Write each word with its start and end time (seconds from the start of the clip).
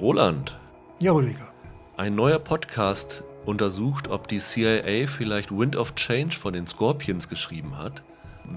Roland. 0.00 0.56
Ja, 1.00 1.12
Rüdiger. 1.12 1.48
Ein 1.96 2.14
neuer 2.14 2.38
Podcast 2.38 3.22
untersucht, 3.46 4.08
ob 4.08 4.28
die 4.28 4.38
CIA 4.38 5.06
vielleicht 5.06 5.50
Wind 5.56 5.76
of 5.76 5.94
Change 5.94 6.36
von 6.36 6.52
den 6.52 6.66
Scorpions 6.66 7.28
geschrieben 7.28 7.78
hat. 7.78 8.02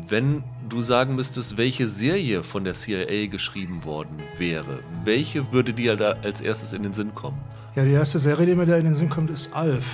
Wenn 0.08 0.44
du 0.70 0.82
sagen 0.82 1.16
müsstest, 1.16 1.58
welche 1.58 1.88
Serie 1.88 2.44
von 2.44 2.64
der 2.64 2.74
CIA 2.74 3.28
geschrieben 3.28 3.84
worden 3.84 4.20
wäre, 4.38 4.80
welche 5.04 5.52
würde 5.52 5.74
dir 5.74 5.96
da 5.98 6.16
als 6.24 6.42
erstes 6.42 6.74
in 6.74 6.84
den 6.84 6.94
Sinn 6.94 7.14
kommen? 7.14 7.38
Ja, 7.76 7.84
die 7.84 7.92
erste 7.92 8.20
Serie, 8.20 8.46
die 8.46 8.56
mir 8.56 8.66
da 8.66 8.76
in 8.78 8.86
den 8.86 8.96
Sinn 8.96 9.10
kommt, 9.10 9.30
ist 9.30 9.54
Alf. 9.54 9.86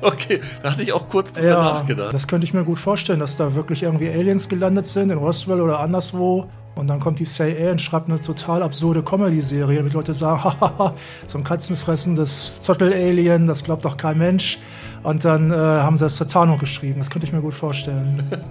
Okay, 0.00 0.40
da 0.62 0.72
hatte 0.72 0.82
ich 0.82 0.92
auch 0.92 1.08
kurz 1.08 1.32
drüber 1.32 1.48
Ja, 1.48 1.62
nachgedacht. 1.74 2.12
das 2.12 2.26
könnte 2.26 2.44
ich 2.44 2.52
mir 2.54 2.64
gut 2.64 2.78
vorstellen, 2.78 3.20
dass 3.20 3.36
da 3.36 3.54
wirklich 3.54 3.84
irgendwie 3.84 4.10
Aliens 4.10 4.48
gelandet 4.48 4.86
sind, 4.86 5.10
in 5.10 5.18
Roswell 5.18 5.60
oder 5.60 5.78
anderswo. 5.80 6.48
Und 6.74 6.88
dann 6.88 7.00
kommt 7.00 7.18
die 7.18 7.24
CIA 7.24 7.70
und 7.72 7.80
schreibt 7.80 8.08
eine 8.08 8.20
total 8.20 8.62
absurde 8.62 9.02
Comedy-Serie, 9.02 9.78
damit 9.78 9.92
Leute 9.92 10.14
sagen, 10.14 10.42
hahaha, 10.44 10.94
so 11.26 11.38
ein 11.38 11.44
katzenfressendes 11.44 12.62
Zottel-Alien, 12.62 13.46
das 13.46 13.64
glaubt 13.64 13.84
doch 13.84 13.96
kein 13.96 14.18
Mensch. 14.18 14.58
Und 15.02 15.24
dann 15.24 15.50
äh, 15.50 15.54
haben 15.54 15.96
sie 15.96 16.04
das 16.04 16.16
Tarnung 16.16 16.58
geschrieben. 16.58 16.98
Das 16.98 17.10
könnte 17.10 17.26
ich 17.26 17.32
mir 17.32 17.40
gut 17.40 17.54
vorstellen. 17.54 18.26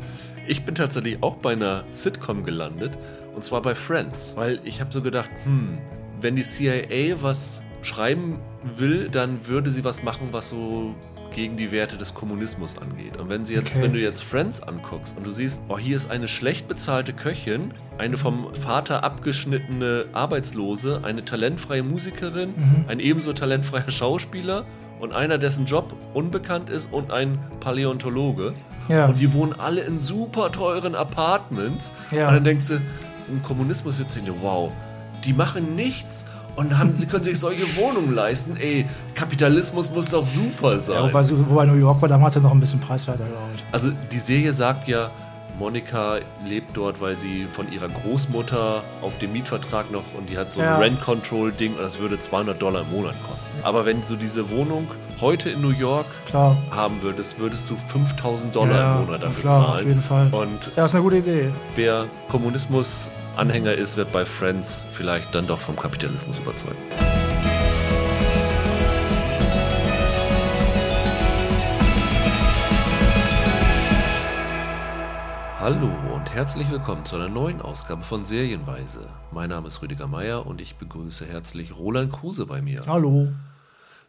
Ich 0.48 0.66
bin 0.66 0.76
tatsächlich 0.76 1.22
auch 1.22 1.36
bei 1.36 1.54
einer 1.54 1.84
Sitcom 1.92 2.44
gelandet 2.44 2.98
und 3.36 3.44
zwar 3.44 3.62
bei 3.62 3.76
Friends, 3.76 4.34
weil 4.36 4.60
ich 4.64 4.82
habe 4.82 4.92
so 4.92 5.02
gedacht, 5.02 5.30
hm, 5.44 5.78
wenn 6.20 6.36
die 6.36 6.44
CIA 6.44 7.22
was 7.22 7.62
schreiben 7.84 8.40
will, 8.76 9.10
dann 9.10 9.48
würde 9.48 9.70
sie 9.70 9.84
was 9.84 10.04
machen, 10.04 10.30
was 10.32 10.50
so 10.50 10.96
gegen 11.32 11.58
die 11.58 11.72
Werte 11.72 11.98
des 11.98 12.14
Kommunismus 12.14 12.78
angeht. 12.78 13.18
Und 13.18 13.30
wenn 13.30 13.46
sie 13.46 13.54
jetzt, 13.56 13.72
Okay. 13.76 13.84
wenn 13.84 13.94
du 13.94 14.00
jetzt 14.00 14.22
Friends 14.24 14.62
anguckst 14.62 15.16
und 15.18 15.26
du 15.26 15.32
siehst, 15.32 15.62
oh, 15.70 15.78
hier 15.78 15.96
ist 15.98 16.10
eine 16.12 16.28
schlecht 16.28 16.68
bezahlte 16.68 17.14
Köchin, 17.14 17.74
eine 17.98 18.18
vom 18.18 18.54
Vater 18.56 19.04
abgeschnittene 19.04 20.06
Arbeitslose, 20.14 21.02
eine 21.04 21.24
talentfreie 21.26 21.84
Musikerin, 21.84 22.50
Mhm. 22.56 22.86
ein 22.88 23.00
ebenso 23.00 23.34
talentfreier 23.34 23.90
Schauspieler 23.90 24.66
und 25.00 25.14
einer, 25.14 25.38
dessen 25.38 25.66
Job 25.66 25.94
unbekannt 26.14 26.70
ist 26.70 26.92
und 26.92 27.12
ein 27.12 27.40
Paläontologe. 27.60 28.54
Ja. 28.90 29.08
Und 29.08 29.20
die 29.20 29.34
wohnen 29.34 29.54
alle 29.58 29.82
in 29.82 30.00
super 30.00 30.52
teuren 30.52 30.96
Apartments. 30.96 31.92
Ja. 32.12 32.28
Und 32.28 32.36
dann 32.36 32.44
denkst 32.44 32.68
du, 32.68 32.82
im 33.30 33.42
Kommunismus 33.44 33.98
denke 33.98 34.32
ich, 34.32 34.42
wow, 34.42 34.72
die 35.24 35.34
machen 35.34 35.76
nichts 35.76 36.26
und 36.56 36.78
haben, 36.78 36.94
sie 36.94 37.06
können 37.06 37.24
sich 37.24 37.40
solche 37.40 37.64
Wohnungen 37.78 38.14
leisten. 38.14 38.58
Ey, 38.58 38.86
Kapitalismus 39.16 39.90
muss 39.92 40.10
doch 40.10 40.26
super 40.26 40.80
sein. 40.80 40.96
Ja, 40.96 41.04
wobei, 41.04 41.24
wobei 41.50 41.66
New 41.66 41.76
York 41.76 42.02
war 42.02 42.10
damals 42.10 42.36
ja 42.36 42.42
noch 42.42 42.52
ein 42.52 42.60
bisschen 42.60 42.80
preiswerter, 42.80 43.24
glaube 43.26 43.52
ich. 43.56 43.64
also 43.72 43.92
die 44.12 44.20
Serie 44.20 44.52
sagt 44.54 44.88
ja, 44.88 45.10
Monika 45.60 46.16
lebt 46.48 46.76
dort, 46.76 47.02
weil 47.02 47.16
sie 47.16 47.46
von 47.46 47.72
ihrer 47.72 47.88
Großmutter 47.90 48.82
auf 49.02 49.20
dem 49.20 49.34
Mietvertrag 49.34 49.92
noch 49.92 50.04
und 50.18 50.30
die 50.30 50.38
hat 50.38 50.52
so 50.52 50.60
ein 50.60 50.66
Ja. 50.66 50.78
Rent-Control-Ding 50.80 51.74
und 51.76 51.82
das 51.82 52.00
würde 52.00 52.18
200 52.18 52.60
Dollar 52.60 52.82
im 52.82 52.90
Monat 52.92 53.16
kosten. 53.30 53.52
Aber 53.62 53.86
wenn 53.86 54.02
du 54.08 54.16
diese 54.16 54.50
Wohnung 54.50 54.88
heute 55.20 55.52
in 55.52 55.62
New 55.62 55.70
York 55.72 56.08
Klar. 56.26 56.58
haben 56.72 57.02
würdest, 57.02 57.40
würdest 57.40 57.70
du 57.70 57.76
5000 57.76 58.56
Dollar 58.56 58.76
Ja, 58.76 58.96
im 59.00 59.06
Monat 59.06 59.24
dafür 59.24 59.42
klar, 59.42 59.66
zahlen. 59.68 59.80
auf 59.82 59.86
jeden 59.88 60.02
Fall. 60.02 60.30
Und 60.34 60.72
Ja, 60.76 60.86
ist 60.86 60.96
eine 60.96 61.04
gute 61.04 61.18
Idee. 61.18 61.52
wer 61.76 62.06
Kommunismus-Anhänger 63.32 63.74
ist, 63.74 63.98
wird 63.98 64.12
bei 64.12 64.26
Friends 64.26 64.86
vielleicht 64.92 65.34
dann 65.34 65.48
doch 65.48 65.60
vom 65.60 65.76
Kapitalismus 65.76 66.40
überzeugt. 66.40 66.76
Hallo 75.60 75.92
und 76.14 76.34
herzlich 76.34 76.70
willkommen 76.72 77.06
zu 77.06 77.16
einer 77.16 77.30
neuen 77.30 77.62
Ausgabe 77.62 78.04
von 78.04 78.26
Serienweise. 78.26 79.08
Mein 79.32 79.50
Name 79.50 79.68
ist 79.68 79.82
Rüdiger 79.82 80.08
Meier 80.08 80.46
und 80.46 80.60
ich 80.60 80.76
begrüße 80.76 81.26
herzlich 81.26 81.78
Roland 81.78 82.12
Kruse 82.12 82.48
bei 82.48 82.62
mir. 82.62 82.84
Hallo. 82.88 83.28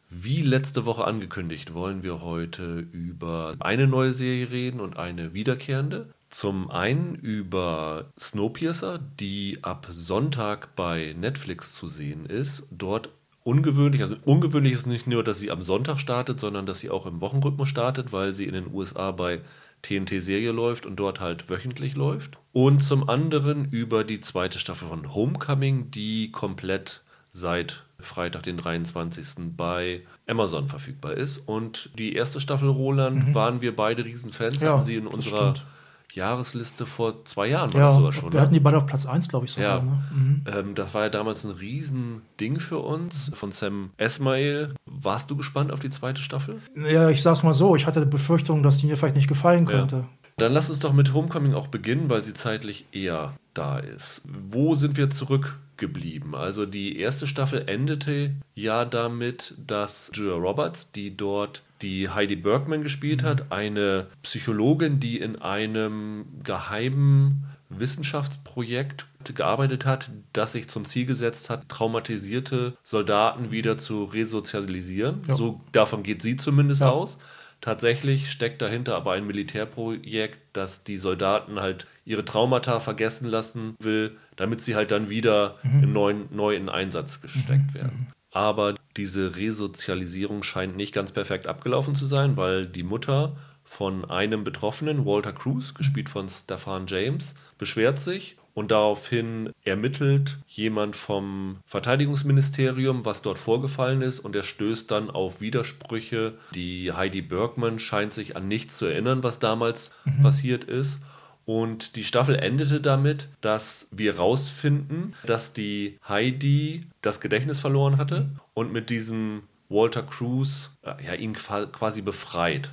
Wie 0.08 0.42
letzte 0.42 0.84
Woche 0.84 1.04
angekündigt, 1.04 1.74
wollen 1.74 2.02
wir 2.02 2.22
heute 2.22 2.86
über 2.92 3.54
eine 3.60 3.86
neue 3.86 4.12
Serie 4.12 4.50
reden 4.50 4.80
und 4.80 4.98
eine 4.98 5.32
wiederkehrende. 5.32 6.08
Zum 6.32 6.70
einen 6.70 7.14
über 7.14 8.06
Snowpiercer, 8.18 8.98
die 9.20 9.58
ab 9.60 9.86
Sonntag 9.90 10.74
bei 10.74 11.14
Netflix 11.18 11.74
zu 11.74 11.88
sehen 11.88 12.24
ist. 12.24 12.66
Dort 12.70 13.10
ungewöhnlich, 13.44 14.00
also 14.00 14.16
ungewöhnlich 14.24 14.72
ist 14.72 14.86
nicht 14.86 15.06
nur, 15.06 15.22
dass 15.24 15.40
sie 15.40 15.50
am 15.50 15.62
Sonntag 15.62 16.00
startet, 16.00 16.40
sondern 16.40 16.64
dass 16.64 16.80
sie 16.80 16.88
auch 16.88 17.04
im 17.04 17.20
Wochenrhythmus 17.20 17.68
startet, 17.68 18.14
weil 18.14 18.32
sie 18.32 18.46
in 18.46 18.54
den 18.54 18.72
USA 18.72 19.10
bei 19.10 19.42
TNT-Serie 19.82 20.52
läuft 20.52 20.86
und 20.86 20.96
dort 20.96 21.20
halt 21.20 21.50
wöchentlich 21.50 21.96
läuft. 21.96 22.38
Und 22.52 22.82
zum 22.82 23.10
anderen 23.10 23.66
über 23.70 24.02
die 24.02 24.20
zweite 24.22 24.58
Staffel 24.58 24.88
von 24.88 25.14
Homecoming, 25.14 25.90
die 25.90 26.32
komplett 26.32 27.02
seit 27.30 27.84
Freitag, 27.98 28.44
den 28.44 28.56
23. 28.56 29.54
bei 29.56 30.02
Amazon 30.26 30.68
verfügbar 30.68 31.12
ist. 31.12 31.38
Und 31.46 31.90
die 31.98 32.14
erste 32.14 32.40
Staffel 32.40 32.70
Roland 32.70 33.34
waren 33.34 33.60
wir 33.60 33.76
beide 33.76 34.04
Riesenfans, 34.04 34.60
Mhm. 34.60 34.66
Ja, 34.66 34.72
hatten 34.72 34.84
sie 34.84 34.96
in 34.96 35.06
unserer 35.06 35.56
stimmt. 35.56 35.66
Jahresliste 36.14 36.84
vor 36.86 37.24
zwei 37.24 37.46
Jahren 37.48 37.72
war 37.72 37.80
Ja, 37.80 37.86
das 37.86 37.94
sogar 37.96 38.12
schon. 38.12 38.32
wir 38.32 38.36
ne? 38.38 38.40
hatten 38.42 38.54
die 38.54 38.60
beide 38.60 38.76
auf 38.76 38.86
Platz 38.86 39.06
1, 39.06 39.28
glaube 39.28 39.46
ich, 39.46 39.52
sogar. 39.52 39.78
Ja, 39.78 39.82
Ne? 39.82 40.02
Mhm. 40.12 40.44
ähm, 40.46 40.74
das 40.74 40.92
war 40.94 41.02
ja 41.04 41.08
damals 41.08 41.44
ein 41.44 41.50
Riesending 41.52 42.58
für 42.60 42.78
uns 42.78 43.30
von 43.34 43.52
Sam 43.52 43.90
Esmail. 43.96 44.74
Warst 44.86 45.30
du 45.30 45.36
gespannt 45.36 45.72
auf 45.72 45.80
die 45.80 45.90
zweite 45.90 46.20
Staffel? 46.20 46.60
Ja, 46.76 47.08
ich 47.08 47.22
sag's 47.22 47.42
mal 47.42 47.54
so, 47.54 47.76
ich 47.76 47.86
hatte 47.86 48.00
die 48.00 48.06
Befürchtung, 48.10 48.62
dass 48.62 48.78
die 48.78 48.86
mir 48.86 48.96
vielleicht 48.96 49.16
nicht 49.16 49.28
gefallen 49.28 49.64
könnte. 49.66 50.06
Dann 50.42 50.54
lass 50.54 50.70
uns 50.70 50.80
doch 50.80 50.92
mit 50.92 51.12
Homecoming 51.14 51.54
auch 51.54 51.68
beginnen, 51.68 52.10
weil 52.10 52.24
sie 52.24 52.34
zeitlich 52.34 52.86
eher 52.90 53.36
da 53.54 53.78
ist. 53.78 54.22
Wo 54.24 54.74
sind 54.74 54.96
wir 54.96 55.08
zurückgeblieben? 55.08 56.34
Also 56.34 56.66
die 56.66 56.98
erste 56.98 57.28
Staffel 57.28 57.68
endete 57.68 58.32
ja 58.56 58.84
damit, 58.84 59.54
dass 59.64 60.10
Julia 60.12 60.34
Roberts, 60.34 60.90
die 60.90 61.16
dort 61.16 61.62
die 61.80 62.08
Heidi 62.08 62.34
Bergman 62.34 62.82
gespielt 62.82 63.22
hat, 63.22 63.52
eine 63.52 64.08
Psychologin, 64.24 64.98
die 64.98 65.20
in 65.20 65.40
einem 65.40 66.24
geheimen 66.42 67.44
Wissenschaftsprojekt 67.68 69.06
gearbeitet 69.34 69.86
hat, 69.86 70.10
das 70.32 70.54
sich 70.54 70.68
zum 70.68 70.86
Ziel 70.86 71.06
gesetzt 71.06 71.50
hat, 71.50 71.68
traumatisierte 71.68 72.74
Soldaten 72.82 73.52
wieder 73.52 73.78
zu 73.78 74.02
resozialisieren. 74.04 75.20
Ja. 75.28 75.36
So 75.36 75.60
davon 75.70 76.02
geht 76.02 76.20
sie 76.20 76.34
zumindest 76.34 76.80
Ja. 76.80 76.90
aus. 76.90 77.18
Tatsächlich 77.62 78.28
steckt 78.28 78.60
dahinter 78.60 78.96
aber 78.96 79.12
ein 79.12 79.24
Militärprojekt, 79.24 80.38
das 80.52 80.82
die 80.82 80.96
Soldaten 80.96 81.60
halt 81.60 81.86
ihre 82.04 82.24
Traumata 82.24 82.80
vergessen 82.80 83.26
lassen 83.26 83.76
will, 83.78 84.16
damit 84.34 84.60
sie 84.60 84.74
halt 84.74 84.90
dann 84.90 85.08
wieder 85.08 85.58
in 85.62 85.92
neuen, 85.92 86.26
neu 86.34 86.56
in 86.56 86.68
Einsatz 86.68 87.20
gesteckt 87.20 87.72
werden. 87.72 88.08
Aber 88.32 88.74
diese 88.96 89.36
Resozialisierung 89.36 90.42
scheint 90.42 90.76
nicht 90.76 90.92
ganz 90.92 91.12
perfekt 91.12 91.46
abgelaufen 91.46 91.94
zu 91.94 92.06
sein, 92.06 92.36
weil 92.36 92.66
die 92.66 92.82
Mutter 92.82 93.36
von 93.62 94.10
einem 94.10 94.42
Betroffenen, 94.42 95.06
Walter 95.06 95.32
Cruz, 95.32 95.72
gespielt 95.72 96.08
von 96.08 96.28
Stefan 96.28 96.88
James, 96.88 97.36
beschwert 97.58 98.00
sich 98.00 98.38
und 98.54 98.70
daraufhin 98.70 99.50
ermittelt 99.64 100.38
jemand 100.46 100.94
vom 100.96 101.58
Verteidigungsministerium, 101.66 103.04
was 103.04 103.22
dort 103.22 103.38
vorgefallen 103.38 104.02
ist, 104.02 104.20
und 104.20 104.36
er 104.36 104.42
stößt 104.42 104.90
dann 104.90 105.10
auf 105.10 105.40
Widersprüche. 105.40 106.34
Die 106.54 106.92
Heidi 106.92 107.22
Bergman 107.22 107.78
scheint 107.78 108.12
sich 108.12 108.36
an 108.36 108.48
nichts 108.48 108.76
zu 108.76 108.86
erinnern, 108.86 109.22
was 109.22 109.38
damals 109.38 109.92
passiert 110.22 110.64
ist. 110.64 111.00
Und 111.44 111.96
die 111.96 112.04
Staffel 112.04 112.36
endete 112.36 112.80
damit, 112.80 113.28
dass 113.40 113.88
wir 113.90 114.16
rausfinden, 114.16 115.14
dass 115.26 115.52
die 115.52 115.98
Heidi 116.08 116.82
das 117.00 117.20
Gedächtnis 117.20 117.58
verloren 117.58 117.96
hatte 117.98 118.28
und 118.54 118.72
mit 118.72 118.90
diesem 118.90 119.42
Walter 119.68 120.02
Cruz 120.02 120.70
äh, 120.82 120.92
ja, 121.04 121.14
ihn 121.14 121.32
qua- 121.34 121.66
quasi 121.66 122.00
befreit. 122.02 122.70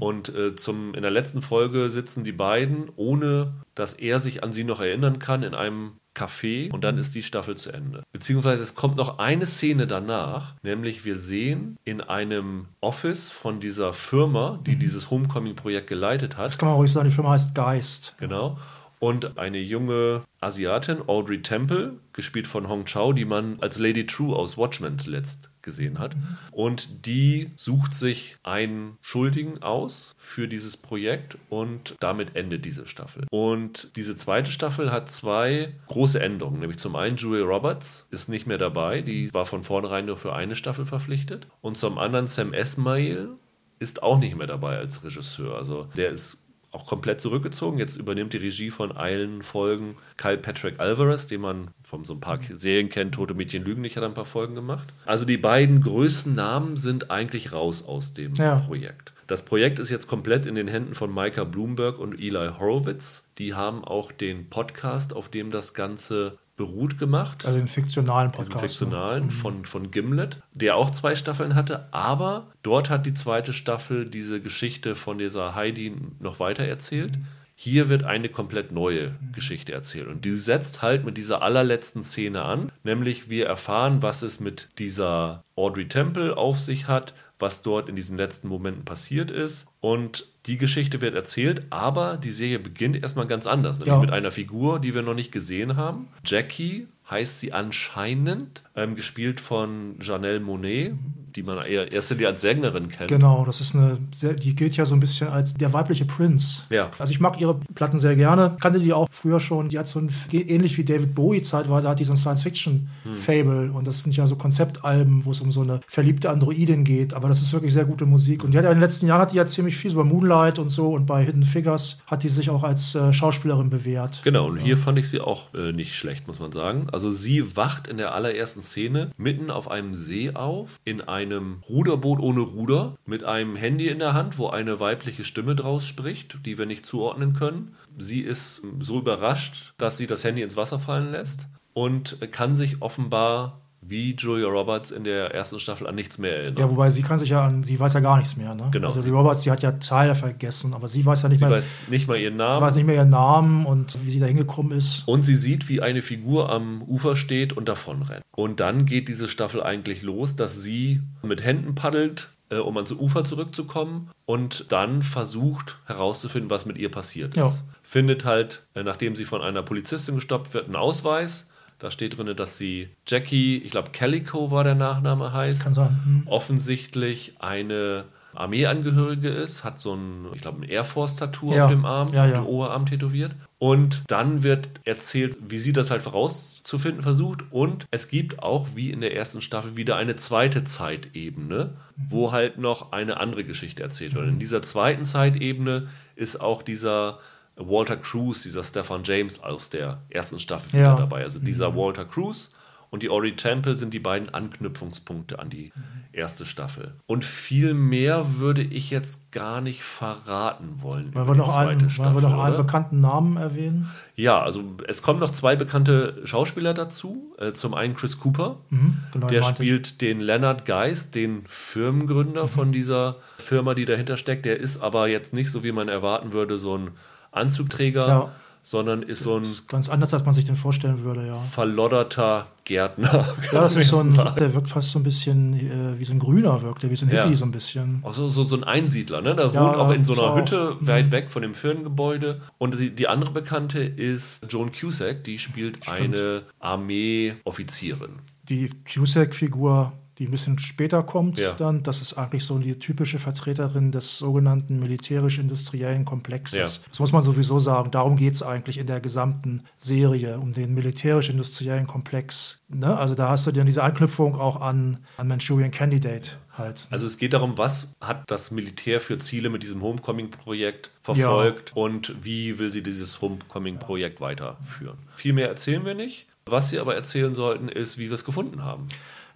Und 0.00 0.34
äh, 0.34 0.56
zum, 0.56 0.94
in 0.94 1.02
der 1.02 1.10
letzten 1.10 1.42
Folge 1.42 1.90
sitzen 1.90 2.24
die 2.24 2.32
beiden, 2.32 2.90
ohne 2.96 3.54
dass 3.74 3.94
er 3.94 4.18
sich 4.20 4.42
an 4.42 4.52
sie 4.52 4.64
noch 4.64 4.80
erinnern 4.80 5.18
kann, 5.18 5.42
in 5.42 5.54
einem 5.54 5.92
Café 6.14 6.72
und 6.72 6.82
dann 6.82 6.98
ist 6.98 7.14
die 7.14 7.22
Staffel 7.22 7.56
zu 7.56 7.72
Ende. 7.72 8.02
Beziehungsweise 8.12 8.62
es 8.62 8.74
kommt 8.74 8.96
noch 8.96 9.18
eine 9.18 9.46
Szene 9.46 9.86
danach, 9.86 10.54
nämlich 10.62 11.04
wir 11.04 11.16
sehen 11.16 11.76
in 11.84 12.00
einem 12.00 12.66
Office 12.80 13.30
von 13.30 13.60
dieser 13.60 13.92
Firma, 13.92 14.58
die 14.66 14.76
dieses 14.76 15.10
Homecoming-Projekt 15.10 15.86
geleitet 15.86 16.36
hat, 16.36 16.46
Das 16.46 16.58
kann 16.58 16.68
man 16.68 16.76
ruhig 16.76 16.90
sagen, 16.90 17.08
die 17.08 17.14
Firma 17.14 17.30
heißt 17.30 17.54
Geist. 17.54 18.16
Genau. 18.18 18.58
Und 19.00 19.38
eine 19.38 19.58
junge 19.58 20.22
Asiatin, 20.40 21.00
Audrey 21.06 21.42
Temple, 21.42 21.98
gespielt 22.12 22.46
von 22.46 22.68
Hong 22.68 22.84
Chao, 22.84 23.12
die 23.14 23.24
man 23.24 23.58
als 23.60 23.78
Lady 23.78 24.06
True 24.06 24.36
aus 24.36 24.58
Watchmen 24.58 24.98
zuletzt 24.98 25.50
gesehen 25.62 25.98
hat. 25.98 26.16
Und 26.52 27.06
die 27.06 27.50
sucht 27.56 27.94
sich 27.94 28.36
einen 28.42 28.98
Schuldigen 29.00 29.62
aus 29.62 30.14
für 30.18 30.48
dieses 30.48 30.76
Projekt 30.76 31.38
und 31.48 31.96
damit 32.00 32.36
endet 32.36 32.64
diese 32.66 32.86
Staffel. 32.86 33.24
Und 33.30 33.96
diese 33.96 34.16
zweite 34.16 34.52
Staffel 34.52 34.92
hat 34.92 35.10
zwei 35.10 35.74
große 35.88 36.20
Änderungen. 36.20 36.60
Nämlich 36.60 36.78
zum 36.78 36.94
einen 36.94 37.16
Julia 37.16 37.44
Roberts 37.44 38.06
ist 38.10 38.28
nicht 38.28 38.46
mehr 38.46 38.58
dabei, 38.58 39.00
die 39.00 39.32
war 39.32 39.46
von 39.46 39.62
vornherein 39.62 40.06
nur 40.06 40.18
für 40.18 40.34
eine 40.34 40.56
Staffel 40.56 40.84
verpflichtet. 40.84 41.46
Und 41.62 41.78
zum 41.78 41.98
anderen 41.98 42.26
Sam 42.26 42.52
Esmail 42.52 43.30
ist 43.78 44.02
auch 44.02 44.18
nicht 44.18 44.36
mehr 44.36 44.46
dabei 44.46 44.76
als 44.76 45.02
Regisseur. 45.02 45.56
Also 45.56 45.88
der 45.96 46.10
ist 46.10 46.38
auch 46.72 46.86
komplett 46.86 47.20
zurückgezogen. 47.20 47.78
Jetzt 47.78 47.96
übernimmt 47.96 48.32
die 48.32 48.38
Regie 48.38 48.70
von 48.70 48.92
allen 48.92 49.42
Folgen 49.42 49.96
Kyle 50.16 50.38
Patrick 50.38 50.78
Alvarez, 50.78 51.26
den 51.26 51.40
man 51.40 51.68
von 51.82 52.04
so 52.04 52.14
ein 52.14 52.20
paar 52.20 52.38
Serien 52.54 52.88
kennt. 52.88 53.14
Tote 53.14 53.34
Mädchen 53.34 53.64
lügen 53.64 53.80
nicht, 53.80 53.96
hat 53.96 54.04
ein 54.04 54.14
paar 54.14 54.24
Folgen 54.24 54.54
gemacht. 54.54 54.86
Also 55.04 55.24
die 55.24 55.36
beiden 55.36 55.82
größten 55.82 56.34
Namen 56.34 56.76
sind 56.76 57.10
eigentlich 57.10 57.52
raus 57.52 57.84
aus 57.84 58.14
dem 58.14 58.34
ja. 58.34 58.56
Projekt. 58.56 59.12
Das 59.26 59.44
Projekt 59.44 59.78
ist 59.78 59.90
jetzt 59.90 60.08
komplett 60.08 60.46
in 60.46 60.56
den 60.56 60.66
Händen 60.66 60.94
von 60.94 61.14
Micah 61.14 61.44
Bloomberg 61.44 61.98
und 61.98 62.18
Eli 62.18 62.50
Horowitz. 62.58 63.22
Die 63.38 63.54
haben 63.54 63.84
auch 63.84 64.10
den 64.10 64.50
Podcast, 64.50 65.12
auf 65.12 65.28
dem 65.28 65.52
das 65.52 65.72
Ganze 65.72 66.38
beruht 66.60 66.98
gemacht. 66.98 67.46
Also 67.46 67.58
den 67.58 67.68
fiktionalen 67.68 68.32
Podcast. 68.32 68.52
Den 68.52 68.68
fiktionalen 68.68 69.24
ne? 69.24 69.30
von, 69.30 69.64
von 69.64 69.90
Gimlet, 69.90 70.42
der 70.52 70.76
auch 70.76 70.90
zwei 70.90 71.14
Staffeln 71.14 71.54
hatte, 71.54 71.88
aber 71.90 72.48
dort 72.62 72.90
hat 72.90 73.06
die 73.06 73.14
zweite 73.14 73.54
Staffel 73.54 74.04
diese 74.04 74.42
Geschichte 74.42 74.94
von 74.94 75.16
dieser 75.16 75.54
Heidi 75.54 75.96
noch 76.18 76.38
weiter 76.38 76.64
erzählt. 76.64 77.16
Mhm. 77.16 77.26
Hier 77.54 77.88
wird 77.88 78.04
eine 78.04 78.28
komplett 78.28 78.72
neue 78.72 79.14
Geschichte 79.32 79.72
erzählt. 79.72 80.08
Und 80.08 80.26
die 80.26 80.34
setzt 80.34 80.82
halt 80.82 81.06
mit 81.06 81.16
dieser 81.16 81.40
allerletzten 81.40 82.02
Szene 82.02 82.42
an. 82.42 82.70
Nämlich 82.84 83.30
wir 83.30 83.46
erfahren, 83.46 84.02
was 84.02 84.20
es 84.20 84.38
mit 84.38 84.68
dieser 84.78 85.44
Audrey 85.56 85.88
Temple 85.88 86.36
auf 86.36 86.58
sich 86.58 86.88
hat, 86.88 87.14
was 87.40 87.62
dort 87.62 87.88
in 87.88 87.96
diesen 87.96 88.16
letzten 88.16 88.48
Momenten 88.48 88.84
passiert 88.84 89.30
ist. 89.30 89.66
Und 89.80 90.26
die 90.46 90.58
Geschichte 90.58 91.00
wird 91.00 91.14
erzählt, 91.14 91.66
aber 91.70 92.16
die 92.16 92.30
Serie 92.30 92.58
beginnt 92.58 93.02
erstmal 93.02 93.26
ganz 93.26 93.46
anders. 93.46 93.78
Nämlich 93.78 93.94
ja. 93.94 94.00
mit 94.00 94.10
einer 94.10 94.30
Figur, 94.30 94.78
die 94.78 94.94
wir 94.94 95.02
noch 95.02 95.14
nicht 95.14 95.32
gesehen 95.32 95.76
haben. 95.76 96.08
Jackie 96.24 96.86
heißt 97.10 97.40
sie 97.40 97.52
anscheinend, 97.52 98.62
ähm, 98.76 98.94
gespielt 98.94 99.40
von 99.40 99.96
Janelle 100.00 100.40
Monet, 100.40 100.94
die 101.36 101.42
man 101.42 101.64
eher 101.64 101.90
erst 101.92 102.10
als 102.10 102.40
Sängerin 102.40 102.88
kennt. 102.88 103.08
Genau, 103.08 103.44
das 103.44 103.60
ist 103.60 103.74
eine, 103.74 103.98
die 104.20 104.54
gilt 104.54 104.76
ja 104.76 104.84
so 104.84 104.94
ein 104.94 105.00
bisschen 105.00 105.28
als 105.28 105.54
der 105.54 105.72
weibliche 105.72 106.04
Prince. 106.04 106.62
Ja. 106.70 106.90
Also 106.98 107.12
ich 107.12 107.20
mag 107.20 107.40
ihre 107.40 107.58
Platten 107.74 107.98
sehr 107.98 108.16
gerne, 108.16 108.56
kannte 108.60 108.80
die 108.80 108.92
auch 108.92 109.08
früher 109.10 109.40
schon. 109.40 109.68
Die 109.68 109.78
hat 109.78 109.88
so 109.88 110.00
ein, 110.00 110.10
ähnlich 110.32 110.76
wie 110.78 110.84
David 110.84 111.14
Bowie 111.14 111.42
zeitweise, 111.42 111.88
hat 111.88 112.00
die 112.00 112.04
so 112.04 112.12
ein 112.12 112.16
Science-Fiction-Fable 112.16 113.68
hm. 113.68 113.74
und 113.74 113.86
das 113.86 114.02
sind 114.02 114.16
ja 114.16 114.26
so 114.26 114.36
Konzeptalben, 114.36 115.24
wo 115.24 115.30
es 115.30 115.40
um 115.40 115.52
so 115.52 115.62
eine 115.62 115.80
verliebte 115.86 116.30
Androidin 116.30 116.84
geht, 116.84 117.14
aber 117.14 117.28
das 117.28 117.42
ist 117.42 117.52
wirklich 117.52 117.72
sehr 117.72 117.84
gute 117.84 118.06
Musik 118.06 118.44
und 118.44 118.52
die 118.52 118.58
hat 118.58 118.64
ja 118.64 118.70
in 118.70 118.78
den 118.78 118.82
letzten 118.82 119.06
Jahren 119.06 119.20
hat 119.20 119.32
die 119.32 119.36
ja 119.36 119.46
ziemlich 119.46 119.76
viel, 119.76 119.90
so 119.90 119.98
bei 119.98 120.04
Moonlight 120.04 120.58
und 120.58 120.70
so 120.70 120.90
und 120.90 121.06
bei 121.06 121.24
Hidden 121.24 121.44
Figures 121.44 122.02
hat 122.06 122.22
die 122.22 122.28
sich 122.28 122.50
auch 122.50 122.64
als 122.64 122.94
äh, 122.94 123.12
Schauspielerin 123.12 123.70
bewährt. 123.70 124.22
Genau, 124.24 124.48
und 124.48 124.58
ja. 124.58 124.64
hier 124.64 124.76
fand 124.76 124.98
ich 124.98 125.08
sie 125.08 125.20
auch 125.20 125.54
äh, 125.54 125.72
nicht 125.72 125.94
schlecht, 125.94 126.26
muss 126.26 126.40
man 126.40 126.52
sagen. 126.52 126.88
Also 126.92 127.10
sie 127.10 127.56
wacht 127.56 127.86
in 127.86 127.96
der 127.96 128.14
allerersten 128.14 128.62
Szene 128.62 129.10
mitten 129.16 129.50
auf 129.50 129.70
einem 129.70 129.94
See 129.94 130.32
auf, 130.34 130.80
in 130.84 131.00
einem 131.00 131.19
einem 131.20 131.60
Ruderboot 131.68 132.20
ohne 132.20 132.40
Ruder 132.40 132.96
mit 133.06 133.24
einem 133.24 133.56
Handy 133.56 133.88
in 133.88 133.98
der 133.98 134.14
Hand, 134.14 134.38
wo 134.38 134.48
eine 134.48 134.80
weibliche 134.80 135.24
Stimme 135.24 135.54
draus 135.54 135.84
spricht, 135.84 136.46
die 136.46 136.58
wir 136.58 136.66
nicht 136.66 136.86
zuordnen 136.86 137.34
können. 137.34 137.74
Sie 137.98 138.20
ist 138.20 138.62
so 138.80 138.98
überrascht, 138.98 139.74
dass 139.78 139.98
sie 139.98 140.06
das 140.06 140.24
Handy 140.24 140.42
ins 140.42 140.56
Wasser 140.56 140.78
fallen 140.78 141.12
lässt 141.12 141.48
und 141.72 142.18
kann 142.32 142.54
sich 142.54 142.82
offenbar 142.82 143.60
wie 143.82 144.14
Julia 144.14 144.46
Roberts 144.46 144.90
in 144.90 145.04
der 145.04 145.34
ersten 145.34 145.58
Staffel 145.58 145.86
an 145.86 145.94
nichts 145.94 146.18
mehr 146.18 146.36
erinnern. 146.36 146.58
Ja, 146.58 146.70
wobei 146.70 146.90
sie 146.90 147.02
kann 147.02 147.18
sich 147.18 147.30
ja 147.30 147.44
an, 147.44 147.64
sie 147.64 147.80
weiß 147.80 147.94
ja 147.94 148.00
gar 148.00 148.18
nichts 148.18 148.36
mehr. 148.36 148.54
Ne? 148.54 148.68
Genau. 148.70 148.88
Also 148.88 149.00
die 149.00 149.08
Roberts, 149.08 149.42
die 149.42 149.50
hat 149.50 149.62
ja 149.62 149.72
Teile 149.72 150.14
vergessen, 150.14 150.74
aber 150.74 150.86
sie 150.86 151.04
weiß 151.04 151.22
ja 151.22 151.28
nicht 151.28 151.38
sie 151.38 151.46
mehr. 151.46 151.62
Sie 151.62 151.68
weiß 151.68 151.88
nicht 151.88 152.08
mal 152.08 152.18
ihren 152.18 152.36
Namen. 152.36 152.58
Sie 152.58 152.60
weiß 152.60 152.74
nicht 152.74 152.86
mehr 152.86 152.94
ihren 152.96 153.10
Namen 153.10 153.66
und 153.66 153.98
wie 154.04 154.10
sie 154.10 154.20
da 154.20 154.26
hingekommen 154.26 154.76
ist. 154.76 155.08
Und 155.08 155.24
sie 155.24 155.34
sieht, 155.34 155.68
wie 155.68 155.80
eine 155.80 156.02
Figur 156.02 156.50
am 156.50 156.82
Ufer 156.82 157.16
steht 157.16 157.54
und 157.54 157.68
davon 157.68 158.02
rennt. 158.02 158.22
Und 158.36 158.60
dann 158.60 158.84
geht 158.84 159.08
diese 159.08 159.28
Staffel 159.28 159.62
eigentlich 159.62 160.02
los, 160.02 160.36
dass 160.36 160.60
sie 160.60 161.00
mit 161.22 161.42
Händen 161.42 161.74
paddelt, 161.74 162.28
äh, 162.50 162.56
um 162.56 162.76
ans 162.76 162.92
Ufer 162.92 163.24
zurückzukommen 163.24 164.10
und 164.26 164.70
dann 164.72 165.02
versucht 165.02 165.78
herauszufinden, 165.86 166.50
was 166.50 166.66
mit 166.66 166.76
ihr 166.76 166.90
passiert 166.90 167.36
ja. 167.36 167.46
ist. 167.46 167.64
Findet 167.82 168.24
halt, 168.24 168.66
äh, 168.74 168.82
nachdem 168.82 169.16
sie 169.16 169.24
von 169.24 169.40
einer 169.40 169.62
Polizistin 169.62 170.16
gestoppt 170.16 170.52
wird, 170.52 170.66
einen 170.66 170.76
Ausweis 170.76 171.46
da 171.80 171.90
steht 171.90 172.16
drin, 172.16 172.34
dass 172.36 172.58
sie 172.58 172.88
Jackie, 173.06 173.58
ich 173.58 173.70
glaube 173.70 173.90
Calico 173.90 174.50
war 174.50 174.64
der 174.64 174.74
Nachname 174.74 175.32
heißt, 175.32 175.62
Kann 175.62 175.74
sein. 175.74 176.00
Mhm. 176.04 176.22
offensichtlich 176.26 177.34
eine 177.40 178.04
Armeeangehörige 178.34 179.28
ist, 179.28 179.64
hat 179.64 179.80
so 179.80 179.94
ein, 179.94 180.26
ich 180.34 180.40
glaube, 180.40 180.60
ein 180.60 180.68
Air 180.68 180.84
Force-Tattoo 180.84 181.52
ja. 181.52 181.64
auf 181.64 181.70
dem 181.70 181.84
Arm, 181.84 182.12
ja, 182.12 182.26
ja. 182.26 182.38
auf 182.38 182.46
dem 182.46 182.46
Oberarm 182.46 182.86
tätowiert. 182.86 183.32
Und 183.58 184.04
dann 184.06 184.42
wird 184.42 184.68
erzählt, 184.84 185.36
wie 185.48 185.58
sie 185.58 185.72
das 185.72 185.90
halt 185.90 186.04
herauszufinden 186.04 187.02
versucht. 187.02 187.42
Und 187.50 187.86
es 187.90 188.08
gibt 188.08 188.42
auch, 188.42 188.68
wie 188.74 188.90
in 188.90 189.00
der 189.00 189.16
ersten 189.16 189.40
Staffel, 189.40 189.76
wieder 189.76 189.96
eine 189.96 190.16
zweite 190.16 190.64
Zeitebene, 190.64 191.74
wo 191.96 192.32
halt 192.32 192.58
noch 192.58 192.92
eine 192.92 193.18
andere 193.18 193.44
Geschichte 193.44 193.82
erzählt 193.82 194.14
wird. 194.14 194.28
In 194.28 194.38
dieser 194.38 194.62
zweiten 194.62 195.04
Zeitebene 195.04 195.88
ist 196.14 196.40
auch 196.40 196.62
dieser 196.62 197.18
Walter 197.60 197.96
Cruz, 197.96 198.42
dieser 198.42 198.64
Stefan 198.64 199.02
James 199.04 199.42
aus 199.42 199.70
der 199.70 200.02
ersten 200.08 200.38
Staffel 200.38 200.80
wieder 200.80 200.96
dabei. 200.96 201.22
Also 201.22 201.38
dieser 201.38 201.70
mhm. 201.70 201.76
Walter 201.76 202.04
Cruz 202.04 202.50
und 202.90 203.04
die 203.04 203.08
Ori 203.08 203.36
Temple 203.36 203.76
sind 203.76 203.94
die 203.94 204.00
beiden 204.00 204.34
Anknüpfungspunkte 204.34 205.38
an 205.38 205.48
die 205.48 205.72
erste 206.12 206.44
Staffel. 206.44 206.94
Und 207.06 207.24
viel 207.24 207.72
mehr 207.72 208.38
würde 208.38 208.62
ich 208.62 208.90
jetzt 208.90 209.30
gar 209.30 209.60
nicht 209.60 209.84
verraten 209.84 210.82
wollen. 210.82 211.14
Wollen 211.14 211.28
wir 211.28 211.34
noch, 211.36 211.54
einen, 211.54 211.88
Staffel, 211.88 212.14
wollen 212.14 212.24
wir 212.24 212.30
noch 212.30 212.42
einen 212.42 212.56
bekannten 212.56 213.00
Namen 213.00 213.36
erwähnen? 213.36 213.88
Ja, 214.16 214.42
also 214.42 214.64
es 214.88 215.02
kommen 215.02 215.20
noch 215.20 215.30
zwei 215.30 215.54
bekannte 215.54 216.20
Schauspieler 216.24 216.74
dazu. 216.74 217.32
Äh, 217.38 217.52
zum 217.52 217.74
einen 217.74 217.94
Chris 217.94 218.18
Cooper, 218.18 218.58
mhm, 218.70 218.98
genau, 219.12 219.28
der 219.28 219.42
spielt 219.42 219.86
ich. 219.86 219.98
den 219.98 220.20
Leonard 220.20 220.64
Geist, 220.64 221.14
den 221.14 221.44
Firmengründer 221.46 222.44
mhm. 222.44 222.48
von 222.48 222.72
dieser 222.72 223.16
Firma, 223.38 223.74
die 223.74 223.84
dahinter 223.84 224.16
steckt. 224.16 224.44
Der 224.44 224.58
ist 224.58 224.82
aber 224.82 225.06
jetzt 225.06 225.32
nicht 225.32 225.52
so, 225.52 225.62
wie 225.62 225.72
man 225.72 225.88
erwarten 225.88 226.32
würde, 226.32 226.58
so 226.58 226.76
ein 226.76 226.90
Anzugträger, 227.32 228.06
ja. 228.06 228.30
sondern 228.62 229.02
ist 229.02 229.22
so 229.22 229.36
ein. 229.36 229.42
Ist 229.42 229.68
ganz 229.68 229.88
anders, 229.88 230.12
als 230.14 230.24
man 230.24 230.34
sich 230.34 230.44
den 230.44 230.56
vorstellen 230.56 231.02
würde, 231.02 231.26
ja. 231.26 231.38
Verlodderter 231.38 232.46
Gärtner. 232.64 233.34
Ja, 233.52 233.62
das 233.62 233.74
ist 233.74 233.88
so 233.88 233.98
ein, 233.98 234.14
der 234.38 234.54
wirkt 234.54 234.68
fast 234.68 234.90
so 234.90 234.98
ein 234.98 235.02
bisschen 235.02 235.54
äh, 235.54 235.98
wie 235.98 236.04
so 236.04 236.12
ein 236.12 236.18
Grüner, 236.18 236.62
wirkt 236.62 236.82
der 236.82 236.90
wie 236.90 236.96
so 236.96 237.06
ein 237.06 237.08
Hippie 237.08 237.30
ja. 237.30 237.36
so 237.36 237.44
ein 237.44 237.50
bisschen. 237.50 238.00
Auch 238.02 238.14
so, 238.14 238.28
so, 238.28 238.44
so 238.44 238.56
ein 238.56 238.64
Einsiedler, 238.64 239.20
ne? 239.22 239.34
Der 239.34 239.46
ja, 239.46 239.64
wohnt 239.64 239.76
auch 239.76 239.90
in 239.90 240.04
so 240.04 240.12
einer 240.12 240.36
Hütte 240.36 240.76
auch, 240.80 240.86
weit 240.86 241.10
weg 241.10 241.30
von 241.30 241.42
dem 241.42 241.54
Firmengebäude. 241.54 242.40
Und 242.58 242.78
die, 242.78 242.94
die 242.94 243.08
andere 243.08 243.32
Bekannte 243.32 243.80
ist 243.80 244.46
Joan 244.48 244.70
Cusack, 244.72 245.24
die 245.24 245.38
spielt 245.38 245.84
Stimmt. 245.84 246.16
eine 246.16 246.42
Armeeoffizierin. 246.60 248.20
Die 248.48 248.70
Cusack-Figur 248.84 249.92
die 250.20 250.26
ein 250.26 250.30
bisschen 250.30 250.58
später 250.58 251.02
kommt 251.02 251.38
ja. 251.38 251.52
dann. 251.54 251.82
Das 251.82 252.02
ist 252.02 252.18
eigentlich 252.18 252.44
so 252.44 252.58
die 252.58 252.78
typische 252.78 253.18
Vertreterin 253.18 253.90
des 253.90 254.18
sogenannten 254.18 254.78
militärisch-industriellen 254.78 256.04
Komplexes. 256.04 256.76
Ja. 256.76 256.82
Das 256.88 257.00
muss 257.00 257.12
man 257.12 257.22
sowieso 257.22 257.58
sagen. 257.58 257.90
Darum 257.90 258.16
geht 258.16 258.34
es 258.34 258.42
eigentlich 258.42 258.76
in 258.76 258.86
der 258.86 259.00
gesamten 259.00 259.62
Serie, 259.78 260.38
um 260.38 260.52
den 260.52 260.74
militärisch-industriellen 260.74 261.86
Komplex. 261.86 262.60
Ne? 262.68 262.94
Also 262.98 263.14
da 263.14 263.30
hast 263.30 263.46
du 263.46 263.50
dann 263.50 263.64
diese 263.64 263.82
Anknüpfung 263.82 264.38
auch 264.38 264.60
an, 264.60 264.98
an 265.16 265.26
Manchurian 265.26 265.70
Candidate. 265.70 266.32
Halt. 266.58 266.86
Also 266.90 267.06
es 267.06 267.16
geht 267.16 267.32
darum, 267.32 267.56
was 267.56 267.88
hat 268.02 268.30
das 268.30 268.50
Militär 268.50 269.00
für 269.00 269.18
Ziele 269.18 269.48
mit 269.48 269.62
diesem 269.62 269.80
Homecoming-Projekt 269.80 270.90
verfolgt 271.02 271.70
ja. 271.70 271.82
und 271.82 272.14
wie 272.22 272.58
will 272.58 272.70
sie 272.70 272.82
dieses 272.82 273.22
Homecoming-Projekt 273.22 274.20
weiterführen. 274.20 274.98
Viel 275.16 275.32
mehr 275.32 275.48
erzählen 275.48 275.82
wir 275.86 275.94
nicht. 275.94 276.26
Was 276.44 276.68
sie 276.70 276.78
aber 276.78 276.94
erzählen 276.94 277.34
sollten, 277.34 277.68
ist, 277.68 277.96
wie 277.96 278.08
wir 278.08 278.14
es 278.14 278.24
gefunden 278.24 278.64
haben. 278.64 278.86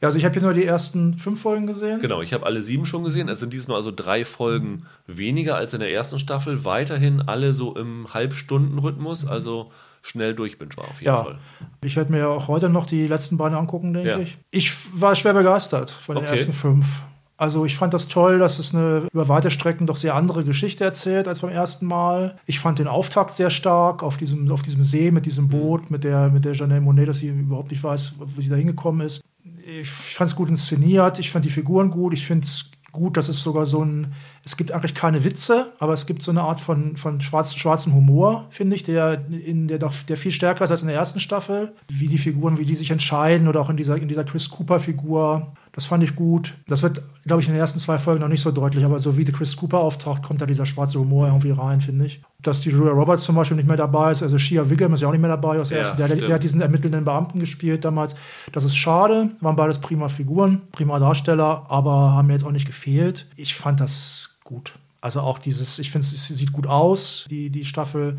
Ja, 0.00 0.08
also 0.08 0.18
ich 0.18 0.24
habe 0.24 0.32
hier 0.34 0.42
nur 0.42 0.52
die 0.54 0.64
ersten 0.64 1.14
fünf 1.14 1.40
Folgen 1.40 1.66
gesehen. 1.66 2.00
Genau, 2.00 2.20
ich 2.20 2.32
habe 2.32 2.46
alle 2.46 2.62
sieben 2.62 2.86
schon 2.86 3.04
gesehen. 3.04 3.28
Es 3.28 3.40
sind 3.40 3.52
diesmal 3.52 3.76
also 3.76 3.92
drei 3.94 4.24
Folgen 4.24 4.84
weniger 5.06 5.56
als 5.56 5.74
in 5.74 5.80
der 5.80 5.92
ersten 5.92 6.18
Staffel. 6.18 6.64
Weiterhin 6.64 7.22
alle 7.22 7.54
so 7.54 7.76
im 7.76 8.12
Halbstundenrhythmus, 8.12 9.26
also 9.26 9.70
schnell 10.02 10.34
durchbinge 10.34 10.76
war 10.76 10.84
auf 10.84 11.00
jeden 11.00 11.06
ja. 11.06 11.22
Fall. 11.22 11.38
Ich 11.82 11.96
werde 11.96 12.12
mir 12.12 12.28
auch 12.28 12.48
heute 12.48 12.68
noch 12.68 12.86
die 12.86 13.06
letzten 13.06 13.36
beiden 13.36 13.56
angucken, 13.56 13.94
denke 13.94 14.08
ja. 14.10 14.18
ich. 14.18 14.38
Ich 14.50 14.72
war 15.00 15.14
schwer 15.14 15.32
begeistert 15.32 15.90
von 15.90 16.16
den 16.16 16.24
okay. 16.24 16.34
ersten 16.34 16.52
fünf. 16.52 17.02
Also 17.36 17.64
ich 17.64 17.74
fand 17.74 17.92
das 17.92 18.06
toll, 18.06 18.38
dass 18.38 18.60
es 18.60 18.74
eine 18.74 19.08
über 19.12 19.28
weite 19.28 19.50
Strecken 19.50 19.88
doch 19.88 19.96
sehr 19.96 20.14
andere 20.14 20.44
Geschichte 20.44 20.84
erzählt 20.84 21.26
als 21.26 21.40
beim 21.40 21.50
ersten 21.50 21.86
Mal. 21.86 22.36
Ich 22.46 22.60
fand 22.60 22.78
den 22.78 22.86
Auftakt 22.86 23.34
sehr 23.34 23.50
stark 23.50 24.04
auf 24.04 24.16
diesem, 24.16 24.50
auf 24.52 24.62
diesem 24.62 24.82
See 24.82 25.10
mit 25.10 25.26
diesem 25.26 25.48
Boot, 25.48 25.90
mit 25.90 26.04
der, 26.04 26.28
mit 26.28 26.44
der 26.44 26.52
Janelle 26.52 26.80
Monet, 26.80 27.08
dass 27.08 27.18
sie 27.18 27.28
überhaupt 27.28 27.72
nicht 27.72 27.82
weiß, 27.82 28.14
wo 28.18 28.40
sie 28.40 28.50
da 28.50 28.56
hingekommen 28.56 29.04
ist 29.04 29.20
ich 29.66 29.88
fand 29.88 30.30
es 30.30 30.36
gut 30.36 30.48
inszeniert, 30.48 31.18
ich 31.18 31.30
fand 31.30 31.44
die 31.44 31.50
Figuren 31.50 31.90
gut, 31.90 32.12
ich 32.12 32.26
finde 32.26 32.44
es 32.44 32.70
gut, 32.92 33.16
dass 33.16 33.28
es 33.28 33.42
sogar 33.42 33.66
so 33.66 33.84
ein, 33.84 34.14
es 34.44 34.56
gibt 34.56 34.72
eigentlich 34.72 34.94
keine 34.94 35.24
Witze, 35.24 35.72
aber 35.80 35.92
es 35.92 36.06
gibt 36.06 36.22
so 36.22 36.30
eine 36.30 36.42
Art 36.42 36.60
von, 36.60 36.96
von 36.96 37.20
schwarz, 37.20 37.54
schwarzem 37.54 37.92
Humor, 37.92 38.46
finde 38.50 38.76
ich, 38.76 38.84
der, 38.84 39.26
in, 39.28 39.66
der, 39.66 39.78
doch, 39.78 39.92
der 40.08 40.16
viel 40.16 40.32
stärker 40.32 40.64
ist 40.64 40.70
als 40.70 40.82
in 40.82 40.88
der 40.88 40.96
ersten 40.96 41.18
Staffel. 41.18 41.74
Wie 41.88 42.08
die 42.08 42.18
Figuren, 42.18 42.56
wie 42.56 42.64
die 42.64 42.76
sich 42.76 42.90
entscheiden 42.90 43.48
oder 43.48 43.60
auch 43.60 43.68
in 43.68 43.76
dieser, 43.76 43.96
in 43.96 44.08
dieser 44.08 44.24
Chris 44.24 44.48
Cooper-Figur. 44.48 45.52
Das 45.74 45.86
fand 45.86 46.04
ich 46.04 46.14
gut. 46.14 46.54
Das 46.68 46.84
wird, 46.84 47.02
glaube 47.26 47.42
ich, 47.42 47.48
in 47.48 47.54
den 47.54 47.60
ersten 47.60 47.80
zwei 47.80 47.98
Folgen 47.98 48.20
noch 48.20 48.28
nicht 48.28 48.42
so 48.42 48.52
deutlich, 48.52 48.84
aber 48.84 49.00
so 49.00 49.16
wie 49.16 49.24
Chris 49.24 49.56
Cooper 49.56 49.80
auftaucht, 49.80 50.22
kommt 50.22 50.40
da 50.40 50.46
dieser 50.46 50.66
schwarze 50.66 51.00
Humor 51.00 51.26
irgendwie 51.26 51.50
rein, 51.50 51.80
finde 51.80 52.06
ich. 52.06 52.22
Dass 52.40 52.60
die 52.60 52.70
Julia 52.70 52.92
Roberts 52.92 53.24
zum 53.24 53.34
Beispiel 53.34 53.56
nicht 53.56 53.66
mehr 53.66 53.76
dabei 53.76 54.12
ist, 54.12 54.22
also 54.22 54.38
Shia 54.38 54.70
Wiggum 54.70 54.94
ist 54.94 55.00
ja 55.00 55.08
auch 55.08 55.12
nicht 55.12 55.20
mehr 55.20 55.30
dabei 55.30 55.58
aus 55.58 55.70
der 55.70 55.78
ja, 55.78 55.82
ersten, 55.82 55.96
der, 55.96 56.08
der, 56.14 56.34
hat 56.36 56.44
diesen 56.44 56.60
ermittelnden 56.60 57.04
Beamten 57.04 57.40
gespielt 57.40 57.84
damals. 57.84 58.14
Das 58.52 58.62
ist 58.62 58.76
schade, 58.76 59.30
waren 59.40 59.56
beides 59.56 59.80
prima 59.80 60.08
Figuren, 60.08 60.62
prima 60.70 61.00
Darsteller, 61.00 61.66
aber 61.68 62.12
haben 62.12 62.28
mir 62.28 62.34
jetzt 62.34 62.44
auch 62.44 62.52
nicht 62.52 62.66
gefehlt. 62.66 63.26
Ich 63.34 63.56
fand 63.56 63.80
das 63.80 64.38
gut. 64.44 64.74
Also 65.00 65.22
auch 65.22 65.40
dieses, 65.40 65.80
ich 65.80 65.90
finde, 65.90 66.06
es 66.06 66.28
sieht 66.28 66.52
gut 66.52 66.68
aus, 66.68 67.26
die, 67.28 67.50
die 67.50 67.64
Staffel. 67.64 68.18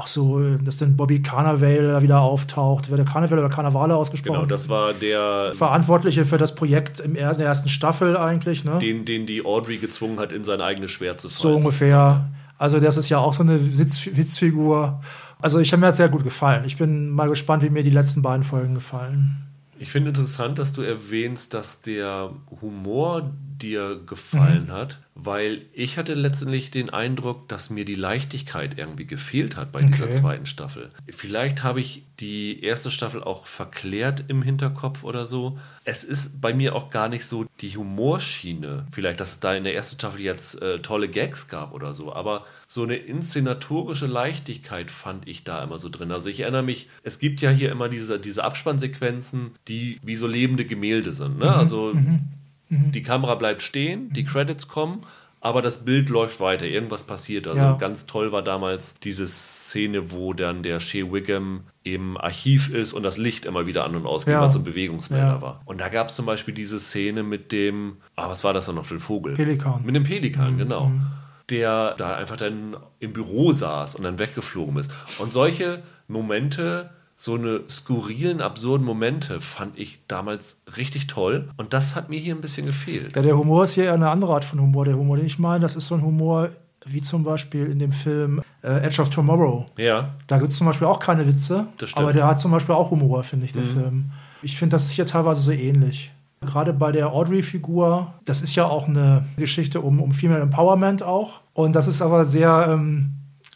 Auch 0.00 0.06
so, 0.06 0.40
dass 0.56 0.78
dann 0.78 0.96
Bobby 0.96 1.20
Carnavale 1.20 2.00
wieder 2.00 2.20
auftaucht. 2.20 2.88
Wird 2.88 3.00
der 3.00 3.04
Carnavale 3.04 3.42
oder 3.42 3.50
Carnavale 3.50 3.94
ausgesprochen? 3.94 4.34
Genau, 4.34 4.46
das 4.46 4.70
war 4.70 4.94
der 4.94 5.52
Verantwortliche 5.52 6.24
für 6.24 6.38
das 6.38 6.54
Projekt 6.54 7.00
im 7.00 7.14
er 7.14 7.32
in 7.32 7.36
der 7.36 7.46
ersten 7.46 7.68
Staffel 7.68 8.16
eigentlich. 8.16 8.64
Ne? 8.64 8.78
Den, 8.78 9.04
den 9.04 9.26
die 9.26 9.44
Audrey 9.44 9.76
gezwungen 9.76 10.18
hat, 10.18 10.32
in 10.32 10.42
sein 10.42 10.62
eigenes 10.62 10.90
Schwert 10.90 11.20
zu 11.20 11.28
fallen. 11.28 11.52
So 11.52 11.54
ungefähr. 11.54 12.30
Also 12.56 12.80
das 12.80 12.96
ist 12.96 13.10
ja 13.10 13.18
auch 13.18 13.34
so 13.34 13.42
eine 13.42 13.78
Witz, 13.78 14.08
Witzfigur. 14.14 15.02
Also 15.42 15.58
ich 15.58 15.70
habe 15.72 15.80
mir 15.80 15.88
das 15.88 15.98
sehr 15.98 16.08
gut 16.08 16.24
gefallen. 16.24 16.64
Ich 16.64 16.78
bin 16.78 17.10
mal 17.10 17.28
gespannt, 17.28 17.62
wie 17.62 17.68
mir 17.68 17.82
die 17.82 17.90
letzten 17.90 18.22
beiden 18.22 18.42
Folgen 18.42 18.74
gefallen. 18.74 19.49
Ich 19.80 19.90
finde 19.90 20.10
interessant, 20.10 20.58
dass 20.58 20.74
du 20.74 20.82
erwähnst, 20.82 21.54
dass 21.54 21.80
der 21.80 22.34
Humor 22.60 23.32
dir 23.56 23.98
gefallen 24.04 24.66
mhm. 24.66 24.72
hat, 24.72 25.00
weil 25.14 25.62
ich 25.72 25.96
hatte 25.96 26.12
letztendlich 26.12 26.70
den 26.70 26.90
Eindruck, 26.90 27.48
dass 27.48 27.70
mir 27.70 27.86
die 27.86 27.94
Leichtigkeit 27.94 28.76
irgendwie 28.76 29.06
gefehlt 29.06 29.56
hat 29.56 29.72
bei 29.72 29.80
okay. 29.80 29.88
dieser 29.88 30.10
zweiten 30.10 30.44
Staffel. 30.44 30.90
Vielleicht 31.08 31.62
habe 31.62 31.80
ich 31.80 32.04
die 32.20 32.62
erste 32.62 32.90
Staffel 32.90 33.22
auch 33.22 33.46
verklärt 33.46 34.24
im 34.28 34.42
Hinterkopf 34.42 35.04
oder 35.04 35.26
so. 35.26 35.58
Es 35.84 36.04
ist 36.04 36.40
bei 36.40 36.52
mir 36.54 36.76
auch 36.76 36.90
gar 36.90 37.08
nicht 37.08 37.26
so 37.26 37.46
die 37.60 37.76
Humorschiene. 37.76 38.86
Vielleicht, 38.92 39.20
dass 39.20 39.32
es 39.32 39.40
da 39.40 39.54
in 39.54 39.64
der 39.64 39.74
ersten 39.74 39.96
Staffel 39.96 40.20
jetzt 40.20 40.60
äh, 40.62 40.80
tolle 40.80 41.08
Gags 41.08 41.48
gab 41.48 41.72
oder 41.72 41.94
so, 41.94 42.12
aber 42.12 42.44
so 42.66 42.82
eine 42.82 42.96
inszenatorische 42.96 44.06
Leichtigkeit 44.06 44.90
fand 44.90 45.26
ich 45.26 45.44
da 45.44 45.62
immer 45.64 45.78
so 45.78 45.88
drin. 45.88 46.12
Also 46.12 46.28
ich 46.28 46.40
erinnere 46.40 46.62
mich, 46.62 46.88
es 47.02 47.18
gibt 47.18 47.40
ja 47.40 47.50
hier 47.50 47.72
immer 47.72 47.88
diese, 47.88 48.20
diese 48.20 48.44
Abspannsequenzen, 48.44 49.52
die 49.68 49.98
wie 50.02 50.16
so 50.16 50.26
lebende 50.26 50.64
Gemälde 50.64 51.12
sind. 51.12 51.38
Ne? 51.38 51.46
Mhm. 51.46 51.50
Also 51.50 51.92
mhm 51.94 52.20
Mhm. 52.70 52.92
Die 52.92 53.02
Kamera 53.02 53.34
bleibt 53.34 53.62
stehen, 53.62 54.12
die 54.12 54.24
Credits 54.24 54.68
kommen, 54.68 55.02
aber 55.40 55.60
das 55.60 55.84
Bild 55.84 56.08
läuft 56.08 56.40
weiter. 56.40 56.66
Irgendwas 56.66 57.04
passiert. 57.04 57.46
Also 57.46 57.58
ja. 57.58 57.72
ganz 57.74 58.06
toll 58.06 58.32
war 58.32 58.42
damals 58.42 58.94
diese 59.00 59.26
Szene, 59.26 60.12
wo 60.12 60.32
dann 60.32 60.62
der 60.62 60.80
Shea 60.80 61.12
Wiggum 61.12 61.64
im 61.82 62.18
Archiv 62.18 62.68
ist 62.68 62.92
und 62.92 63.02
das 63.02 63.16
Licht 63.16 63.46
immer 63.46 63.66
wieder 63.66 63.84
an 63.84 63.94
und 63.94 64.06
ausgeht, 64.06 64.34
ja. 64.34 64.40
weil 64.40 64.48
es 64.48 64.56
ein 64.56 64.64
Bewegungsmelder 64.64 65.26
ja. 65.26 65.42
war. 65.42 65.62
Und 65.64 65.80
da 65.80 65.88
gab 65.88 66.08
es 66.08 66.16
zum 66.16 66.26
Beispiel 66.26 66.52
diese 66.52 66.78
Szene 66.78 67.22
mit 67.22 67.52
dem, 67.52 67.96
ah, 68.16 68.28
was 68.28 68.44
war 68.44 68.52
das 68.52 68.66
dann 68.66 68.74
noch 68.74 68.84
für 68.84 68.94
ein 68.94 69.00
Vogel? 69.00 69.34
Pelikan. 69.34 69.82
Mit 69.84 69.94
dem 69.94 70.04
Pelikan, 70.04 70.54
mhm. 70.54 70.58
genau. 70.58 70.86
Mhm. 70.86 71.06
Der 71.48 71.94
da 71.94 72.14
einfach 72.14 72.36
dann 72.36 72.76
im 73.00 73.12
Büro 73.12 73.52
saß 73.52 73.96
und 73.96 74.04
dann 74.04 74.18
weggeflogen 74.18 74.76
ist. 74.76 74.90
Und 75.18 75.32
solche 75.32 75.82
Momente 76.06 76.90
so 77.16 77.34
eine 77.34 77.62
skurrilen, 77.68 78.40
absurden 78.40 78.86
Momente 78.86 79.42
fand 79.42 79.78
ich 79.78 80.00
damals 80.08 80.58
richtig 80.76 81.06
toll. 81.06 81.50
Und 81.58 81.74
das 81.74 81.94
hat 81.94 82.08
mir 82.08 82.18
hier 82.18 82.34
ein 82.34 82.40
bisschen 82.40 82.66
gefehlt. 82.66 83.14
Ja, 83.14 83.20
der 83.20 83.36
Humor 83.36 83.64
ist 83.64 83.74
hier 83.74 83.92
eine 83.92 84.08
andere 84.08 84.32
Art 84.32 84.44
von 84.44 84.58
Humor. 84.58 84.86
Der 84.86 84.96
Humor, 84.96 85.18
den 85.18 85.26
ich 85.26 85.38
meine, 85.38 85.60
das 85.60 85.76
ist 85.76 85.88
so 85.88 85.96
ein 85.96 86.02
Humor 86.02 86.50
wie 86.86 87.02
zum 87.02 87.24
Beispiel 87.24 87.66
in 87.66 87.78
dem 87.78 87.92
Film 87.92 88.40
äh, 88.62 88.86
Edge 88.86 89.00
of 89.00 89.10
Tomorrow. 89.10 89.66
Ja. 89.76 90.10
Da 90.26 90.38
gibt 90.38 90.52
es 90.52 90.58
zum 90.58 90.66
Beispiel 90.66 90.86
auch 90.86 90.98
keine 90.98 91.26
Witze. 91.26 91.66
Das 91.78 91.90
stimmt. 91.90 92.02
Aber 92.02 92.12
der 92.12 92.26
hat 92.26 92.40
zum 92.40 92.50
Beispiel 92.50 92.74
auch 92.74 92.90
Humor, 92.90 93.22
finde 93.22 93.46
ich, 93.46 93.52
der 93.52 93.62
mhm. 93.62 93.68
Film. 93.68 94.10
Ich 94.42 94.58
finde, 94.58 94.74
das 94.74 94.84
ist 94.84 94.92
hier 94.92 95.06
teilweise 95.06 95.40
so 95.40 95.52
ähnlich. 95.52 96.12
Gerade 96.40 96.72
bei 96.72 96.90
der 96.90 97.12
Audrey-Figur, 97.12 98.14
das 98.24 98.40
ist 98.40 98.54
ja 98.54 98.64
auch 98.64 98.88
eine 98.88 99.26
Geschichte 99.36 99.82
um, 99.82 100.00
um 100.00 100.12
Female 100.12 100.40
Empowerment 100.40 101.02
auch. 101.02 101.40
Und 101.52 101.74
das 101.76 101.86
ist 101.86 102.00
aber 102.00 102.24
sehr 102.24 102.66
ähm, 102.70 103.10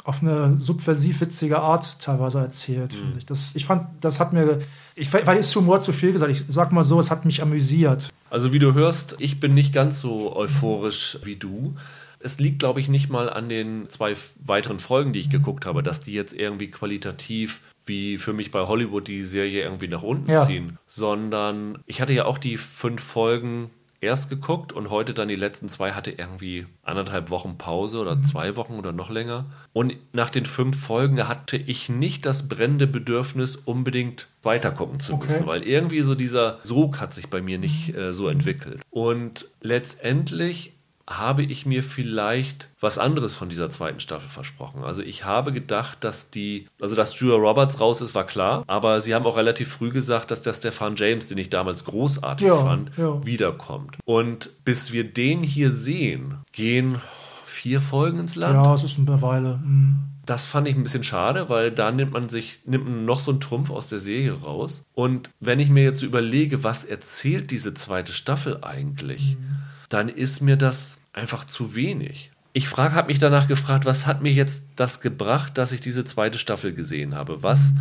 auf 0.05 0.21
eine 0.21 0.59
subversiv 0.59 1.23
witzige 1.23 1.61
Art 1.61 2.01
teilweise 2.01 2.39
erzählt, 2.39 2.93
mhm. 2.93 2.99
finde 2.99 3.19
ich. 3.19 3.27
Das, 3.27 3.53
ich 3.55 3.65
fand, 3.65 3.87
das 4.03 4.21
hat 4.21 4.35
mir, 4.35 4.59
ich, 4.95 5.11
weil 5.13 5.39
ist 5.39 5.57
Humor 5.57 5.81
zu 5.81 5.93
viel 5.93 6.13
gesagt. 6.13 6.31
Ich 6.31 6.45
sag 6.49 6.73
mal 6.73 6.85
so, 6.85 7.01
es 7.01 7.11
hat 7.11 7.25
mich 7.25 7.41
amüsiert. 7.41 8.11
Also 8.29 8.53
wie 8.53 8.59
du 8.59 8.75
hörst, 8.75 9.17
ich 9.19 9.41
bin 9.41 9.55
nicht 9.55 9.73
ganz 9.73 10.01
so 10.01 10.37
euphorisch 10.37 11.19
wie 11.25 11.37
du. 11.37 11.75
Es 12.25 12.39
liegt, 12.39 12.59
glaube 12.59 12.81
ich, 12.81 12.89
nicht 12.89 13.11
mal 13.11 13.31
an 13.31 13.49
den 13.49 13.89
zwei 13.91 14.17
weiteren 14.45 14.81
Folgen, 14.81 15.13
die 15.13 15.21
ich 15.21 15.31
geguckt 15.31 15.67
habe, 15.67 15.83
dass 15.83 16.01
die 16.01 16.13
jetzt 16.13 16.35
irgendwie 16.35 16.71
qualitativ 16.71 17.61
wie 17.87 18.19
für 18.19 18.33
mich 18.33 18.51
bei 18.51 18.67
Hollywood 18.67 19.07
die 19.07 19.25
Serie 19.25 19.63
irgendwie 19.63 19.89
nach 19.89 20.03
unten 20.03 20.31
ja. 20.31 20.47
ziehen, 20.47 20.79
sondern 20.87 21.79
ich 21.87 22.01
hatte 22.01 22.13
ja 22.15 22.25
auch 22.25 22.39
die 22.39 22.57
fünf 22.57 23.03
Folgen 23.03 23.71
erst 24.05 24.31
geguckt 24.31 24.73
und 24.73 24.91
heute 24.91 25.15
dann 25.15 25.29
die 25.29 25.37
letzten 25.37 25.69
zwei 25.69 25.93
hatte 25.93 26.11
irgendwie 26.11 26.67
anderthalb 26.83 27.31
Wochen 27.31 27.57
Pause 27.59 27.99
oder 27.99 28.17
mhm. 28.17 28.25
zwei 28.25 28.55
Wochen 28.57 28.75
oder 28.75 28.93
noch 28.93 29.11
länger. 29.11 29.47
Und 29.73 29.97
nach 30.13 30.31
den 30.31 30.47
fünf 30.47 30.79
Folgen 30.81 31.27
hatte 31.27 31.57
ich 31.57 31.89
nicht 31.89 32.27
das 32.27 32.49
brennende 32.49 32.87
Bedürfnis, 32.87 33.57
unbedingt 33.57 34.29
weitergucken 34.43 35.01
zu 35.01 35.17
müssen, 35.17 35.43
okay. 35.43 35.47
weil 35.47 35.67
irgendwie 35.67 36.01
so 36.01 36.15
dieser 36.15 36.59
Sog 36.63 37.01
hat 37.01 37.15
sich 37.15 37.29
bei 37.29 37.41
mir 37.41 37.59
nicht 37.59 37.95
äh, 37.97 38.13
so 38.13 38.29
entwickelt. 38.29 38.83
Und 38.91 39.49
letztendlich 39.63 40.74
habe 41.09 41.43
ich 41.43 41.67
mir 41.67 41.83
vielleicht 41.83 42.69
was 42.81 42.99
anderes 42.99 43.35
von 43.35 43.49
dieser 43.49 43.69
zweiten 43.69 44.01
Staffel 44.01 44.29
versprochen. 44.29 44.85
Also 44.85 45.03
ich 45.03 45.25
habe 45.25 45.53
gedacht, 45.53 45.99
dass 46.01 46.31
die, 46.31 46.67
also 46.81 46.95
dass 46.95 47.19
Julia 47.19 47.37
Roberts 47.37 47.79
raus 47.79 48.01
ist, 48.01 48.15
war 48.15 48.25
klar, 48.25 48.65
aber 48.67 49.01
sie 49.01 49.15
haben 49.15 49.27
auch 49.27 49.37
relativ 49.37 49.71
früh 49.71 49.91
gesagt, 49.91 50.31
dass 50.31 50.43
der 50.43 50.55
Stefan 50.55 50.97
James, 50.97 51.29
den 51.29 51.39
ich 51.39 51.51
damals 51.51 51.85
großartig 51.85 52.49
ja, 52.49 52.57
fand, 52.57 52.91
ja. 52.97 53.25
wiederkommt. 53.25 53.99
Und 54.05 54.51
bis 54.65 54.93
wir 54.93 55.05
den 55.05 55.43
hier 55.43 55.71
sehen, 55.71 56.39
gehen 56.53 57.01
vier 57.45 57.81
Folgen 57.81 58.21
ins 58.21 58.35
Land. 58.35 58.55
Ja, 58.55 58.75
es 58.75 58.85
ist 58.85 58.99
eine 58.99 59.21
Weile. 59.21 59.61
Mhm. 59.63 59.97
Das 60.27 60.47
fand 60.47 60.67
ich 60.67 60.75
ein 60.75 60.83
bisschen 60.83 61.05
schade, 61.05 61.51
weil 61.51 61.71
da 61.71 61.93
nimmt 61.93 62.13
man 62.13 62.31
sich, 62.31 62.61
nimmt 62.65 62.87
man 62.87 63.05
noch 63.05 63.21
so 63.21 63.31
einen 63.31 63.41
Trumpf 63.41 63.69
aus 63.69 63.91
der 63.91 64.01
Serie 64.01 64.33
raus. 64.33 64.83
Und 64.95 65.29
wenn 65.39 65.61
ich 65.61 65.69
mir 65.69 65.85
jetzt 65.85 66.01
so 66.01 66.07
überlege, 66.07 66.65
was 66.65 66.85
erzählt 66.85 67.51
diese 67.51 67.75
zweite 67.75 68.15
Staffel 68.15 68.61
eigentlich, 68.63 69.37
mhm 69.37 69.65
dann 69.95 70.09
ist 70.09 70.41
mir 70.41 70.57
das 70.57 70.99
einfach 71.13 71.45
zu 71.45 71.77
wenig. 71.77 72.33
Ich 72.53 72.77
habe 72.77 73.07
mich 73.07 73.21
danach 73.21 73.47
gefragt, 73.47 73.85
was 73.85 74.07
hat 74.07 74.23
mir 74.23 74.33
jetzt 74.33 74.65
das 74.75 75.01
gebracht, 75.01 75.57
dass 75.57 75.71
ich 75.71 75.81
diese 75.81 76.05
zweite 76.05 76.39
Staffel 76.39 76.73
gesehen 76.73 77.15
habe? 77.15 77.45
Was 77.45 77.73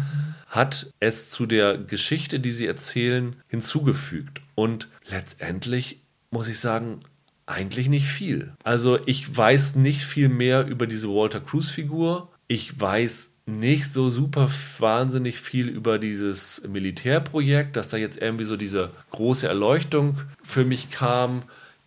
hat 0.48 0.92
es 1.00 1.32
zu 1.32 1.48
der 1.48 1.80
Geschichte, 1.80 2.40
die 2.40 2.52
sie 2.52 2.68
erzählen, 2.68 3.36
hinzugefügt? 3.48 4.42
Und 4.54 4.90
letztendlich 5.10 6.02
muss 6.30 6.48
ich 6.48 6.60
sagen, 6.60 7.00
eigentlich 7.48 7.90
nicht 7.90 8.08
viel. 8.08 8.54
Also 8.64 9.00
ich 9.08 9.36
weiß 9.36 9.76
nicht 9.76 10.04
viel 10.04 10.30
mehr 10.30 10.68
über 10.68 10.86
diese 10.86 11.10
Walter 11.10 11.42
Cruz-Figur. 11.42 12.30
Ich 12.48 12.80
weiß 12.80 13.32
nicht 13.48 13.92
so 13.92 14.12
super 14.12 14.50
wahnsinnig 14.78 15.40
viel 15.40 15.68
über 15.68 15.98
dieses 15.98 16.62
Militärprojekt, 16.68 17.76
dass 17.76 17.90
da 17.90 17.98
jetzt 17.98 18.22
irgendwie 18.22 18.46
so 18.46 18.56
diese 18.56 18.92
große 19.12 19.48
Erleuchtung 19.48 20.20
für 20.44 20.64
mich 20.64 20.92
kam 20.92 21.42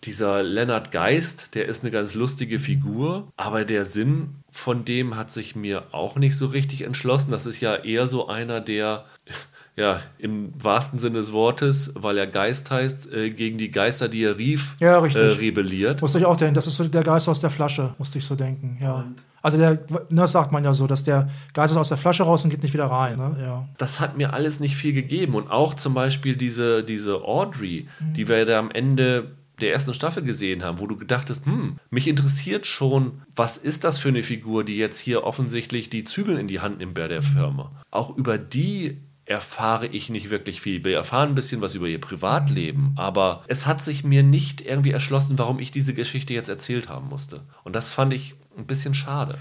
dieser 0.05 0.43
Lennart 0.43 0.93
Geist, 0.93 1.55
der 1.55 1.67
ist 1.67 1.83
eine 1.83 1.91
ganz 1.91 2.15
lustige 2.15 2.59
Figur, 2.59 3.29
aber 3.37 3.65
der 3.65 3.85
Sinn 3.85 4.37
von 4.50 4.85
dem 4.85 5.17
hat 5.17 5.31
sich 5.31 5.57
mir 5.57 5.85
auch 5.93 6.17
nicht 6.17 6.37
so 6.37 6.47
richtig 6.47 6.83
entschlossen. 6.83 7.31
Das 7.31 7.47
ist 7.47 7.61
ja 7.61 7.75
eher 7.75 8.07
so 8.07 8.29
einer, 8.29 8.61
der 8.61 9.05
ja, 9.76 10.00
im 10.19 10.53
wahrsten 10.62 10.99
Sinne 10.99 11.19
des 11.19 11.33
Wortes, 11.33 11.93
weil 11.95 12.17
er 12.17 12.26
Geist 12.26 12.71
heißt, 12.71 13.12
äh, 13.12 13.31
gegen 13.31 13.59
die 13.59 13.71
Geister, 13.71 14.09
die 14.09 14.23
er 14.23 14.38
rief, 14.38 14.75
ja, 14.81 15.05
äh, 15.05 15.19
rebelliert. 15.19 16.00
Musste 16.00 16.19
ich 16.19 16.25
auch 16.25 16.37
denken, 16.37 16.55
das 16.55 16.67
ist 16.67 16.76
so 16.76 16.85
der 16.85 17.03
Geist 17.03 17.29
aus 17.29 17.41
der 17.41 17.50
Flasche, 17.50 17.95
musste 17.99 18.19
ich 18.19 18.25
so 18.25 18.37
denken, 18.37 18.79
ja. 18.81 19.05
Also 19.43 19.59
der, 19.59 19.79
das 20.11 20.33
sagt 20.33 20.50
man 20.50 20.65
ja 20.65 20.73
so, 20.73 20.88
dass 20.88 21.05
der 21.05 21.31
Geist 21.53 21.73
ist 21.73 21.79
aus 21.79 21.88
der 21.88 21.99
Flasche 21.99 22.25
raus 22.25 22.43
und 22.43 22.50
geht 22.50 22.65
nicht 22.65 22.75
wieder 22.75 22.87
rein. 22.87 23.17
Ne? 23.17 23.37
Ja. 23.41 23.69
Das 23.79 24.00
hat 24.00 24.17
mir 24.17 24.33
alles 24.33 24.59
nicht 24.59 24.75
viel 24.75 24.93
gegeben. 24.93 25.37
Und 25.37 25.53
auch 25.53 25.75
zum 25.75 25.95
Beispiel 25.95 26.35
diese, 26.35 26.83
diese 26.83 27.23
Audrey, 27.23 27.87
mhm. 28.00 28.15
die 28.15 28.29
wir 28.29 28.45
da 28.45 28.59
am 28.59 28.73
Ende 28.73 29.37
der 29.60 29.72
ersten 29.72 29.94
Staffel 29.94 30.22
gesehen 30.22 30.62
haben, 30.62 30.78
wo 30.78 30.86
du 30.86 30.96
gedacht 30.96 31.30
hast, 31.30 31.46
hm, 31.46 31.76
mich 31.90 32.08
interessiert 32.08 32.66
schon, 32.66 33.22
was 33.34 33.56
ist 33.56 33.84
das 33.84 33.98
für 33.98 34.08
eine 34.08 34.22
Figur, 34.22 34.64
die 34.64 34.76
jetzt 34.76 34.98
hier 34.98 35.25
offensichtlich 35.25 35.90
die 35.90 36.04
Zügel 36.04 36.38
in 36.38 36.48
die 36.48 36.60
Hand 36.60 36.78
nimmt 36.78 36.94
bei 36.94 37.08
der 37.08 37.22
Firma. 37.22 37.72
Auch 37.90 38.16
über 38.16 38.38
die 38.38 38.98
erfahre 39.25 39.88
ich 39.88 40.08
nicht 40.08 40.30
wirklich 40.30 40.60
viel. 40.60 40.84
Wir 40.84 40.96
erfahren 40.96 41.30
ein 41.30 41.34
bisschen 41.34 41.60
was 41.60 41.75
über 41.75 41.88
ihr 41.88 42.00
Privatleben, 42.00 42.92
aber 42.96 43.42
es 43.48 43.66
hat 43.66 43.82
sich 43.82 44.04
mir 44.04 44.22
nicht 44.22 44.60
irgendwie 44.60 44.92
erschlossen, 44.92 45.36
warum 45.36 45.58
ich 45.58 45.72
diese 45.72 45.94
Geschichte 45.94 46.32
jetzt 46.32 46.48
erzählt 46.48 46.88
haben 46.88 47.08
musste. 47.08 47.42
Und 47.64 47.75
das 47.75 47.92
fand 47.92 48.12
ich 48.12 48.36
ein 48.56 48.66
bisschen 48.66 48.94
schade. 48.94 49.36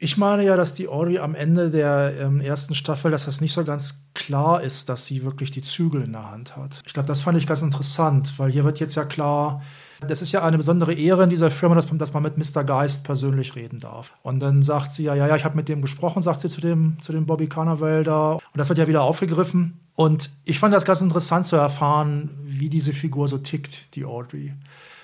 Ich 0.00 0.16
meine 0.16 0.44
ja, 0.44 0.56
dass 0.56 0.74
die 0.74 0.86
Audrey 0.86 1.18
am 1.18 1.34
Ende 1.34 1.70
der 1.70 2.14
ähm, 2.20 2.40
ersten 2.40 2.76
Staffel, 2.76 3.10
dass 3.10 3.24
das 3.24 3.40
nicht 3.40 3.52
so 3.52 3.64
ganz 3.64 4.06
klar 4.14 4.62
ist, 4.62 4.88
dass 4.88 5.06
sie 5.06 5.24
wirklich 5.24 5.50
die 5.50 5.62
Zügel 5.62 6.02
in 6.02 6.12
der 6.12 6.30
Hand 6.30 6.56
hat. 6.56 6.82
Ich 6.86 6.94
glaube, 6.94 7.08
das 7.08 7.22
fand 7.22 7.36
ich 7.36 7.48
ganz 7.48 7.62
interessant, 7.62 8.34
weil 8.38 8.50
hier 8.50 8.64
wird 8.64 8.78
jetzt 8.78 8.94
ja 8.94 9.04
klar, 9.04 9.60
das 10.06 10.22
ist 10.22 10.30
ja 10.30 10.44
eine 10.44 10.56
besondere 10.56 10.94
Ehre 10.94 11.24
in 11.24 11.30
dieser 11.30 11.50
Firma, 11.50 11.74
dass 11.74 11.88
man, 11.88 11.98
dass 11.98 12.12
man 12.12 12.22
mit 12.22 12.38
Mr. 12.38 12.62
Geist 12.62 13.02
persönlich 13.02 13.56
reden 13.56 13.80
darf. 13.80 14.12
Und 14.22 14.38
dann 14.38 14.62
sagt 14.62 14.92
sie 14.92 15.02
ja, 15.02 15.16
ja, 15.16 15.26
ja, 15.26 15.34
ich 15.34 15.44
habe 15.44 15.56
mit 15.56 15.68
dem 15.68 15.82
gesprochen, 15.82 16.22
sagt 16.22 16.42
sie 16.42 16.48
zu 16.48 16.60
dem, 16.60 16.98
zu 17.00 17.12
dem 17.12 17.26
Bobby 17.26 17.48
Carnaval 17.48 18.04
da. 18.04 18.34
Und 18.34 18.42
das 18.54 18.68
wird 18.68 18.78
ja 18.78 18.86
wieder 18.86 19.02
aufgegriffen. 19.02 19.80
Und 19.96 20.30
ich 20.44 20.60
fand 20.60 20.72
das 20.72 20.84
ganz 20.84 21.00
interessant 21.00 21.46
zu 21.46 21.56
erfahren, 21.56 22.30
wie 22.44 22.68
diese 22.68 22.92
Figur 22.92 23.26
so 23.26 23.38
tickt, 23.38 23.96
die 23.96 24.04
Audrey. 24.04 24.54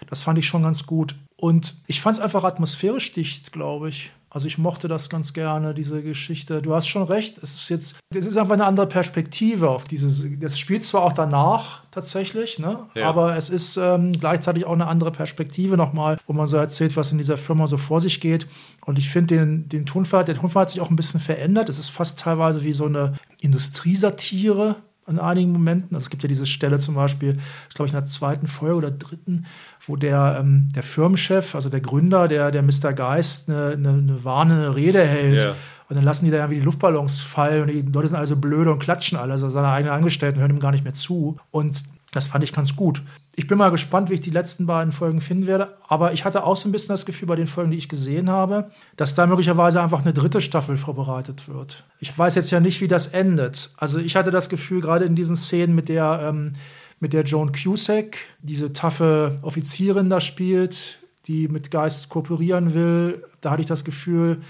Das 0.08 0.22
fand 0.22 0.38
ich 0.38 0.46
schon 0.46 0.62
ganz 0.62 0.86
gut. 0.86 1.16
Und 1.36 1.74
ich 1.88 2.00
fand 2.00 2.16
es 2.16 2.22
einfach 2.22 2.44
atmosphärisch 2.44 3.12
dicht, 3.12 3.50
glaube 3.50 3.88
ich. 3.88 4.12
Also 4.34 4.48
ich 4.48 4.58
mochte 4.58 4.88
das 4.88 5.10
ganz 5.10 5.32
gerne, 5.32 5.74
diese 5.74 6.02
Geschichte. 6.02 6.60
Du 6.60 6.74
hast 6.74 6.88
schon 6.88 7.04
recht, 7.04 7.38
es 7.38 7.54
ist 7.54 7.68
jetzt, 7.68 8.00
es 8.12 8.26
ist 8.26 8.36
einfach 8.36 8.54
eine 8.54 8.66
andere 8.66 8.88
Perspektive 8.88 9.70
auf 9.70 9.84
dieses. 9.84 10.24
Das 10.40 10.58
spielt 10.58 10.82
zwar 10.82 11.02
auch 11.02 11.12
danach 11.12 11.84
tatsächlich, 11.92 12.58
ne? 12.58 12.80
Ja. 12.96 13.08
aber 13.08 13.36
es 13.36 13.48
ist 13.48 13.76
ähm, 13.76 14.10
gleichzeitig 14.10 14.64
auch 14.66 14.72
eine 14.72 14.88
andere 14.88 15.12
Perspektive 15.12 15.76
nochmal, 15.76 16.18
wo 16.26 16.32
man 16.32 16.48
so 16.48 16.56
erzählt, 16.56 16.96
was 16.96 17.12
in 17.12 17.18
dieser 17.18 17.36
Firma 17.36 17.68
so 17.68 17.76
vor 17.76 18.00
sich 18.00 18.20
geht. 18.20 18.48
Und 18.84 18.98
ich 18.98 19.08
finde 19.08 19.36
den, 19.36 19.68
den 19.68 19.86
Tonfall, 19.86 20.24
der 20.24 20.34
Tonfall 20.34 20.62
hat 20.62 20.70
sich 20.70 20.80
auch 20.80 20.90
ein 20.90 20.96
bisschen 20.96 21.20
verändert. 21.20 21.68
Es 21.68 21.78
ist 21.78 21.90
fast 21.90 22.18
teilweise 22.18 22.64
wie 22.64 22.72
so 22.72 22.86
eine 22.86 23.12
Industriesatire 23.38 24.82
in 25.06 25.18
einigen 25.18 25.52
Momenten. 25.52 25.94
Also 25.94 26.04
es 26.04 26.10
gibt 26.10 26.22
ja 26.22 26.28
diese 26.28 26.46
Stelle 26.46 26.78
zum 26.78 26.94
Beispiel, 26.94 27.38
ich 27.68 27.74
glaube 27.74 27.88
ich 27.88 27.94
in 27.94 28.00
der 28.00 28.08
zweiten 28.08 28.46
Folge 28.46 28.76
oder 28.76 28.90
dritten, 28.90 29.46
wo 29.86 29.96
der, 29.96 30.38
ähm, 30.40 30.68
der 30.74 30.82
Firmenchef, 30.82 31.54
also 31.54 31.68
der 31.68 31.80
Gründer, 31.80 32.28
der, 32.28 32.50
der 32.50 32.62
Mr. 32.62 32.92
Geist, 32.92 33.48
eine, 33.48 33.72
eine, 33.72 33.88
eine 33.90 34.24
warnende 34.24 34.74
Rede 34.74 35.04
hält. 35.04 35.42
Yeah. 35.42 35.54
Und 35.88 35.96
dann 35.96 36.04
lassen 36.04 36.24
die 36.24 36.30
da 36.30 36.38
irgendwie 36.38 36.58
die 36.58 36.64
Luftballons 36.64 37.20
fallen 37.20 37.62
und 37.62 37.68
die 37.68 37.82
Leute 37.82 38.08
sind 38.08 38.16
alle 38.16 38.26
so 38.26 38.36
blöde 38.36 38.72
und 38.72 38.78
klatschen 38.78 39.18
alle. 39.18 39.32
Also 39.32 39.50
seine 39.50 39.68
eigenen 39.68 39.94
Angestellten 39.94 40.40
hören 40.40 40.50
ihm 40.50 40.58
gar 40.58 40.72
nicht 40.72 40.84
mehr 40.84 40.94
zu. 40.94 41.36
Und 41.50 41.82
das 42.14 42.28
fand 42.28 42.44
ich 42.44 42.52
ganz 42.52 42.76
gut. 42.76 43.02
Ich 43.34 43.48
bin 43.48 43.58
mal 43.58 43.70
gespannt, 43.70 44.08
wie 44.08 44.14
ich 44.14 44.20
die 44.20 44.30
letzten 44.30 44.66
beiden 44.66 44.92
Folgen 44.92 45.20
finden 45.20 45.48
werde. 45.48 45.76
Aber 45.88 46.12
ich 46.12 46.24
hatte 46.24 46.44
auch 46.44 46.54
so 46.54 46.68
ein 46.68 46.72
bisschen 46.72 46.92
das 46.94 47.06
Gefühl 47.06 47.26
bei 47.26 47.34
den 47.34 47.48
Folgen, 47.48 47.72
die 47.72 47.76
ich 47.76 47.88
gesehen 47.88 48.30
habe, 48.30 48.70
dass 48.96 49.16
da 49.16 49.26
möglicherweise 49.26 49.82
einfach 49.82 50.02
eine 50.02 50.12
dritte 50.12 50.40
Staffel 50.40 50.76
vorbereitet 50.76 51.48
wird. 51.48 51.82
Ich 51.98 52.16
weiß 52.16 52.36
jetzt 52.36 52.52
ja 52.52 52.60
nicht, 52.60 52.80
wie 52.80 52.86
das 52.86 53.08
endet. 53.08 53.70
Also 53.76 53.98
ich 53.98 54.14
hatte 54.14 54.30
das 54.30 54.48
Gefühl, 54.48 54.80
gerade 54.80 55.04
in 55.06 55.16
diesen 55.16 55.34
Szenen 55.34 55.74
mit 55.74 55.88
der, 55.88 56.20
ähm, 56.22 56.52
mit 57.00 57.12
der 57.12 57.24
Joan 57.24 57.50
Cusack, 57.50 58.16
diese 58.40 58.72
taffe 58.72 59.34
Offizierin 59.42 60.08
da 60.08 60.20
spielt, 60.20 61.00
die 61.26 61.48
mit 61.48 61.72
Geist 61.72 62.10
kooperieren 62.10 62.74
will, 62.74 63.24
da 63.40 63.50
hatte 63.50 63.62
ich 63.62 63.66
das 63.66 63.84
Gefühl, 63.84 64.40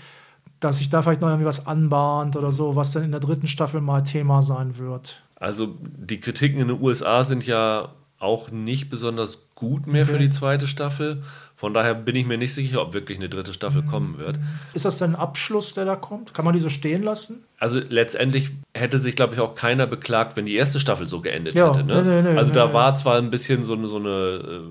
dass 0.60 0.78
sich 0.78 0.90
da 0.90 1.00
vielleicht 1.00 1.22
noch 1.22 1.28
irgendwie 1.28 1.46
was 1.46 1.66
anbahnt 1.66 2.36
oder 2.36 2.52
so, 2.52 2.76
was 2.76 2.92
dann 2.92 3.04
in 3.04 3.10
der 3.10 3.20
dritten 3.20 3.46
Staffel 3.46 3.80
mal 3.80 4.02
Thema 4.02 4.42
sein 4.42 4.76
wird. 4.76 5.23
Also 5.36 5.76
die 5.80 6.20
Kritiken 6.20 6.60
in 6.60 6.68
den 6.68 6.80
USA 6.80 7.24
sind 7.24 7.46
ja 7.46 7.94
auch 8.18 8.50
nicht 8.50 8.88
besonders 8.88 9.50
gut 9.54 9.86
mehr 9.86 10.02
okay. 10.02 10.12
für 10.12 10.18
die 10.18 10.30
zweite 10.30 10.66
Staffel. 10.66 11.22
Von 11.56 11.72
daher 11.72 11.94
bin 11.94 12.16
ich 12.16 12.26
mir 12.26 12.36
nicht 12.36 12.52
sicher, 12.52 12.82
ob 12.82 12.92
wirklich 12.94 13.18
eine 13.18 13.28
dritte 13.28 13.52
Staffel 13.52 13.82
mhm. 13.82 13.86
kommen 13.86 14.18
wird. 14.18 14.38
Ist 14.72 14.84
das 14.84 14.98
denn 14.98 15.12
ein 15.12 15.16
Abschluss, 15.16 15.74
der 15.74 15.84
da 15.84 15.94
kommt? 15.94 16.34
Kann 16.34 16.44
man 16.44 16.54
die 16.54 16.60
so 16.60 16.68
stehen 16.68 17.02
lassen? 17.02 17.44
Also 17.58 17.80
letztendlich 17.88 18.50
hätte 18.74 18.98
sich, 18.98 19.14
glaube 19.14 19.34
ich, 19.34 19.40
auch 19.40 19.54
keiner 19.54 19.86
beklagt, 19.86 20.36
wenn 20.36 20.46
die 20.46 20.56
erste 20.56 20.80
Staffel 20.80 21.06
so 21.06 21.20
geendet 21.20 21.54
ja. 21.54 21.68
hätte. 21.68 21.84
Ne? 21.84 22.02
Nee, 22.02 22.22
nee, 22.22 22.32
nee, 22.32 22.38
also 22.38 22.52
da 22.52 22.72
war 22.74 22.94
zwar 22.94 23.18
ein 23.18 23.30
bisschen 23.30 23.64
so 23.64 23.74
eine, 23.74 23.88
so 23.88 23.96
eine 23.96 24.08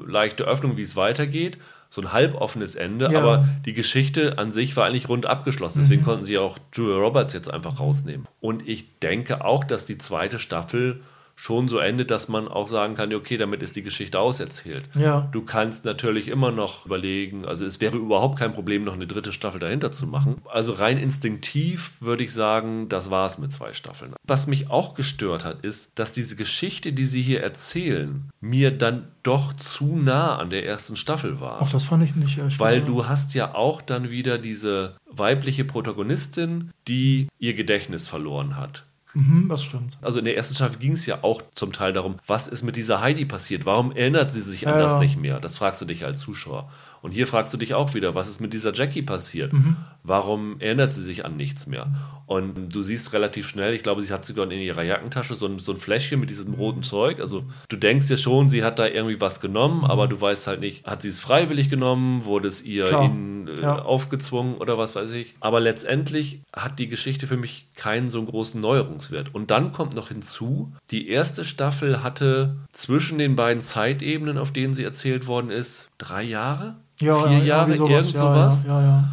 äh, 0.07 0.11
leichte 0.11 0.43
Öffnung, 0.43 0.77
wie 0.77 0.83
es 0.83 0.95
weitergeht, 0.95 1.57
so 1.93 2.01
ein 2.01 2.11
halboffenes 2.11 2.73
Ende, 2.73 3.11
ja. 3.11 3.19
aber 3.19 3.47
die 3.67 3.73
Geschichte 3.73 4.39
an 4.39 4.51
sich 4.51 4.75
war 4.75 4.87
eigentlich 4.87 5.09
rund 5.09 5.27
abgeschlossen. 5.27 5.81
Deswegen 5.83 6.01
mhm. 6.01 6.05
konnten 6.05 6.25
sie 6.25 6.39
auch 6.39 6.57
Julia 6.73 6.95
Roberts 6.95 7.35
jetzt 7.35 7.53
einfach 7.53 7.79
rausnehmen. 7.79 8.27
Und 8.41 8.67
ich 8.67 8.97
denke 8.97 9.45
auch, 9.45 9.63
dass 9.63 9.85
die 9.85 9.99
zweite 9.99 10.39
Staffel 10.39 11.01
schon 11.35 11.67
so 11.67 11.79
endet, 11.79 12.11
dass 12.11 12.27
man 12.27 12.47
auch 12.47 12.67
sagen 12.67 12.95
kann, 12.95 13.13
okay, 13.13 13.37
damit 13.37 13.63
ist 13.63 13.75
die 13.75 13.83
Geschichte 13.83 14.19
auserzählt. 14.19 14.85
Ja. 14.97 15.29
Du 15.31 15.41
kannst 15.41 15.85
natürlich 15.85 16.27
immer 16.27 16.51
noch 16.51 16.85
überlegen, 16.85 17.45
also 17.45 17.65
es 17.65 17.81
wäre 17.81 17.97
überhaupt 17.97 18.39
kein 18.39 18.53
Problem, 18.53 18.83
noch 18.83 18.93
eine 18.93 19.07
dritte 19.07 19.33
Staffel 19.33 19.59
dahinter 19.59 19.91
zu 19.91 20.07
machen. 20.07 20.41
Also 20.45 20.73
rein 20.73 20.97
instinktiv 20.97 21.91
würde 21.99 22.23
ich 22.23 22.33
sagen, 22.33 22.87
das 22.89 23.09
war 23.09 23.25
es 23.25 23.37
mit 23.37 23.51
zwei 23.51 23.73
Staffeln. 23.73 24.13
Was 24.23 24.47
mich 24.47 24.69
auch 24.69 24.93
gestört 24.93 25.43
hat, 25.43 25.61
ist, 25.65 25.91
dass 25.95 26.13
diese 26.13 26.35
Geschichte, 26.35 26.93
die 26.93 27.05
sie 27.05 27.21
hier 27.21 27.41
erzählen, 27.41 28.29
mir 28.39 28.71
dann 28.71 29.07
doch 29.23 29.53
zu 29.53 29.95
nah 29.95 30.37
an 30.37 30.49
der 30.49 30.65
ersten 30.65 30.95
Staffel 30.95 31.39
war. 31.39 31.61
Ach, 31.61 31.71
das 31.71 31.85
fand 31.85 32.03
ich 32.03 32.15
nicht. 32.15 32.37
Ich 32.37 32.59
Weil 32.59 32.81
du 32.81 33.07
hast 33.07 33.33
ja 33.33 33.55
auch 33.55 33.81
dann 33.81 34.09
wieder 34.09 34.37
diese 34.37 34.95
weibliche 35.09 35.65
Protagonistin, 35.65 36.71
die 36.87 37.27
ihr 37.39 37.53
Gedächtnis 37.53 38.07
verloren 38.07 38.57
hat. 38.57 38.85
Mhm, 39.13 39.47
das 39.47 39.63
stimmt. 39.63 39.97
Also 40.01 40.19
in 40.19 40.25
der 40.25 40.35
ersten 40.35 40.55
Staffel 40.55 40.79
ging 40.79 40.93
es 40.93 41.05
ja 41.05 41.19
auch 41.23 41.41
zum 41.53 41.71
Teil 41.71 41.93
darum, 41.93 42.15
was 42.25 42.47
ist 42.47 42.63
mit 42.63 42.75
dieser 42.75 42.99
Heidi 43.01 43.25
passiert? 43.25 43.65
Warum 43.65 43.91
erinnert 43.91 44.31
sie 44.31 44.41
sich 44.41 44.67
an 44.67 44.75
ja, 44.75 44.79
das 44.79 44.99
nicht 44.99 45.17
mehr? 45.17 45.39
Das 45.39 45.57
fragst 45.57 45.81
du 45.81 45.85
dich 45.85 46.03
als 46.05 46.21
Zuschauer. 46.21 46.71
Und 47.01 47.11
hier 47.11 47.27
fragst 47.27 47.53
du 47.53 47.57
dich 47.57 47.73
auch 47.73 47.93
wieder, 47.93 48.15
was 48.15 48.27
ist 48.27 48.41
mit 48.41 48.53
dieser 48.53 48.73
Jackie 48.73 49.01
passiert? 49.01 49.53
Mhm. 49.53 49.77
Warum 50.03 50.59
erinnert 50.59 50.93
sie 50.93 51.03
sich 51.03 51.25
an 51.25 51.35
nichts 51.35 51.67
mehr? 51.67 51.87
Und 52.33 52.69
du 52.69 52.81
siehst 52.81 53.13
relativ 53.13 53.47
schnell, 53.47 53.75
ich 53.75 53.83
glaube, 53.83 54.01
sie 54.01 54.11
hat 54.11 54.25
sogar 54.25 54.49
in 54.49 54.59
ihrer 54.59 54.81
Jackentasche 54.81 55.35
so 55.35 55.45
ein, 55.45 55.59
so 55.59 55.71
ein 55.71 55.77
Fläschchen 55.77 56.19
mit 56.19 56.31
diesem 56.31 56.55
roten 56.55 56.81
Zeug. 56.81 57.19
Also 57.19 57.43
du 57.69 57.77
denkst 57.77 58.09
ja 58.09 58.17
schon, 58.17 58.49
sie 58.49 58.63
hat 58.63 58.79
da 58.79 58.87
irgendwie 58.87 59.21
was 59.21 59.39
genommen, 59.39 59.85
aber 59.85 60.07
du 60.07 60.19
weißt 60.19 60.47
halt 60.47 60.59
nicht, 60.59 60.83
hat 60.83 61.03
sie 61.03 61.09
es 61.09 61.19
freiwillig 61.19 61.69
genommen, 61.69 62.25
wurde 62.25 62.47
es 62.47 62.63
ihr 62.63 62.89
in, 62.89 63.47
äh, 63.49 63.61
ja. 63.61 63.83
aufgezwungen 63.83 64.55
oder 64.55 64.79
was 64.79 64.95
weiß 64.95 65.11
ich. 65.11 65.35
Aber 65.41 65.59
letztendlich 65.59 66.41
hat 66.51 66.79
die 66.79 66.87
Geschichte 66.87 67.27
für 67.27 67.37
mich 67.37 67.67
keinen 67.75 68.09
so 68.09 68.23
großen 68.23 68.59
Neuerungswert. 68.59 69.35
Und 69.35 69.51
dann 69.51 69.71
kommt 69.71 69.93
noch 69.93 70.07
hinzu, 70.07 70.73
die 70.89 71.09
erste 71.09 71.45
Staffel 71.45 72.01
hatte 72.01 72.55
zwischen 72.71 73.19
den 73.19 73.35
beiden 73.35 73.61
Zeitebenen, 73.61 74.39
auf 74.39 74.51
denen 74.51 74.73
sie 74.73 74.83
erzählt 74.83 75.27
worden 75.27 75.51
ist, 75.51 75.89
drei 75.99 76.23
Jahre 76.23 76.77
ja, 76.99 77.27
vier 77.27 77.37
ja, 77.37 77.43
Jahre, 77.43 77.73
sowas, 77.75 78.05
irgend 78.07 78.17
sowas. 78.17 78.65
Ja, 78.67 78.81
ja, 78.81 79.03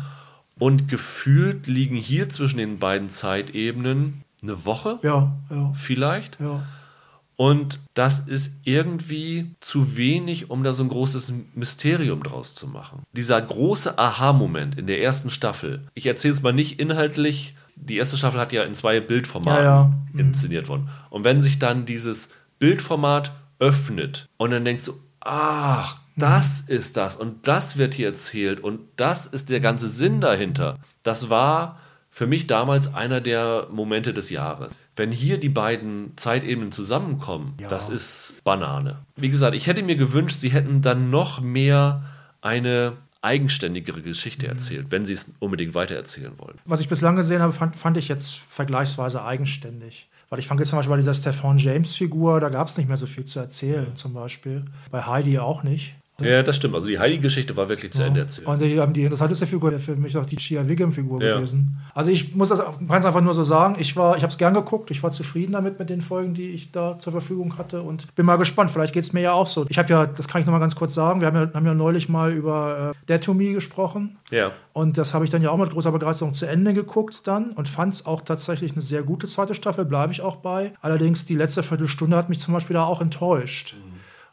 Und 0.60 0.88
gefühlt 0.88 1.66
liegen 1.66 1.96
hier 1.96 2.28
zwischen 2.28 2.58
den 2.58 2.78
beiden 2.78 3.10
Zeitebenen 3.10 4.22
eine 4.42 4.64
Woche. 4.64 5.00
Ja, 5.02 5.36
ja. 5.50 5.72
Vielleicht. 5.74 6.38
Ja. 6.38 6.62
Und 7.36 7.80
das 7.94 8.20
ist 8.20 8.52
irgendwie 8.64 9.54
zu 9.60 9.96
wenig, 9.96 10.50
um 10.50 10.62
da 10.62 10.74
so 10.74 10.82
ein 10.82 10.90
großes 10.90 11.32
Mysterium 11.54 12.22
draus 12.22 12.54
zu 12.54 12.68
machen. 12.68 13.02
Dieser 13.12 13.40
große 13.40 13.98
Aha-Moment 13.98 14.76
in 14.76 14.86
der 14.86 15.00
ersten 15.00 15.30
Staffel. 15.30 15.86
Ich 15.94 16.04
erzähle 16.04 16.34
es 16.34 16.42
mal 16.42 16.52
nicht 16.52 16.78
inhaltlich. 16.78 17.56
Die 17.76 17.96
erste 17.96 18.18
Staffel 18.18 18.38
hat 18.38 18.52
ja 18.52 18.62
in 18.64 18.74
zwei 18.74 19.00
Bildformaten 19.00 19.64
ja, 19.64 19.82
ja. 19.82 19.92
Mhm. 20.12 20.20
inszeniert 20.20 20.68
worden. 20.68 20.90
Und 21.08 21.24
wenn 21.24 21.40
sich 21.40 21.58
dann 21.58 21.86
dieses 21.86 22.28
Bildformat 22.58 23.32
öffnet 23.58 24.28
und 24.36 24.50
dann 24.50 24.66
denkst 24.66 24.84
du, 24.84 24.92
ach, 25.20 25.96
das 26.16 26.60
ist 26.60 26.96
das 26.96 27.16
und 27.16 27.46
das 27.46 27.76
wird 27.76 27.94
hier 27.94 28.08
erzählt 28.08 28.60
und 28.60 28.80
das 28.96 29.26
ist 29.26 29.48
der 29.48 29.60
ganze 29.60 29.88
Sinn 29.88 30.20
dahinter. 30.20 30.78
Das 31.02 31.30
war 31.30 31.78
für 32.10 32.26
mich 32.26 32.46
damals 32.46 32.94
einer 32.94 33.20
der 33.20 33.68
Momente 33.70 34.12
des 34.12 34.30
Jahres. 34.30 34.72
Wenn 34.96 35.12
hier 35.12 35.38
die 35.38 35.48
beiden 35.48 36.12
Zeitebenen 36.16 36.72
zusammenkommen, 36.72 37.54
ja. 37.60 37.68
das 37.68 37.88
ist 37.88 38.42
Banane. 38.44 38.98
Wie 39.16 39.30
gesagt, 39.30 39.54
ich 39.54 39.66
hätte 39.66 39.82
mir 39.82 39.96
gewünscht, 39.96 40.40
sie 40.40 40.50
hätten 40.50 40.82
dann 40.82 41.10
noch 41.10 41.40
mehr 41.40 42.02
eine 42.42 42.94
eigenständigere 43.22 44.02
Geschichte 44.02 44.46
mhm. 44.46 44.52
erzählt, 44.52 44.86
wenn 44.90 45.04
sie 45.04 45.12
es 45.12 45.32
unbedingt 45.38 45.74
weitererzählen 45.74 46.32
wollen. 46.38 46.58
Was 46.64 46.80
ich 46.80 46.88
bislang 46.88 47.16
gesehen 47.16 47.42
habe, 47.42 47.52
fand, 47.52 47.76
fand 47.76 47.96
ich 47.96 48.08
jetzt 48.08 48.36
vergleichsweise 48.36 49.24
eigenständig. 49.24 50.08
Weil 50.30 50.38
ich 50.38 50.46
fand 50.46 50.60
jetzt 50.60 50.70
zum 50.70 50.78
Beispiel 50.78 50.92
bei 50.92 50.96
dieser 50.98 51.14
Stefan 51.14 51.58
James-Figur, 51.58 52.38
da 52.38 52.50
gab 52.50 52.68
es 52.68 52.76
nicht 52.76 52.86
mehr 52.86 52.96
so 52.96 53.06
viel 53.06 53.24
zu 53.24 53.40
erzählen, 53.40 53.96
zum 53.96 54.14
Beispiel. 54.14 54.64
Bei 54.90 55.02
Heidi 55.02 55.38
auch 55.38 55.64
nicht. 55.64 55.96
Ja, 56.20 56.42
das 56.42 56.56
stimmt. 56.56 56.74
Also 56.74 56.88
die 56.88 56.98
Heidi-Geschichte 56.98 57.56
war 57.56 57.68
wirklich 57.68 57.92
zu 57.92 58.00
ja. 58.00 58.06
Ende 58.06 58.20
erzählt. 58.20 58.46
Und 58.46 58.60
die, 58.60 58.80
die 58.92 59.02
interessanteste 59.02 59.46
Figur 59.46 59.78
für 59.78 59.96
mich 59.96 60.16
auch 60.16 60.26
die 60.26 60.36
Chia 60.36 60.66
Wiggum-Figur 60.66 61.22
ja. 61.22 61.36
gewesen. 61.36 61.78
Also 61.94 62.10
ich 62.10 62.34
muss 62.34 62.48
das 62.48 62.60
ganz 62.88 63.04
einfach 63.04 63.20
nur 63.20 63.34
so 63.34 63.42
sagen. 63.42 63.76
Ich 63.78 63.96
war, 63.96 64.16
ich 64.16 64.22
habe 64.22 64.30
es 64.30 64.38
gern 64.38 64.54
geguckt. 64.54 64.90
Ich 64.90 65.02
war 65.02 65.10
zufrieden 65.10 65.52
damit 65.52 65.78
mit 65.78 65.90
den 65.90 66.02
Folgen, 66.02 66.34
die 66.34 66.50
ich 66.50 66.72
da 66.72 66.98
zur 66.98 67.12
Verfügung 67.12 67.58
hatte 67.58 67.82
und 67.82 68.14
bin 68.14 68.26
mal 68.26 68.36
gespannt. 68.36 68.70
Vielleicht 68.70 68.94
geht 68.94 69.04
es 69.04 69.12
mir 69.12 69.20
ja 69.20 69.32
auch 69.32 69.46
so. 69.46 69.66
Ich 69.68 69.78
habe 69.78 69.88
ja, 69.88 70.06
das 70.06 70.28
kann 70.28 70.40
ich 70.40 70.46
noch 70.46 70.52
mal 70.52 70.58
ganz 70.58 70.76
kurz 70.76 70.94
sagen. 70.94 71.20
Wir 71.20 71.28
haben 71.28 71.36
ja, 71.36 71.50
haben 71.52 71.66
ja 71.66 71.74
neulich 71.74 72.08
mal 72.08 72.32
über 72.32 72.94
äh, 72.94 73.06
Dead 73.08 73.22
to 73.22 73.34
Me 73.34 73.52
gesprochen. 73.52 74.18
Ja. 74.30 74.52
Und 74.72 74.98
das 74.98 75.14
habe 75.14 75.24
ich 75.24 75.30
dann 75.30 75.42
ja 75.42 75.50
auch 75.50 75.56
mit 75.56 75.70
großer 75.70 75.92
Begeisterung 75.92 76.34
zu 76.34 76.46
Ende 76.46 76.74
geguckt 76.74 77.26
dann 77.26 77.50
und 77.50 77.68
fand 77.68 77.94
es 77.94 78.06
auch 78.06 78.20
tatsächlich 78.20 78.72
eine 78.72 78.82
sehr 78.82 79.02
gute 79.02 79.26
zweite 79.26 79.54
Staffel. 79.54 79.84
Bleibe 79.84 80.12
ich 80.12 80.22
auch 80.22 80.36
bei. 80.36 80.72
Allerdings 80.80 81.24
die 81.24 81.34
letzte 81.34 81.62
Viertelstunde 81.62 82.16
hat 82.16 82.28
mich 82.28 82.40
zum 82.40 82.54
Beispiel 82.54 82.74
da 82.74 82.84
auch 82.84 83.00
enttäuscht. 83.00 83.74
Mhm. 83.74 83.89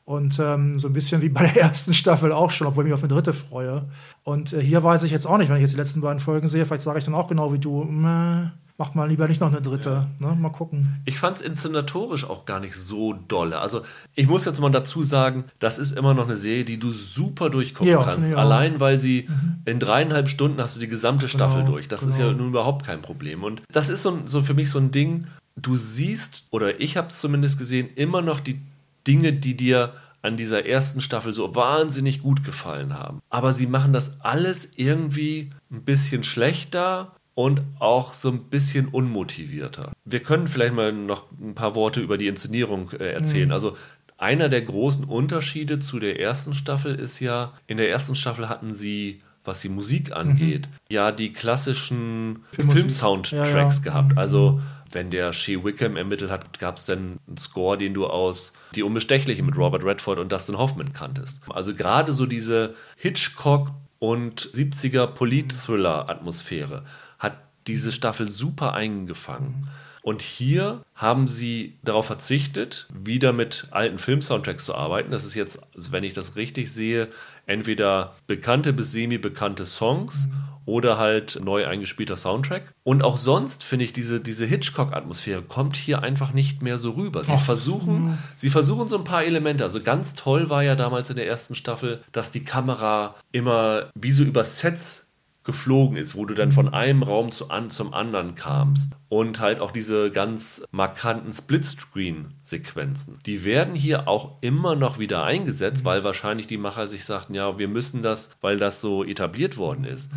Und 0.08 0.40
ähm, 0.40 0.80
so 0.80 0.88
ein 0.88 0.94
bisschen 0.94 1.22
wie 1.22 1.28
bei 1.28 1.42
der 1.42 1.58
ersten 1.64 1.94
Staffel 1.94 2.32
auch 2.32 2.50
schon, 2.50 2.66
obwohl 2.66 2.86
ich 2.86 2.92
mich 2.92 2.94
auf 2.94 3.04
eine 3.04 3.14
dritte 3.14 3.34
freue. 3.34 3.90
Und 4.24 4.54
äh, 4.54 4.62
hier 4.62 4.82
weiß 4.82 5.04
ich 5.04 5.12
jetzt 5.12 5.26
auch 5.26 5.38
nicht, 5.38 5.50
wenn 5.50 5.58
ich 5.58 5.64
jetzt 5.64 5.74
die 5.74 5.78
letzten 5.78 6.00
beiden 6.00 6.22
Folgen 6.22 6.48
sehe, 6.48 6.66
vielleicht 6.66 6.84
sage 6.84 7.00
ich 7.00 7.04
dann 7.04 7.14
auch 7.14 7.28
genau 7.28 7.52
wie 7.52 7.60
du, 7.60 7.84
meh, 7.84 8.50
mach 8.78 8.94
mal 8.94 9.10
lieber 9.10 9.28
nicht 9.28 9.42
noch 9.42 9.52
eine 9.52 9.62
dritte. 9.62 10.08
Ja. 10.22 10.30
Ne? 10.30 10.36
Mal 10.36 10.52
gucken. 10.52 11.02
Ich 11.04 11.20
fand 11.20 11.36
es 11.36 11.42
inszenatorisch 11.44 12.24
auch 12.24 12.46
gar 12.46 12.62
nicht 12.62 12.76
so 12.76 13.16
dolle. 13.28 13.60
Also 13.60 13.82
ich 14.16 14.28
muss 14.28 14.46
jetzt 14.46 14.62
mal 14.62 14.70
dazu 14.70 15.04
sagen, 15.04 15.44
das 15.60 15.78
ist 15.78 15.92
immer 15.92 16.14
noch 16.14 16.28
eine 16.28 16.38
Serie, 16.38 16.64
die 16.64 16.80
du 16.80 16.94
super 16.94 17.50
durchgucken 17.50 17.92
ja, 17.92 18.02
kannst. 18.02 18.34
Allein 18.34 18.80
weil 18.80 19.02
sie 19.02 19.28
mhm. 19.28 19.58
in 19.66 19.78
dreieinhalb 19.78 20.30
Stunden 20.30 20.62
hast 20.62 20.78
du 20.78 20.80
die 20.80 20.88
gesamte 20.88 21.28
Staffel 21.28 21.64
genau, 21.64 21.74
durch. 21.74 21.90
Das 21.90 22.00
genau. 22.00 22.14
ist 22.14 22.20
ja 22.20 22.32
nun 22.32 22.48
überhaupt 22.48 22.86
kein 22.86 23.02
Problem. 23.02 23.44
Und 23.44 23.62
das 23.74 23.90
ist 23.90 24.04
so, 24.04 24.20
so 24.26 24.42
für 24.42 24.54
mich 24.54 24.72
so 24.72 24.80
ein 24.80 24.92
Ding, 24.92 25.26
du 25.58 25.76
siehst, 25.76 26.46
oder 26.50 26.80
ich 26.80 26.96
habe 26.96 27.10
es 27.10 27.20
zumindest 27.20 27.60
gesehen, 27.60 27.90
immer 27.98 28.22
noch 28.22 28.40
die 28.40 28.62
Dinge, 29.08 29.34
die 29.34 29.56
dir 29.56 29.94
an 30.22 30.38
dieser 30.38 30.66
ersten 30.66 31.00
Staffel 31.02 31.34
so 31.34 31.56
wahnsinnig 31.56 32.22
gut 32.22 32.44
gefallen 32.44 32.94
haben. 32.94 33.22
Aber 33.30 33.54
sie 33.54 33.68
machen 33.68 33.94
das 33.94 34.20
alles 34.22 34.74
irgendwie 34.76 35.50
ein 35.72 35.84
bisschen 35.84 36.24
schlechter 36.24 37.16
und 37.34 37.62
auch 37.80 38.14
so 38.14 38.30
ein 38.30 38.46
bisschen 38.46 38.88
unmotivierter. 38.88 39.92
Wir 40.06 40.22
können 40.22 40.48
vielleicht 40.48 40.74
mal 40.74 40.92
noch 40.92 41.26
ein 41.40 41.56
paar 41.56 41.76
Worte 41.76 42.02
über 42.02 42.18
die 42.18 42.28
Inszenierung 42.28 42.92
äh, 42.92 43.12
erzählen. 43.12 43.50
Mhm. 43.50 43.54
Also 43.54 43.78
einer 44.18 44.50
der 44.50 44.64
großen 44.64 45.06
Unterschiede 45.06 45.80
zu 45.80 46.00
der 46.00 46.20
ersten 46.20 46.54
Staffel 46.54 46.96
ist 46.96 47.20
ja, 47.20 47.54
in 47.68 47.78
der 47.78 47.90
ersten 47.90 48.16
Staffel 48.16 48.50
hatten 48.50 48.74
sie 48.74 49.22
was 49.48 49.62
die 49.62 49.70
Musik 49.70 50.12
angeht, 50.12 50.68
mhm. 50.68 50.76
ja 50.92 51.12
die 51.12 51.32
klassischen 51.32 52.44
Film-Soundtracks 52.52 53.32
ja, 53.32 53.62
ja. 53.64 53.80
gehabt. 53.82 54.18
Also 54.18 54.60
wenn 54.92 55.10
der 55.10 55.34
Shea 55.34 55.64
Wickham 55.64 55.98
ermittelt 55.98 56.32
hat, 56.32 56.60
gab 56.60 56.78
es 56.78 56.86
dann 56.86 57.20
einen 57.28 57.38
Score, 57.38 57.78
den 57.78 57.94
du 57.94 58.08
aus 58.08 58.54
Die 58.76 58.84
Unbestechliche 58.84 59.44
mit 59.44 59.58
Robert 59.58 59.84
Redford 59.84 60.20
und 60.20 60.32
Dustin 60.32 60.58
Hoffman 60.58 60.94
kanntest. 60.94 61.42
Also 61.50 61.74
gerade 61.74 62.14
so 62.14 62.26
diese 62.26 62.76
Hitchcock 62.96 63.72
und 64.00 64.42
70er 64.42 65.08
Polit-Thriller-Atmosphäre 65.08 66.86
hat 67.20 67.38
diese 67.68 67.92
Staffel 67.92 68.30
super 68.30 68.74
eingefangen. 68.74 69.68
Und 70.08 70.22
hier 70.22 70.86
haben 70.96 71.28
sie 71.28 71.78
darauf 71.84 72.06
verzichtet, 72.06 72.88
wieder 72.94 73.34
mit 73.34 73.68
alten 73.72 73.98
Film-Soundtracks 73.98 74.64
zu 74.64 74.74
arbeiten. 74.74 75.12
Das 75.12 75.26
ist 75.26 75.36
jetzt, 75.36 75.60
wenn 75.76 76.06
ich 76.06 76.14
das 76.14 76.38
richtig 76.38 76.72
sehe, 76.72 77.10
entweder 77.46 78.16
bekannte 78.26 78.72
bis 78.72 78.94
semi-bekannte 78.94 79.66
Songs. 79.66 80.30
Oder 80.68 80.98
halt 80.98 81.40
neu 81.44 81.66
eingespielter 81.66 82.18
Soundtrack. 82.18 82.74
Und 82.84 83.02
auch 83.02 83.18
sonst 83.18 83.64
finde 83.64 83.86
ich 83.86 83.94
diese, 83.94 84.20
diese 84.20 84.46
Hitchcock-Atmosphäre 84.46 85.42
kommt 85.42 85.78
hier 85.78 86.04
einfach 86.04 86.34
nicht 86.34 86.62
mehr 86.62 86.78
so 86.78 86.92
rüber. 86.92 87.24
Sie 87.24 87.32
Ach, 87.32 87.44
versuchen, 87.44 88.18
sie 88.36 88.50
versuchen 88.50 88.90
so 88.90 88.98
ein 88.98 89.06
paar 89.06 89.24
Elemente. 89.24 89.64
Also 89.64 89.82
ganz 89.82 90.14
toll 90.14 90.50
war 90.50 90.64
ja 90.64 90.76
damals 90.76 91.10
in 91.10 91.16
der 91.16 91.26
ersten 91.26 91.56
Staffel, 91.56 92.04
dass 92.12 92.32
die 92.32 92.44
Kamera 92.44 93.16
immer 93.32 93.90
wie 93.96 94.12
so 94.12 94.24
über 94.24 94.44
Sets 94.44 95.08
geflogen 95.46 95.96
ist, 95.96 96.16
wo 96.16 96.26
du 96.26 96.34
dann 96.34 96.52
von 96.52 96.74
einem 96.74 97.02
Raum 97.02 97.32
zu 97.32 97.50
an, 97.50 97.72
zum 97.72 97.94
anderen 97.94 98.36
kamst. 98.36 98.92
Und 99.08 99.40
halt 99.40 99.62
auch 99.62 99.72
diese 99.72 100.12
ganz 100.12 100.66
markanten 100.72 101.32
Splitscreen-Sequenzen. 101.32 103.22
Die 103.26 103.46
werden 103.46 103.74
hier 103.74 104.10
auch 104.10 104.34
immer 104.42 104.76
noch 104.76 105.00
wieder 105.00 105.24
eingesetzt, 105.24 105.86
weil 105.86 106.04
wahrscheinlich 106.04 106.48
die 106.48 106.58
Macher 106.58 106.88
sich 106.88 107.06
sagten, 107.06 107.34
ja, 107.34 107.58
wir 107.58 107.70
müssen 107.70 108.04
das, 108.04 108.32
weil 108.42 108.60
das 108.60 108.82
so 108.82 109.06
etabliert 109.06 109.56
worden 109.56 109.86
ist. 109.86 110.12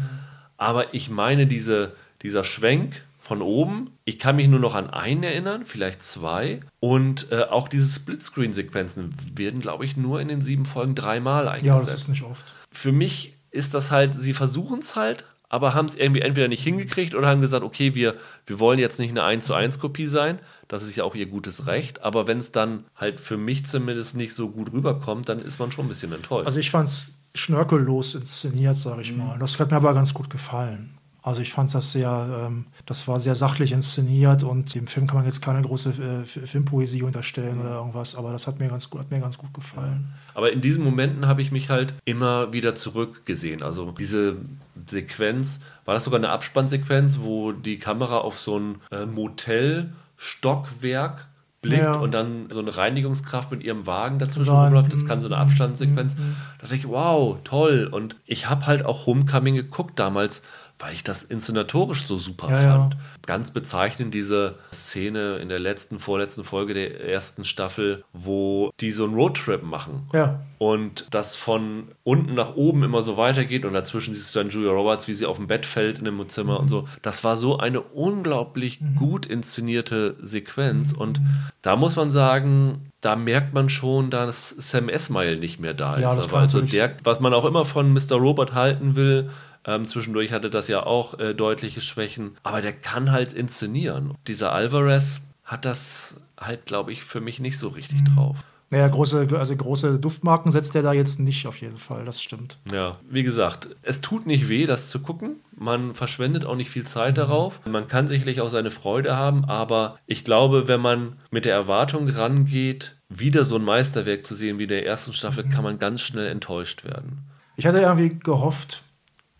Aber 0.61 0.92
ich 0.92 1.09
meine, 1.09 1.46
diese, 1.46 1.92
dieser 2.23 2.44
Schwenk 2.44 3.03
von 3.18 3.42
oben. 3.42 3.92
Ich 4.05 4.18
kann 4.18 4.37
mich 4.37 4.49
nur 4.49 4.61
noch 4.61 4.75
an 4.75 4.90
einen 4.90 5.23
erinnern, 5.23 5.64
vielleicht 5.64 6.03
zwei. 6.03 6.61
Und 6.81 7.31
äh, 7.31 7.44
auch 7.44 7.68
diese 7.68 7.88
Splitscreen-Sequenzen 7.88 9.14
werden, 9.35 9.61
glaube 9.61 9.85
ich, 9.85 9.96
nur 9.96 10.20
in 10.20 10.29
den 10.29 10.42
sieben 10.42 10.66
Folgen 10.66 10.94
dreimal 10.94 11.46
eingesetzt. 11.46 11.64
Ja, 11.64 11.79
das 11.79 11.94
ist 11.94 12.09
nicht 12.09 12.25
oft. 12.25 12.44
Für 12.73 12.92
mich 12.92 13.35
ist 13.51 13.73
das 13.73 13.90
halt, 13.90 14.12
sie 14.12 14.35
versuchen 14.35 14.81
es 14.81 14.96
halt, 14.96 15.25
aber 15.49 15.75
haben 15.75 15.87
es 15.87 15.94
irgendwie 15.94 16.20
entweder 16.20 16.49
nicht 16.49 16.62
hingekriegt 16.62 17.14
oder 17.14 17.29
haben 17.29 17.40
gesagt, 17.40 17.64
okay, 17.64 17.94
wir, 17.94 18.16
wir 18.46 18.59
wollen 18.59 18.79
jetzt 18.79 18.99
nicht 18.99 19.11
eine 19.11 19.23
1 19.23 19.46
zu 19.46 19.55
1 19.55 19.79
Kopie 19.79 20.09
sein. 20.09 20.40
Das 20.68 20.83
ist 20.83 20.96
ja 20.96 21.05
auch 21.05 21.14
ihr 21.14 21.27
gutes 21.27 21.66
Recht. 21.66 22.03
Aber 22.03 22.27
wenn 22.27 22.38
es 22.38 22.53
dann 22.53 22.85
halt 22.96 23.20
für 23.20 23.37
mich 23.37 23.64
zumindest 23.64 24.16
nicht 24.16 24.35
so 24.35 24.51
gut 24.51 24.73
rüberkommt, 24.73 25.29
dann 25.29 25.38
ist 25.38 25.59
man 25.59 25.73
schon 25.73 25.87
ein 25.87 25.88
bisschen 25.88 26.12
enttäuscht. 26.12 26.46
Also 26.46 26.59
ich 26.59 26.70
fand 26.70 26.88
es 26.88 27.20
schnörkellos 27.35 28.14
inszeniert, 28.14 28.79
sage 28.79 29.03
ich 29.03 29.12
mhm. 29.12 29.19
mal. 29.19 29.38
Das 29.38 29.59
hat 29.59 29.71
mir 29.71 29.77
aber 29.77 29.95
ganz 29.95 30.14
gut 30.14 30.31
gefallen. 30.31 30.97
Also 31.23 31.43
ich 31.43 31.53
fand 31.53 31.75
das 31.75 31.93
sehr, 31.93 32.47
ähm, 32.47 32.64
das 32.87 33.07
war 33.07 33.21
sehr 33.21 33.35
sachlich 33.35 33.73
inszeniert 33.73 34.43
und 34.43 34.75
dem 34.75 34.87
Film 34.87 35.07
kann 35.07 35.16
man 35.16 35.27
jetzt 35.27 35.43
keine 35.43 35.61
große 35.61 35.90
äh, 35.90 36.25
Filmpoesie 36.25 37.03
unterstellen 37.03 37.61
oder 37.61 37.75
irgendwas, 37.75 38.14
aber 38.14 38.33
das 38.33 38.47
hat 38.47 38.59
mir 38.59 38.69
ganz 38.69 38.88
gut, 38.88 39.03
hat 39.03 39.11
mir 39.11 39.21
ganz 39.21 39.37
gut 39.37 39.53
gefallen. 39.53 40.14
Aber 40.35 40.51
in 40.51 40.62
diesen 40.62 40.83
Momenten 40.83 41.27
habe 41.27 41.43
ich 41.43 41.53
mich 41.53 41.69
halt 41.69 41.93
immer 42.07 42.55
wieder 42.55 42.75
zurückgesehen. 42.75 43.62
Also 43.62 43.93
diese 43.93 44.37
Sequenz, 44.87 45.61
war 45.85 45.93
das 45.93 46.05
sogar 46.05 46.21
eine 46.21 46.31
Abspannsequenz, 46.31 47.19
wo 47.21 47.53
die 47.53 47.79
Kamera 47.79 48.16
auf 48.19 48.38
so 48.38 48.59
ein 48.59 48.77
äh, 48.90 49.05
Motel-Stockwerk 49.05 51.27
blickt 51.62 51.83
ja. 51.83 51.92
und 51.92 52.12
dann 52.12 52.49
so 52.51 52.61
eine 52.61 52.77
Reinigungskraft 52.77 53.51
mit 53.51 53.62
ihrem 53.62 53.87
Wagen 53.87 54.18
dazwischen 54.18 54.55
rumläuft. 54.55 54.92
Das 54.92 55.07
kann 55.07 55.20
so 55.20 55.29
eine 55.29 55.37
Abstandssequenz. 55.37 56.16
Mhm. 56.16 56.37
Da 56.59 56.62
dachte 56.62 56.75
ich, 56.75 56.88
wow, 56.88 57.37
toll. 57.44 57.88
Und 57.90 58.16
ich 58.25 58.49
habe 58.49 58.66
halt 58.66 58.85
auch 58.85 59.07
Homecoming 59.07 59.55
geguckt 59.55 59.99
damals 59.99 60.42
weil 60.81 60.95
ich 60.95 61.05
das 61.05 61.23
inszenatorisch 61.23 62.07
so 62.07 62.16
super 62.16 62.51
ja, 62.51 62.62
fand. 62.62 62.95
Ja. 62.95 63.01
Ganz 63.27 63.51
bezeichnend 63.51 64.14
diese 64.14 64.57
Szene 64.73 65.37
in 65.37 65.51
der 65.51 65.59
letzten, 65.59 65.99
vorletzten 65.99 66.43
Folge 66.43 66.73
der 66.73 67.07
ersten 67.07 67.45
Staffel, 67.45 68.03
wo 68.14 68.73
die 68.81 68.90
so 68.90 69.05
einen 69.05 69.14
Roadtrip 69.14 69.62
machen. 69.62 70.07
Ja. 70.14 70.40
Und 70.57 71.07
das 71.11 71.37
von 71.37 71.88
unten 72.03 72.35
nach 72.35 72.57
oben 72.57 72.83
immer 72.83 73.03
so 73.03 73.19
weitergeht 73.19 73.66
und 73.66 73.75
dazwischen 73.75 74.14
siehst 74.14 74.35
du 74.35 74.40
dann 74.40 74.49
Julia 74.49 74.73
Roberts, 74.73 75.07
wie 75.07 75.14
sie 75.14 75.27
auf 75.27 75.37
dem 75.37 75.47
Bett 75.47 75.66
fällt 75.66 75.99
in 75.99 76.07
dem 76.07 76.29
Zimmer 76.29 76.55
mhm. 76.55 76.61
und 76.61 76.69
so. 76.69 76.88
Das 77.03 77.25
war 77.25 77.37
so 77.37 77.59
eine 77.59 77.81
unglaublich 77.81 78.81
mhm. 78.81 78.97
gut 78.97 79.27
inszenierte 79.27 80.16
Sequenz 80.23 80.95
mhm. 80.95 80.99
und 80.99 81.21
da 81.61 81.77
muss 81.77 81.97
man 81.97 82.11
sagen, 82.11 82.90
da 83.01 83.16
merkt 83.16 83.55
man 83.55 83.69
schon, 83.69 84.11
dass 84.11 84.51
Sam 84.51 84.88
Esmail 84.88 85.38
nicht 85.38 85.61
mehr 85.61 85.73
da 85.73 85.99
ja, 85.99 86.12
ist. 86.12 86.33
also 86.33 86.61
der, 86.61 86.97
was 87.05 87.21
man 87.21 87.33
auch 87.33 87.45
immer 87.45 87.64
von 87.64 87.93
Mr. 87.93 88.16
Robot 88.16 88.53
halten 88.53 88.97
will, 88.97 89.31
ähm, 89.64 89.87
zwischendurch 89.87 90.33
hatte 90.33 90.51
das 90.51 90.68
ja 90.68 90.85
auch 90.85 91.18
äh, 91.18 91.35
deutliche 91.35 91.81
Schwächen. 91.81 92.37
Aber 92.42 92.61
der 92.61 92.73
kann 92.73 93.12
halt 93.12 93.33
inszenieren. 93.33 94.14
Dieser 94.27 94.53
Alvarez 94.53 95.20
hat 95.44 95.64
das 95.64 96.14
halt, 96.38 96.66
glaube 96.66 96.92
ich, 96.92 97.05
für 97.05 97.20
mich 97.20 97.40
nicht 97.40 97.59
so 97.59 97.68
richtig 97.68 98.01
mhm. 98.01 98.14
drauf. 98.14 98.37
Naja, 98.73 98.87
große, 98.87 99.27
also 99.37 99.57
große 99.57 99.99
Duftmarken 99.99 100.53
setzt 100.53 100.77
er 100.77 100.83
da 100.83 100.92
jetzt 100.92 101.18
nicht 101.18 101.49
auf 101.49 101.61
jeden 101.61 101.77
Fall, 101.77 102.05
das 102.05 102.23
stimmt. 102.23 102.57
Ja, 102.73 102.99
wie 103.11 103.25
gesagt, 103.25 103.68
es 103.83 104.01
tut 104.01 104.27
nicht 104.29 104.49
weh, 104.49 104.64
das 104.64 104.90
zu 104.90 105.01
gucken. 105.01 105.40
Man 105.57 105.92
verschwendet 105.92 106.44
auch 106.44 106.55
nicht 106.55 106.70
viel 106.70 106.87
Zeit 106.87 107.18
darauf. 107.18 107.61
Man 107.66 107.88
kann 107.88 108.07
sicherlich 108.07 108.40
auch 108.40 108.49
seine 108.49 108.70
Freude 108.70 109.16
haben, 109.16 109.44
aber 109.44 109.99
ich 110.07 110.25
glaube, 110.25 110.68
wenn 110.68 110.81
man 110.81 111.14
mit 111.33 111.46
der 111.46 111.55
Erwartung 111.55 112.09
rangeht, 112.09 112.94
wieder 113.09 113.44
so 113.44 113.57
ein 113.57 113.64
Meisterwerk 113.64 114.25
zu 114.25 114.37
sehen 114.37 114.61
wie 114.61 114.68
der 114.68 114.87
ersten 114.87 115.14
Staffel, 115.14 115.49
kann 115.49 115.64
man 115.64 115.81
ganz 115.81 116.01
schnell 116.01 116.29
enttäuscht 116.29 116.85
werden. 116.85 117.25
Ich 117.57 117.66
hatte 117.66 117.81
irgendwie 117.81 118.20
gehofft, 118.20 118.85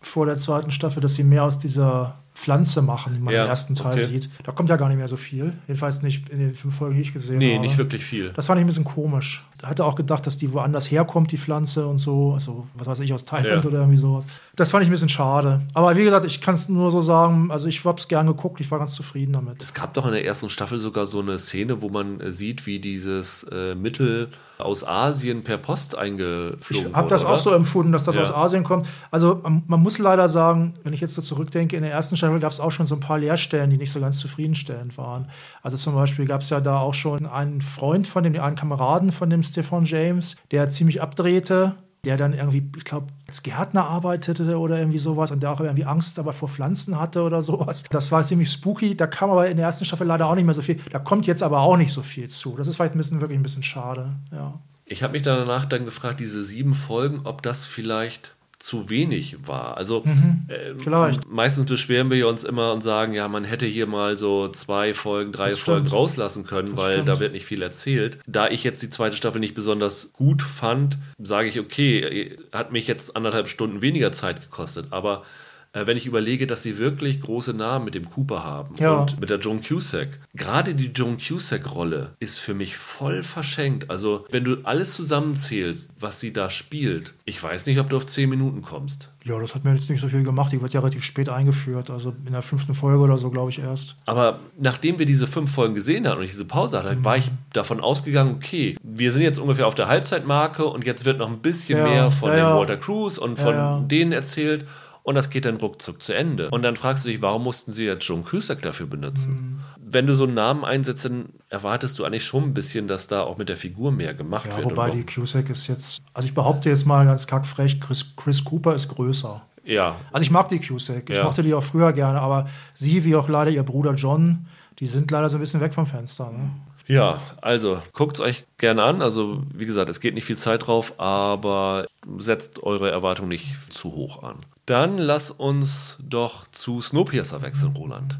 vor 0.01 0.25
der 0.25 0.37
zweiten 0.37 0.71
Staffel, 0.71 1.01
dass 1.01 1.15
sie 1.15 1.23
mehr 1.23 1.43
aus 1.43 1.59
dieser 1.59 2.15
Pflanze 2.33 2.81
machen, 2.81 3.13
die 3.13 3.19
man 3.19 3.33
ja, 3.33 3.43
im 3.43 3.49
ersten 3.49 3.75
Teil 3.75 3.93
okay. 3.93 4.07
sieht. 4.07 4.29
Da 4.43 4.51
kommt 4.51 4.69
ja 4.69 4.77
gar 4.77 4.87
nicht 4.87 4.97
mehr 4.97 5.07
so 5.07 5.17
viel. 5.17 5.53
Jedenfalls 5.67 6.01
nicht 6.01 6.29
in 6.29 6.39
den 6.39 6.55
fünf 6.55 6.75
Folgen, 6.75 6.95
die 6.95 7.01
ich 7.01 7.13
gesehen 7.13 7.37
nee, 7.37 7.53
habe. 7.53 7.61
Nee, 7.61 7.67
nicht 7.67 7.77
wirklich 7.77 8.03
viel. 8.03 8.31
Das 8.33 8.47
fand 8.47 8.59
ich 8.59 8.63
ein 8.63 8.67
bisschen 8.67 8.83
komisch. 8.83 9.45
Hatte 9.63 9.85
auch 9.85 9.95
gedacht, 9.95 10.25
dass 10.27 10.37
die 10.37 10.53
woanders 10.53 10.89
herkommt, 10.89 11.31
die 11.31 11.37
Pflanze 11.37 11.85
und 11.87 11.99
so. 11.99 12.33
Also, 12.33 12.67
was 12.73 12.87
weiß 12.87 12.99
ich, 13.01 13.13
aus 13.13 13.25
Thailand 13.25 13.63
ja. 13.63 13.69
oder 13.69 13.79
irgendwie 13.79 13.97
sowas. 13.97 14.25
Das 14.55 14.71
fand 14.71 14.83
ich 14.83 14.89
ein 14.89 14.91
bisschen 14.91 15.09
schade. 15.09 15.61
Aber 15.73 15.95
wie 15.95 16.03
gesagt, 16.03 16.25
ich 16.25 16.41
kann 16.41 16.55
es 16.55 16.69
nur 16.69 16.91
so 16.91 17.01
sagen, 17.01 17.51
also 17.51 17.67
ich 17.67 17.83
habe 17.85 17.99
es 17.99 18.07
gern 18.07 18.27
geguckt, 18.27 18.59
ich 18.59 18.69
war 18.71 18.79
ganz 18.79 18.93
zufrieden 18.93 19.33
damit. 19.33 19.61
Es 19.61 19.73
gab 19.73 19.93
doch 19.93 20.05
in 20.05 20.11
der 20.11 20.25
ersten 20.25 20.49
Staffel 20.49 20.79
sogar 20.79 21.05
so 21.05 21.19
eine 21.19 21.39
Szene, 21.39 21.81
wo 21.81 21.89
man 21.89 22.19
äh, 22.19 22.31
sieht, 22.31 22.65
wie 22.65 22.79
dieses 22.79 23.43
äh, 23.51 23.75
Mittel 23.75 24.29
aus 24.61 24.87
Asien 24.87 25.43
per 25.43 25.57
Post 25.57 25.97
eingeflogen 25.97 26.89
Ich 26.89 26.95
habe 26.95 27.09
das 27.09 27.25
oder? 27.25 27.33
auch 27.33 27.39
so 27.39 27.51
empfunden, 27.51 27.91
dass 27.91 28.03
das 28.03 28.15
ja. 28.15 28.21
aus 28.21 28.33
Asien 28.33 28.63
kommt. 28.63 28.87
Also 29.09 29.39
man, 29.43 29.63
man, 29.67 29.81
muss 29.81 29.97
leider 29.97 30.27
sagen, 30.27 30.73
wenn 30.83 30.93
ich 30.93 31.01
jetzt 31.01 31.15
so 31.15 31.21
zurückdenke, 31.21 31.75
in 31.75 31.83
der 31.83 31.91
ersten 31.91 32.15
Staffel 32.15 32.39
gab 32.39 32.51
es 32.51 32.59
auch 32.59 32.71
schon 32.71 32.85
so 32.85 32.95
ein 32.95 32.99
paar 32.99 33.17
Leerstellen, 33.17 33.69
die 33.69 33.77
nicht 33.77 33.91
so 33.91 33.99
ganz 33.99 34.19
zufriedenstellend 34.19 34.97
waren. 34.97 35.27
Also 35.61 35.77
zum 35.77 35.95
Beispiel 35.95 36.25
gab 36.25 36.41
es 36.41 36.49
ja 36.49 36.61
da 36.61 36.79
auch 36.79 36.93
schon 36.93 37.25
einen 37.25 37.61
Freund 37.61 38.07
von 38.07 38.23
dem, 38.23 38.39
einen 38.39 38.55
Kameraden 38.55 39.11
von 39.11 39.29
dem 39.29 39.43
Stefan 39.51 39.85
James, 39.85 40.35
der 40.51 40.69
ziemlich 40.69 41.01
abdrehte 41.01 41.75
der 42.03 42.17
dann 42.17 42.33
irgendwie, 42.33 42.67
ich 42.77 42.83
glaube, 42.83 43.07
als 43.27 43.43
Gärtner 43.43 43.85
arbeitete 43.85 44.57
oder 44.57 44.77
irgendwie 44.79 44.97
sowas 44.97 45.31
und 45.31 45.43
der 45.43 45.51
auch 45.51 45.59
irgendwie 45.59 45.85
Angst 45.85 46.17
aber 46.17 46.33
vor 46.33 46.49
Pflanzen 46.49 46.99
hatte 46.99 47.21
oder 47.21 47.41
sowas. 47.41 47.83
Das 47.91 48.11
war 48.11 48.23
ziemlich 48.23 48.51
spooky. 48.51 48.97
Da 48.97 49.05
kam 49.05 49.29
aber 49.29 49.47
in 49.49 49.57
der 49.57 49.67
ersten 49.67 49.85
Staffel 49.85 50.07
leider 50.07 50.27
auch 50.27 50.35
nicht 50.35 50.45
mehr 50.45 50.55
so 50.55 50.63
viel. 50.63 50.79
Da 50.91 50.99
kommt 50.99 51.27
jetzt 51.27 51.43
aber 51.43 51.59
auch 51.59 51.77
nicht 51.77 51.93
so 51.93 52.01
viel 52.01 52.27
zu. 52.29 52.55
Das 52.57 52.67
ist 52.67 52.75
vielleicht 52.77 52.95
ein 52.95 52.97
bisschen, 52.97 53.21
wirklich 53.21 53.39
ein 53.39 53.43
bisschen 53.43 53.63
schade. 53.63 54.15
Ja. 54.31 54.59
Ich 54.85 55.03
habe 55.03 55.13
mich 55.13 55.21
danach 55.21 55.65
dann 55.65 55.85
gefragt, 55.85 56.19
diese 56.19 56.43
sieben 56.43 56.73
Folgen, 56.73 57.21
ob 57.23 57.43
das 57.43 57.65
vielleicht 57.65 58.35
zu 58.61 58.89
wenig 58.89 59.47
war. 59.47 59.77
Also 59.77 60.03
mhm, 60.05 60.47
äh, 60.47 61.19
meistens 61.27 61.65
beschweren 61.65 62.09
wir 62.09 62.27
uns 62.27 62.43
immer 62.43 62.73
und 62.73 62.81
sagen, 62.81 63.13
ja, 63.13 63.27
man 63.27 63.43
hätte 63.43 63.65
hier 63.65 63.87
mal 63.87 64.17
so 64.17 64.47
zwei 64.49 64.93
Folgen, 64.93 65.31
drei 65.31 65.51
Folgen 65.51 65.87
rauslassen 65.87 66.45
können, 66.45 66.69
das 66.69 66.77
weil 66.77 66.93
stimmt. 66.93 67.07
da 67.07 67.19
wird 67.19 67.33
nicht 67.33 67.45
viel 67.45 67.61
erzählt. 67.61 68.19
Da 68.27 68.47
ich 68.49 68.63
jetzt 68.63 68.81
die 68.81 68.89
zweite 68.89 69.17
Staffel 69.17 69.39
nicht 69.39 69.55
besonders 69.55 70.13
gut 70.13 70.41
fand, 70.41 70.97
sage 71.17 71.47
ich, 71.47 71.59
okay, 71.59 72.37
hat 72.51 72.71
mich 72.71 72.87
jetzt 72.87 73.15
anderthalb 73.15 73.47
Stunden 73.47 73.81
weniger 73.81 74.11
Zeit 74.11 74.41
gekostet, 74.41 74.87
aber 74.91 75.23
äh, 75.73 75.87
wenn 75.87 75.97
ich 75.97 76.05
überlege, 76.05 76.47
dass 76.47 76.63
sie 76.63 76.77
wirklich 76.77 77.21
große 77.21 77.53
Namen 77.53 77.85
mit 77.85 77.95
dem 77.95 78.09
Cooper 78.09 78.43
haben 78.43 78.75
ja. 78.79 78.93
und 78.93 79.19
mit 79.19 79.29
der 79.29 79.39
Joan 79.39 79.61
Cusack. 79.61 80.19
Gerade 80.33 80.75
die 80.75 80.91
Joan 80.93 81.17
Cusack-Rolle 81.17 82.15
ist 82.19 82.39
für 82.39 82.53
mich 82.53 82.77
voll 82.77 83.23
verschenkt. 83.23 83.89
Also, 83.89 84.25
wenn 84.31 84.43
du 84.43 84.57
alles 84.63 84.93
zusammenzählst, 84.93 85.93
was 85.99 86.19
sie 86.19 86.33
da 86.33 86.49
spielt, 86.49 87.13
ich 87.25 87.41
weiß 87.41 87.65
nicht, 87.67 87.79
ob 87.79 87.89
du 87.89 87.97
auf 87.97 88.05
zehn 88.05 88.29
Minuten 88.29 88.61
kommst. 88.61 89.11
Ja, 89.23 89.39
das 89.39 89.53
hat 89.53 89.63
mir 89.63 89.75
jetzt 89.75 89.89
nicht 89.89 90.01
so 90.01 90.07
viel 90.07 90.23
gemacht. 90.23 90.51
Die 90.51 90.61
wird 90.61 90.73
ja 90.73 90.79
relativ 90.79 91.03
spät 91.03 91.29
eingeführt, 91.29 91.89
also 91.89 92.13
in 92.25 92.33
der 92.33 92.41
fünften 92.41 92.73
Folge 92.73 92.99
oder 92.99 93.17
so, 93.17 93.29
glaube 93.29 93.51
ich, 93.51 93.59
erst. 93.59 93.95
Aber 94.05 94.39
nachdem 94.59 94.97
wir 94.97 95.05
diese 95.05 95.27
fünf 95.27 95.51
Folgen 95.51 95.75
gesehen 95.75 96.07
haben 96.07 96.17
und 96.17 96.23
ich 96.23 96.31
diese 96.31 96.45
Pause 96.45 96.79
hatte, 96.79 96.95
mhm. 96.95 97.05
war 97.05 97.17
ich 97.17 97.31
davon 97.53 97.81
ausgegangen, 97.81 98.35
okay, 98.35 98.75
wir 98.83 99.11
sind 99.11 99.21
jetzt 99.21 99.37
ungefähr 99.37 99.67
auf 99.67 99.75
der 99.75 99.87
Halbzeitmarke 99.87 100.65
und 100.65 100.85
jetzt 100.85 101.05
wird 101.05 101.19
noch 101.19 101.29
ein 101.29 101.39
bisschen 101.39 101.77
ja, 101.77 101.83
mehr 101.83 102.11
von 102.11 102.31
ja, 102.31 102.49
dem 102.49 102.57
Walter 102.57 102.77
Cruz 102.77 103.17
und 103.17 103.37
von 103.39 103.87
denen 103.87 104.11
erzählt 104.11 104.65
und 105.11 105.15
das 105.15 105.29
geht 105.29 105.45
dann 105.45 105.57
ruckzuck 105.57 106.01
zu 106.01 106.13
Ende. 106.13 106.49
Und 106.49 106.63
dann 106.63 106.75
fragst 106.75 107.05
du 107.05 107.09
dich, 107.09 107.21
warum 107.21 107.43
mussten 107.43 107.71
sie 107.71 107.85
jetzt 107.85 108.05
John 108.05 108.25
Cusack 108.25 108.61
dafür 108.61 108.87
benutzen? 108.87 109.33
Mhm. 109.33 109.59
Wenn 109.93 110.07
du 110.07 110.15
so 110.15 110.23
einen 110.23 110.33
Namen 110.33 110.63
einsetzt, 110.65 111.05
dann 111.05 111.29
erwartest 111.49 111.99
du 111.99 112.05
eigentlich 112.05 112.25
schon 112.25 112.45
ein 112.45 112.53
bisschen, 112.53 112.87
dass 112.87 113.07
da 113.07 113.23
auch 113.23 113.37
mit 113.37 113.49
der 113.49 113.57
Figur 113.57 113.91
mehr 113.91 114.13
gemacht 114.13 114.47
ja, 114.49 114.57
wird. 114.57 114.65
Wobei 114.71 114.89
die 114.89 115.05
Cusack 115.05 115.49
ist 115.49 115.67
jetzt, 115.67 116.01
also 116.13 116.27
ich 116.27 116.33
behaupte 116.33 116.69
jetzt 116.69 116.85
mal 116.85 117.05
ganz 117.05 117.27
kackfrech, 117.27 117.79
Chris, 117.79 118.15
Chris 118.15 118.43
Cooper 118.43 118.73
ist 118.73 118.87
größer. 118.87 119.41
Ja. 119.63 119.97
Also 120.11 120.23
ich 120.23 120.31
mag 120.31 120.49
die 120.49 120.59
Cusack, 120.59 121.09
ich 121.09 121.17
Ja. 121.17 121.25
mochte 121.25 121.43
die 121.43 121.53
auch 121.53 121.63
früher 121.63 121.93
gerne, 121.93 122.19
aber 122.19 122.47
sie, 122.73 123.03
wie 123.03 123.15
auch 123.15 123.29
leider 123.29 123.51
ihr 123.51 123.63
Bruder 123.63 123.93
John, 123.93 124.47
die 124.79 124.87
sind 124.87 125.11
leider 125.11 125.29
so 125.29 125.37
ein 125.37 125.41
bisschen 125.41 125.61
weg 125.61 125.73
vom 125.73 125.85
Fenster. 125.85 126.31
Ne? 126.31 126.51
Ja, 126.87 127.21
also 127.41 127.81
guckt 127.93 128.17
es 128.17 128.21
euch 128.21 128.45
gerne 128.57 128.83
an. 128.83 129.01
Also, 129.01 129.43
wie 129.53 129.65
gesagt, 129.65 129.89
es 129.89 129.99
geht 129.99 130.13
nicht 130.13 130.25
viel 130.25 130.37
Zeit 130.37 130.67
drauf, 130.67 130.99
aber 130.99 131.85
setzt 132.17 132.63
eure 132.63 132.91
Erwartungen 132.91 133.29
nicht 133.29 133.55
zu 133.69 133.93
hoch 133.93 134.23
an. 134.23 134.37
Dann 134.65 134.97
lass 134.97 135.31
uns 135.31 135.97
doch 136.01 136.47
zu 136.51 136.81
Snowpiercer 136.81 137.41
wechseln, 137.41 137.75
Roland. 137.75 138.19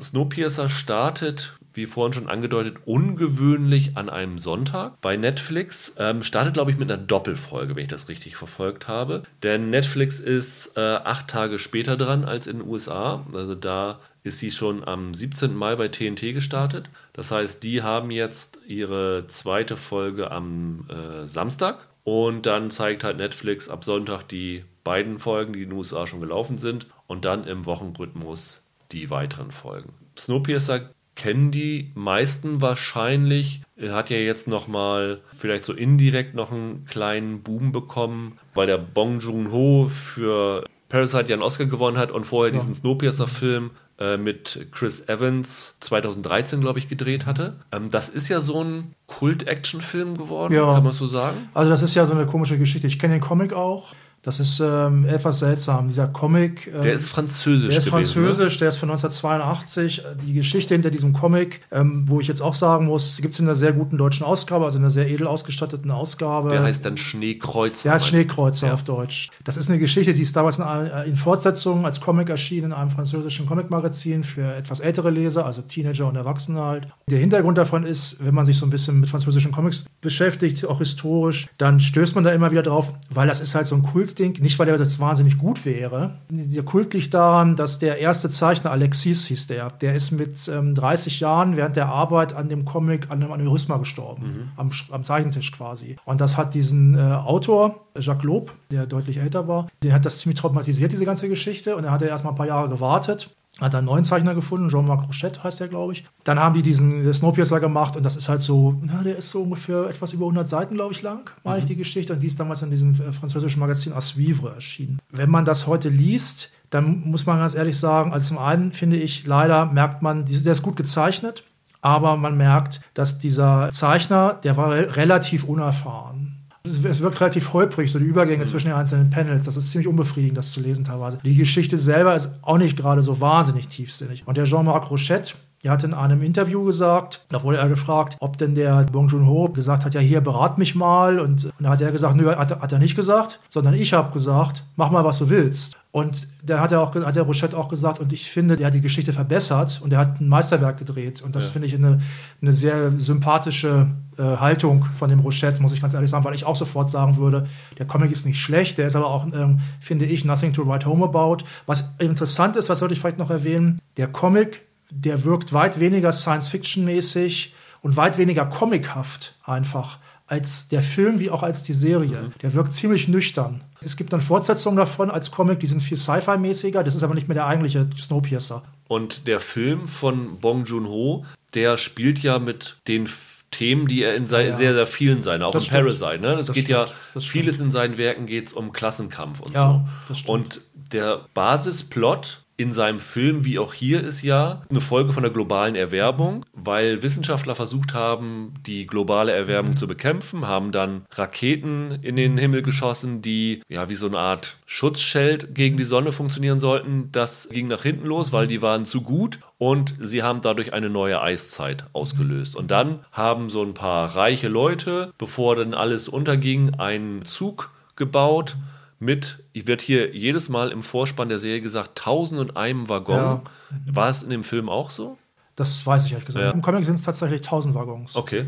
Snowpiercer 0.00 0.68
startet, 0.68 1.58
wie 1.72 1.86
vorhin 1.86 2.12
schon 2.12 2.28
angedeutet, 2.28 2.76
ungewöhnlich 2.84 3.96
an 3.96 4.08
einem 4.08 4.38
Sonntag 4.38 5.00
bei 5.00 5.16
Netflix. 5.16 5.94
Ähm, 5.98 6.22
startet, 6.22 6.54
glaube 6.54 6.70
ich, 6.70 6.78
mit 6.78 6.90
einer 6.90 7.02
Doppelfolge, 7.02 7.74
wenn 7.74 7.82
ich 7.82 7.88
das 7.88 8.08
richtig 8.08 8.36
verfolgt 8.36 8.88
habe. 8.88 9.22
Denn 9.42 9.70
Netflix 9.70 10.20
ist 10.20 10.76
äh, 10.76 10.80
acht 10.80 11.28
Tage 11.28 11.58
später 11.58 11.96
dran 11.96 12.24
als 12.24 12.46
in 12.46 12.58
den 12.58 12.68
USA. 12.68 13.24
Also 13.32 13.54
da 13.54 13.98
ist 14.28 14.38
sie 14.38 14.50
schon 14.50 14.86
am 14.86 15.14
17. 15.14 15.54
Mai 15.54 15.74
bei 15.74 15.88
TNT 15.88 16.34
gestartet. 16.34 16.90
Das 17.12 17.30
heißt, 17.30 17.62
die 17.62 17.82
haben 17.82 18.10
jetzt 18.10 18.60
ihre 18.66 19.26
zweite 19.26 19.76
Folge 19.76 20.30
am 20.30 20.86
äh, 20.88 21.26
Samstag. 21.26 21.88
Und 22.04 22.46
dann 22.46 22.70
zeigt 22.70 23.04
halt 23.04 23.18
Netflix 23.18 23.68
ab 23.68 23.84
Sonntag 23.84 24.22
die 24.24 24.64
beiden 24.84 25.18
Folgen, 25.18 25.52
die 25.52 25.62
in 25.62 25.70
den 25.70 25.78
USA 25.78 26.06
schon 26.06 26.20
gelaufen 26.20 26.58
sind. 26.58 26.86
Und 27.06 27.24
dann 27.24 27.44
im 27.44 27.66
Wochenrhythmus 27.66 28.62
die 28.92 29.10
weiteren 29.10 29.50
Folgen. 29.50 29.92
Snowpiercer 30.18 30.90
kennen 31.14 31.50
die 31.50 31.90
meisten 31.94 32.60
wahrscheinlich. 32.60 33.62
Er 33.76 33.94
hat 33.94 34.10
ja 34.10 34.18
jetzt 34.18 34.46
noch 34.46 34.68
mal 34.68 35.20
vielleicht 35.36 35.64
so 35.64 35.72
indirekt 35.72 36.34
noch 36.34 36.52
einen 36.52 36.84
kleinen 36.84 37.42
Boom 37.42 37.72
bekommen, 37.72 38.38
weil 38.54 38.66
der 38.66 38.78
Bong 38.78 39.20
Joon-ho 39.20 39.88
für 39.88 40.64
Parasite 40.88 41.28
ja 41.28 41.34
einen 41.34 41.42
Oscar 41.42 41.66
gewonnen 41.66 41.98
hat 41.98 42.10
und 42.10 42.24
vorher 42.24 42.52
diesen 42.52 42.74
Snowpiercer-Film 42.74 43.72
mit 44.16 44.68
Chris 44.72 45.08
Evans 45.08 45.74
2013, 45.80 46.60
glaube 46.60 46.78
ich, 46.78 46.88
gedreht 46.88 47.26
hatte. 47.26 47.56
Ähm, 47.72 47.90
das 47.90 48.08
ist 48.08 48.28
ja 48.28 48.40
so 48.40 48.62
ein 48.62 48.94
Kult-Action-Film 49.06 50.16
geworden, 50.16 50.54
Ja. 50.54 50.72
kann 50.74 50.84
man 50.84 50.92
so 50.92 51.06
sagen. 51.06 51.48
Also 51.54 51.70
das 51.70 51.82
ist 51.82 51.94
ja 51.94 52.06
so 52.06 52.12
eine 52.12 52.26
komische 52.26 52.58
Geschichte. 52.58 52.86
Ich 52.86 52.98
kenne 52.98 53.14
den 53.14 53.20
Comic 53.20 53.52
auch. 53.52 53.94
Das 54.28 54.40
ist 54.40 54.60
ähm, 54.60 55.06
etwas 55.06 55.38
seltsam. 55.38 55.88
Dieser 55.88 56.06
Comic. 56.06 56.66
Ähm, 56.66 56.82
Der 56.82 56.92
ist 56.92 57.08
französisch 57.08 57.70
Der 57.70 57.78
ist 57.78 57.90
gewesen. 57.90 58.20
Ne? 58.20 58.26
französisch, 58.28 58.58
der 58.58 58.68
ist 58.68 58.76
von 58.76 58.90
1982. 58.90 60.02
Die 60.22 60.34
Geschichte 60.34 60.74
hinter 60.74 60.90
diesem 60.90 61.14
Comic, 61.14 61.62
ähm, 61.72 62.04
wo 62.06 62.20
ich 62.20 62.28
jetzt 62.28 62.42
auch 62.42 62.52
sagen 62.52 62.84
muss, 62.84 63.16
gibt 63.22 63.32
es 63.32 63.40
in 63.40 63.46
einer 63.46 63.56
sehr 63.56 63.72
guten 63.72 63.96
deutschen 63.96 64.26
Ausgabe, 64.26 64.66
also 64.66 64.76
in 64.76 64.84
einer 64.84 64.90
sehr 64.90 65.08
edel 65.08 65.26
ausgestatteten 65.26 65.90
Ausgabe. 65.90 66.50
Der 66.50 66.62
heißt 66.62 66.84
dann 66.84 66.98
Schneekreuz. 66.98 67.84
Der 67.84 67.92
heißt 67.92 68.06
Schneekreuzer 68.08 68.66
Ja. 68.66 68.74
auf 68.74 68.82
Deutsch. 68.84 69.30
Das 69.44 69.56
ist 69.56 69.70
eine 69.70 69.78
Geschichte, 69.78 70.12
die 70.12 70.20
ist 70.20 70.36
damals 70.36 70.58
in, 70.58 70.64
einer- 70.64 71.04
in 71.06 71.16
Fortsetzung 71.16 71.86
als 71.86 71.98
Comic 72.02 72.28
erschienen 72.28 72.66
in 72.66 72.72
einem 72.74 72.90
französischen 72.90 73.46
Comicmagazin 73.46 74.24
für 74.24 74.42
etwas 74.54 74.80
ältere 74.80 75.08
Leser, 75.08 75.46
also 75.46 75.62
Teenager 75.62 76.06
und 76.06 76.16
Erwachsene 76.16 76.60
halt. 76.60 76.88
Der 77.08 77.18
Hintergrund 77.18 77.56
davon 77.56 77.84
ist, 77.84 78.22
wenn 78.22 78.34
man 78.34 78.44
sich 78.44 78.58
so 78.58 78.66
ein 78.66 78.70
bisschen 78.70 79.00
mit 79.00 79.08
französischen 79.08 79.52
Comics 79.52 79.86
beschäftigt, 80.02 80.66
auch 80.66 80.80
historisch, 80.80 81.46
dann 81.56 81.80
stößt 81.80 82.14
man 82.14 82.24
da 82.24 82.32
immer 82.32 82.50
wieder 82.50 82.62
drauf, 82.62 82.92
weil 83.08 83.26
das 83.26 83.40
ist 83.40 83.54
halt 83.54 83.66
so 83.66 83.74
ein 83.74 83.82
Kultding. 84.18 84.42
Nicht, 84.42 84.58
weil 84.58 84.66
der 84.66 84.76
jetzt 84.76 85.00
wahnsinnig 85.00 85.38
gut 85.38 85.64
wäre. 85.64 86.16
Der 86.30 86.62
Kult 86.62 86.92
liegt 86.94 87.14
daran, 87.14 87.56
dass 87.56 87.78
der 87.78 87.98
erste 87.98 88.30
Zeichner, 88.30 88.70
Alexis 88.70 89.26
hieß 89.26 89.46
der, 89.46 89.70
der 89.70 89.94
ist 89.94 90.10
mit 90.10 90.48
ähm, 90.48 90.74
30 90.74 91.20
Jahren 91.20 91.56
während 91.56 91.76
der 91.76 91.86
Arbeit 91.88 92.34
an 92.34 92.48
dem 92.48 92.64
Comic 92.64 93.10
an 93.10 93.22
einem 93.22 93.32
Aneurysma 93.32 93.76
gestorben. 93.76 94.52
Am, 94.56 94.70
Sch- 94.70 94.90
am 94.92 95.04
Zeichentisch 95.04 95.52
quasi. 95.52 95.96
Und 96.04 96.20
das 96.20 96.36
hat 96.36 96.54
diesen 96.54 96.96
äh, 96.96 97.00
Autor, 97.00 97.86
Jacques 97.98 98.24
Lob, 98.24 98.52
der 98.70 98.86
deutlich 98.86 99.18
älter 99.18 99.48
war, 99.48 99.68
den 99.82 99.92
hat 99.92 100.04
das 100.04 100.18
ziemlich 100.18 100.40
traumatisiert, 100.40 100.92
diese 100.92 101.04
ganze 101.04 101.28
Geschichte. 101.28 101.76
Und 101.76 101.84
er 101.84 101.90
hat 101.92 102.02
erst 102.02 102.24
mal 102.24 102.30
ein 102.30 102.36
paar 102.36 102.46
Jahre 102.46 102.68
gewartet. 102.68 103.30
Hat 103.60 103.74
einen 103.74 103.86
neuen 103.86 104.04
Zeichner 104.04 104.34
gefunden, 104.34 104.68
Jean-Marc 104.68 105.08
Rochette 105.08 105.42
heißt 105.42 105.58
der, 105.60 105.68
glaube 105.68 105.92
ich. 105.92 106.04
Dann 106.24 106.38
haben 106.38 106.54
die 106.54 106.62
diesen 106.62 107.12
Snowpiercer 107.12 107.58
gemacht 107.58 107.96
und 107.96 108.04
das 108.04 108.14
ist 108.14 108.28
halt 108.28 108.42
so, 108.42 108.76
na, 108.82 109.02
der 109.02 109.16
ist 109.16 109.30
so 109.30 109.42
ungefähr 109.42 109.86
etwas 109.88 110.12
über 110.12 110.26
100 110.26 110.48
Seiten, 110.48 110.74
glaube 110.74 110.92
ich, 110.94 111.02
lang, 111.02 111.30
meine 111.42 111.58
ich, 111.58 111.64
die 111.64 111.76
Geschichte. 111.76 112.12
Und 112.12 112.22
die 112.22 112.28
ist 112.28 112.38
damals 112.38 112.62
in 112.62 112.70
diesem 112.70 112.92
äh, 112.92 113.12
französischen 113.12 113.60
Magazin 113.60 113.92
À 113.92 114.00
Suivre 114.00 114.54
erschienen. 114.54 115.00
Wenn 115.10 115.30
man 115.30 115.44
das 115.44 115.66
heute 115.66 115.88
liest, 115.88 116.52
dann 116.70 117.02
muss 117.04 117.26
man 117.26 117.38
ganz 117.38 117.54
ehrlich 117.54 117.78
sagen, 117.78 118.12
also 118.12 118.28
zum 118.28 118.38
einen 118.38 118.72
finde 118.72 118.96
ich, 118.96 119.26
leider 119.26 119.66
merkt 119.66 120.02
man, 120.02 120.26
der 120.26 120.52
ist 120.52 120.62
gut 120.62 120.76
gezeichnet, 120.76 121.44
aber 121.80 122.16
man 122.16 122.36
merkt, 122.36 122.80
dass 122.94 123.18
dieser 123.18 123.70
Zeichner, 123.72 124.38
der 124.42 124.56
war 124.56 124.70
re 124.70 124.96
relativ 124.96 125.44
unerfahren. 125.44 126.27
Es 126.68 127.00
wirkt 127.00 127.20
relativ 127.20 127.52
holprig, 127.52 127.90
so 127.90 127.98
die 127.98 128.04
Übergänge 128.04 128.44
zwischen 128.46 128.68
den 128.68 128.76
einzelnen 128.76 129.10
Panels. 129.10 129.44
Das 129.44 129.56
ist 129.56 129.70
ziemlich 129.70 129.88
unbefriedigend, 129.88 130.36
das 130.36 130.52
zu 130.52 130.60
lesen 130.60 130.84
teilweise. 130.84 131.18
Die 131.24 131.34
Geschichte 131.34 131.78
selber 131.78 132.14
ist 132.14 132.30
auch 132.42 132.58
nicht 132.58 132.76
gerade 132.76 133.02
so 133.02 133.20
wahnsinnig 133.20 133.68
tiefsinnig. 133.68 134.22
Und 134.26 134.36
der 134.36 134.44
Jean-Marc 134.44 134.90
Rochette, 134.90 135.34
der 135.64 135.72
hat 135.72 135.82
in 135.84 135.92
einem 135.94 136.22
Interview 136.22 136.64
gesagt, 136.64 137.24
da 137.30 137.42
wurde 137.42 137.58
er 137.58 137.68
gefragt, 137.68 138.16
ob 138.20 138.38
denn 138.38 138.54
der 138.54 138.84
Bong 138.84 139.08
Joon-ho 139.08 139.48
gesagt 139.48 139.84
hat, 139.84 139.94
ja 139.94 140.00
hier, 140.00 140.20
berat 140.20 140.56
mich 140.58 140.74
mal. 140.74 141.18
Und, 141.18 141.46
und 141.46 141.52
da 141.58 141.70
hat 141.70 141.80
er 141.80 141.90
gesagt, 141.90 142.14
nö, 142.16 142.34
hat, 142.34 142.60
hat 142.60 142.72
er 142.72 142.78
nicht 142.78 142.94
gesagt, 142.94 143.40
sondern 143.50 143.74
ich 143.74 143.92
habe 143.92 144.12
gesagt, 144.12 144.62
mach 144.76 144.90
mal, 144.90 145.04
was 145.04 145.18
du 145.18 145.28
willst. 145.30 145.76
Und 145.90 146.28
dann 146.44 146.60
hat 146.60 146.70
er 146.70 146.80
auch, 146.82 146.94
hat 146.94 147.16
der 147.16 147.22
Rochette 147.24 147.56
auch 147.56 147.68
gesagt, 147.68 147.98
und 147.98 148.12
ich 148.12 148.30
finde, 148.30 148.56
der 148.56 148.68
hat 148.68 148.74
die 148.74 148.80
Geschichte 148.80 149.12
verbessert 149.12 149.80
und 149.82 149.92
er 149.92 149.98
hat 150.00 150.20
ein 150.20 150.28
Meisterwerk 150.28 150.78
gedreht. 150.78 151.22
Und 151.22 151.34
das 151.34 151.46
Ja. 151.46 151.52
finde 151.54 151.66
ich 151.66 151.74
eine, 151.74 152.00
eine 152.40 152.52
sehr 152.52 152.92
sympathische 152.92 153.88
äh, 154.16 154.22
Haltung 154.22 154.84
von 154.84 155.10
dem 155.10 155.20
Rochette, 155.20 155.60
muss 155.60 155.72
ich 155.72 155.80
ganz 155.80 155.94
ehrlich 155.94 156.10
sagen, 156.10 156.24
weil 156.24 156.34
ich 156.34 156.44
auch 156.44 156.56
sofort 156.56 156.90
sagen 156.90 157.16
würde, 157.16 157.46
der 157.78 157.86
Comic 157.86 158.12
ist 158.12 158.26
nicht 158.26 158.38
schlecht, 158.40 158.78
der 158.78 158.86
ist 158.86 158.96
aber 158.96 159.06
auch, 159.06 159.26
ähm, 159.32 159.60
finde 159.80 160.04
ich, 160.04 160.24
nothing 160.24 160.52
to 160.52 160.66
write 160.66 160.86
home 160.86 161.04
about. 161.04 161.38
Was 161.66 161.92
interessant 161.98 162.56
ist, 162.56 162.68
was 162.68 162.78
sollte 162.78 162.94
ich 162.94 163.00
vielleicht 163.00 163.18
noch 163.18 163.30
erwähnen, 163.30 163.78
der 163.96 164.06
Comic, 164.08 164.67
der 164.90 165.24
wirkt 165.24 165.52
weit 165.52 165.78
weniger 165.80 166.12
Science-Fiction-mäßig 166.12 167.52
und 167.82 167.96
weit 167.96 168.18
weniger 168.18 168.46
comichaft 168.46 169.34
einfach 169.44 169.98
als 170.26 170.68
der 170.68 170.82
Film 170.82 171.20
wie 171.20 171.30
auch 171.30 171.42
als 171.42 171.62
die 171.62 171.72
Serie. 171.72 172.30
Der 172.42 172.52
wirkt 172.52 172.72
ziemlich 172.72 173.08
nüchtern. 173.08 173.62
Es 173.80 173.96
gibt 173.96 174.12
dann 174.12 174.20
Fortsetzungen 174.20 174.76
davon 174.76 175.10
als 175.10 175.30
Comic, 175.30 175.60
die 175.60 175.66
sind 175.66 175.80
viel 175.80 175.96
Sci-Fi-mäßiger. 175.96 176.84
Das 176.84 176.94
ist 176.94 177.02
aber 177.02 177.14
nicht 177.14 177.28
mehr 177.28 177.34
der 177.34 177.46
eigentliche 177.46 177.88
Snowpiercer. 177.98 178.62
Und 178.88 179.26
der 179.26 179.40
Film 179.40 179.88
von 179.88 180.38
Bong 180.40 180.64
Joon-ho, 180.66 181.24
der 181.54 181.78
spielt 181.78 182.18
ja 182.18 182.38
mit 182.38 182.76
den 182.88 183.08
Themen, 183.50 183.86
die 183.86 184.02
er 184.02 184.14
in 184.16 184.24
Ja. 184.24 184.54
sehr, 184.54 184.74
sehr 184.74 184.86
vielen 184.86 185.22
seinen, 185.22 185.42
auch 185.42 185.52
Das 185.52 185.62
in 185.64 185.68
stimmt. 185.70 185.84
Parasite. 185.98 186.20
Ne? 186.20 186.36
Das, 186.36 186.46
Das 186.48 186.54
geht 186.56 186.68
ja, 186.68 186.86
stimmt. 186.86 186.98
Stimmt. 187.10 187.24
vieles 187.24 187.60
in 187.60 187.70
seinen 187.70 187.96
Werken 187.96 188.26
geht 188.26 188.48
es 188.48 188.52
um 188.52 188.72
Klassenkampf 188.72 189.40
und 189.40 189.54
Ja, 189.54 189.72
so. 189.72 189.88
das 190.08 190.18
stimmt. 190.18 190.30
Und 190.30 190.60
der 190.92 191.20
Basisplot 191.32 192.42
in 192.58 192.72
seinem 192.72 192.98
Film, 192.98 193.44
wie 193.44 193.60
auch 193.60 193.72
hier, 193.72 194.02
ist 194.02 194.22
ja 194.22 194.62
eine 194.68 194.80
Folge 194.80 195.12
von 195.12 195.22
der 195.22 195.30
globalen 195.32 195.76
Erwärmung, 195.76 196.44
weil 196.52 197.04
Wissenschaftler 197.04 197.54
versucht 197.54 197.94
haben, 197.94 198.52
die 198.66 198.84
globale 198.84 199.30
Erwärmung 199.30 199.76
zu 199.76 199.86
bekämpfen, 199.86 200.48
haben 200.48 200.72
dann 200.72 201.06
Raketen 201.12 202.00
in 202.02 202.16
den 202.16 202.36
Himmel 202.36 202.62
geschossen, 202.62 203.22
die 203.22 203.62
ja 203.68 203.88
wie 203.88 203.94
so 203.94 204.08
eine 204.08 204.18
Art 204.18 204.56
Schutzschild 204.66 205.54
gegen 205.54 205.76
die 205.76 205.84
Sonne 205.84 206.10
funktionieren 206.10 206.58
sollten. 206.58 207.10
Das 207.12 207.48
ging 207.48 207.68
nach 207.68 207.84
hinten 207.84 208.06
los, 208.06 208.32
weil 208.32 208.48
die 208.48 208.60
waren 208.60 208.84
zu 208.84 209.02
gut 209.02 209.38
und 209.58 209.94
sie 210.00 210.24
haben 210.24 210.42
dadurch 210.42 210.72
eine 210.72 210.90
neue 210.90 211.22
Eiszeit 211.22 211.84
ausgelöst. 211.92 212.56
Und 212.56 212.72
dann 212.72 213.04
haben 213.12 213.50
so 213.50 213.62
ein 213.62 213.74
paar 213.74 214.16
reiche 214.16 214.48
Leute, 214.48 215.12
bevor 215.16 215.54
dann 215.54 215.74
alles 215.74 216.08
unterging, 216.08 216.74
einen 216.74 217.24
Zug 217.24 217.70
gebaut 217.94 218.56
mit, 218.98 219.44
wird 219.54 219.80
hier 219.80 220.14
jedes 220.14 220.48
Mal 220.48 220.70
im 220.70 220.82
Vorspann 220.82 221.28
der 221.28 221.38
Serie 221.38 221.60
gesagt, 221.60 221.98
tausend 221.98 222.40
und 222.40 222.56
einem 222.56 222.88
Waggon. 222.88 223.16
Ja. 223.16 223.42
War 223.86 224.10
es 224.10 224.22
in 224.22 224.30
dem 224.30 224.44
Film 224.44 224.68
auch 224.68 224.90
so? 224.90 225.18
Das 225.56 225.84
weiß 225.86 226.06
ich 226.06 226.12
ehrlich 226.12 226.26
gesagt. 226.26 226.44
Ja. 226.44 226.50
Im 226.52 226.62
Comic 226.62 226.84
sind 226.84 226.94
es 226.94 227.02
tatsächlich 227.02 227.40
1000 227.40 227.74
Waggons. 227.74 228.16
Okay. 228.16 228.46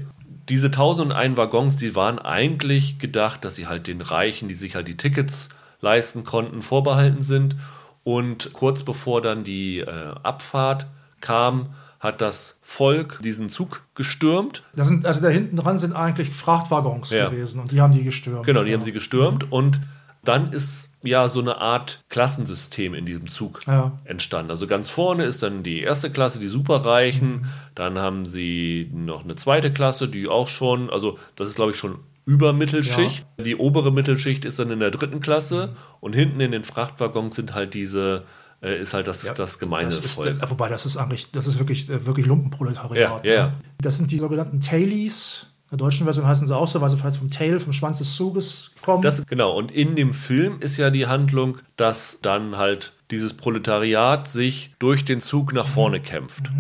Diese 0.49 0.71
tausend 0.71 1.07
und 1.07 1.13
einen 1.13 1.37
Waggons, 1.37 1.77
die 1.77 1.95
waren 1.95 2.19
eigentlich 2.19 2.99
gedacht, 2.99 3.45
dass 3.45 3.57
sie 3.57 3.67
halt 3.67 3.87
den 3.87 4.01
Reichen, 4.01 4.49
die 4.49 4.55
sich 4.55 4.75
halt 4.75 4.89
die 4.89 4.97
Tickets 4.97 5.49
leisten 5.81 6.25
konnten, 6.25 6.63
vorbehalten 6.63 7.23
sind. 7.23 7.57
Und 8.05 8.53
kurz 8.53 8.83
bevor 8.83 9.23
dann 9.23 9.45
die 9.45 9.81
äh, 9.81 9.87
Abfahrt 10.23 10.87
kam, 11.21 11.71
hat 12.01 12.21
das 12.21 12.59
Volk 12.63 13.21
diesen 13.23 13.51
Zug 13.51 13.83
gestürmt. 13.95 14.63
Das 14.75 14.89
sind, 14.89 15.05
also 15.05 15.21
da 15.21 15.29
hinten 15.29 15.57
dran 15.57 15.79
sind 15.79 15.93
eigentlich 15.93 16.31
Frachtwaggons 16.31 17.11
Ja. 17.11 17.29
gewesen 17.29 17.61
und 17.61 17.73
die 17.73 17.81
haben 17.81 17.93
die 17.93 18.03
gestürmt. 18.03 18.47
Genau, 18.47 18.65
die 18.65 18.73
haben 18.73 18.83
sie 18.83 18.93
gestürmt 18.93 19.53
und 19.53 19.81
dann 20.25 20.53
ist 20.53 20.91
ja 21.03 21.29
so 21.31 21.41
eine 21.41 21.57
Art 21.59 22.05
Klassensystem 22.11 22.93
in 22.95 23.07
diesem 23.07 23.29
Zug 23.31 23.61
Ja. 23.67 23.99
entstanden. 24.05 24.51
Also 24.51 24.67
ganz 24.67 24.89
vorne 24.89 25.25
ist 25.25 25.43
dann 25.43 25.63
die 25.63 25.81
erste 25.81 26.11
Klasse, 26.11 26.41
die 26.41 26.49
Superreichen, 26.49 27.47
dann 27.75 27.99
haben 27.99 28.27
sie 28.27 28.91
noch 28.93 29.25
eine 29.25 29.35
zweite 29.37 29.73
Klasse, 29.73 30.09
die 30.09 30.29
auch 30.29 30.49
schon, 30.49 30.91
also 30.91 31.19
das 31.37 31.49
ist 31.49 31.55
glaube 31.57 31.71
ich 31.73 31.79
schon 31.79 31.99
Übermittelschicht. 32.27 33.25
Die 33.39 33.57
obere 33.57 33.91
Mittelschicht 33.93 34.45
ist 34.45 34.59
dann 34.59 34.71
in 34.71 34.81
der 34.81 34.91
dritten 34.91 35.21
Klasse 35.21 35.75
und 36.01 36.15
hinten 36.15 36.41
in 36.41 36.53
den 36.53 36.65
Frachtwaggons 36.65 37.35
sind 37.37 37.55
halt 37.55 37.75
diese, 37.75 38.25
äh, 38.63 38.81
ist 38.81 38.95
halt 38.95 39.09
das, 39.09 39.23
das 39.23 39.35
Das 39.35 39.51
ist, 39.53 39.59
Gemeindevolk. 39.59 40.43
äh, 40.43 40.51
wobei 40.51 40.69
das 40.69 40.87
ist 40.87 40.97
eigentlich, 40.97 41.31
das 41.33 41.47
ist 41.47 41.59
wirklich, 41.59 41.89
äh, 41.89 42.07
wirklich 42.07 42.27
Lumpenproletariat. 42.27 43.25
Ja, 43.25 43.31
ja, 43.31 43.35
ja. 43.39 43.47
ne? 43.49 43.53
Das 43.81 43.97
sind 43.97 44.11
die 44.11 44.19
sogenannten 44.19 44.61
Tailies. 44.61 45.47
In 45.71 45.79
der 45.79 45.87
deutschen 45.87 46.03
Version 46.03 46.27
heißen 46.27 46.49
sie 46.49 46.57
auch 46.57 46.67
so, 46.67 46.81
weil 46.81 46.89
sie 46.89 46.97
vielleicht 46.97 47.19
vom 47.19 47.31
Tail, 47.31 47.61
vom 47.61 47.73
Schwanz 47.73 47.99
des 47.99 48.17
Zuges 48.17 48.73
kommen. 48.83 49.03
Das, 49.03 49.25
genau, 49.25 49.57
und 49.57 49.71
in 49.71 49.95
dem 49.95 50.15
Film 50.15 50.61
ist 50.61 50.77
ja 50.79 50.91
die 50.91 51.07
Handlung, 51.07 51.59
dass 51.77 52.19
dann 52.23 52.57
halt 52.57 52.93
dieses 53.13 53.35
Proletariat 53.35 54.29
sich 54.29 54.75
durch 54.81 55.05
den 55.05 55.21
Zug 55.21 55.53
nach 55.53 55.69
vorne 55.69 56.01
kämpft. 56.01 56.51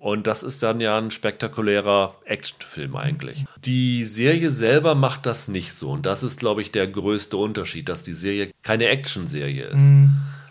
Und 0.00 0.26
das 0.26 0.42
ist 0.42 0.62
dann 0.62 0.80
ja 0.80 0.98
ein 0.98 1.10
spektakulärer 1.10 2.14
Actionfilm 2.24 2.96
eigentlich. 2.96 3.44
Die 3.64 4.04
Serie 4.04 4.52
selber 4.52 4.94
macht 4.94 5.26
das 5.26 5.48
nicht 5.48 5.72
so. 5.72 5.90
Und 5.90 6.06
das 6.06 6.22
ist, 6.22 6.38
glaube 6.38 6.62
ich, 6.62 6.70
der 6.70 6.86
größte 6.86 7.36
Unterschied, 7.36 7.88
dass 7.88 8.02
die 8.04 8.12
Serie 8.12 8.50
keine 8.62 8.86
Actionserie 8.86 9.64
ist. 9.64 9.90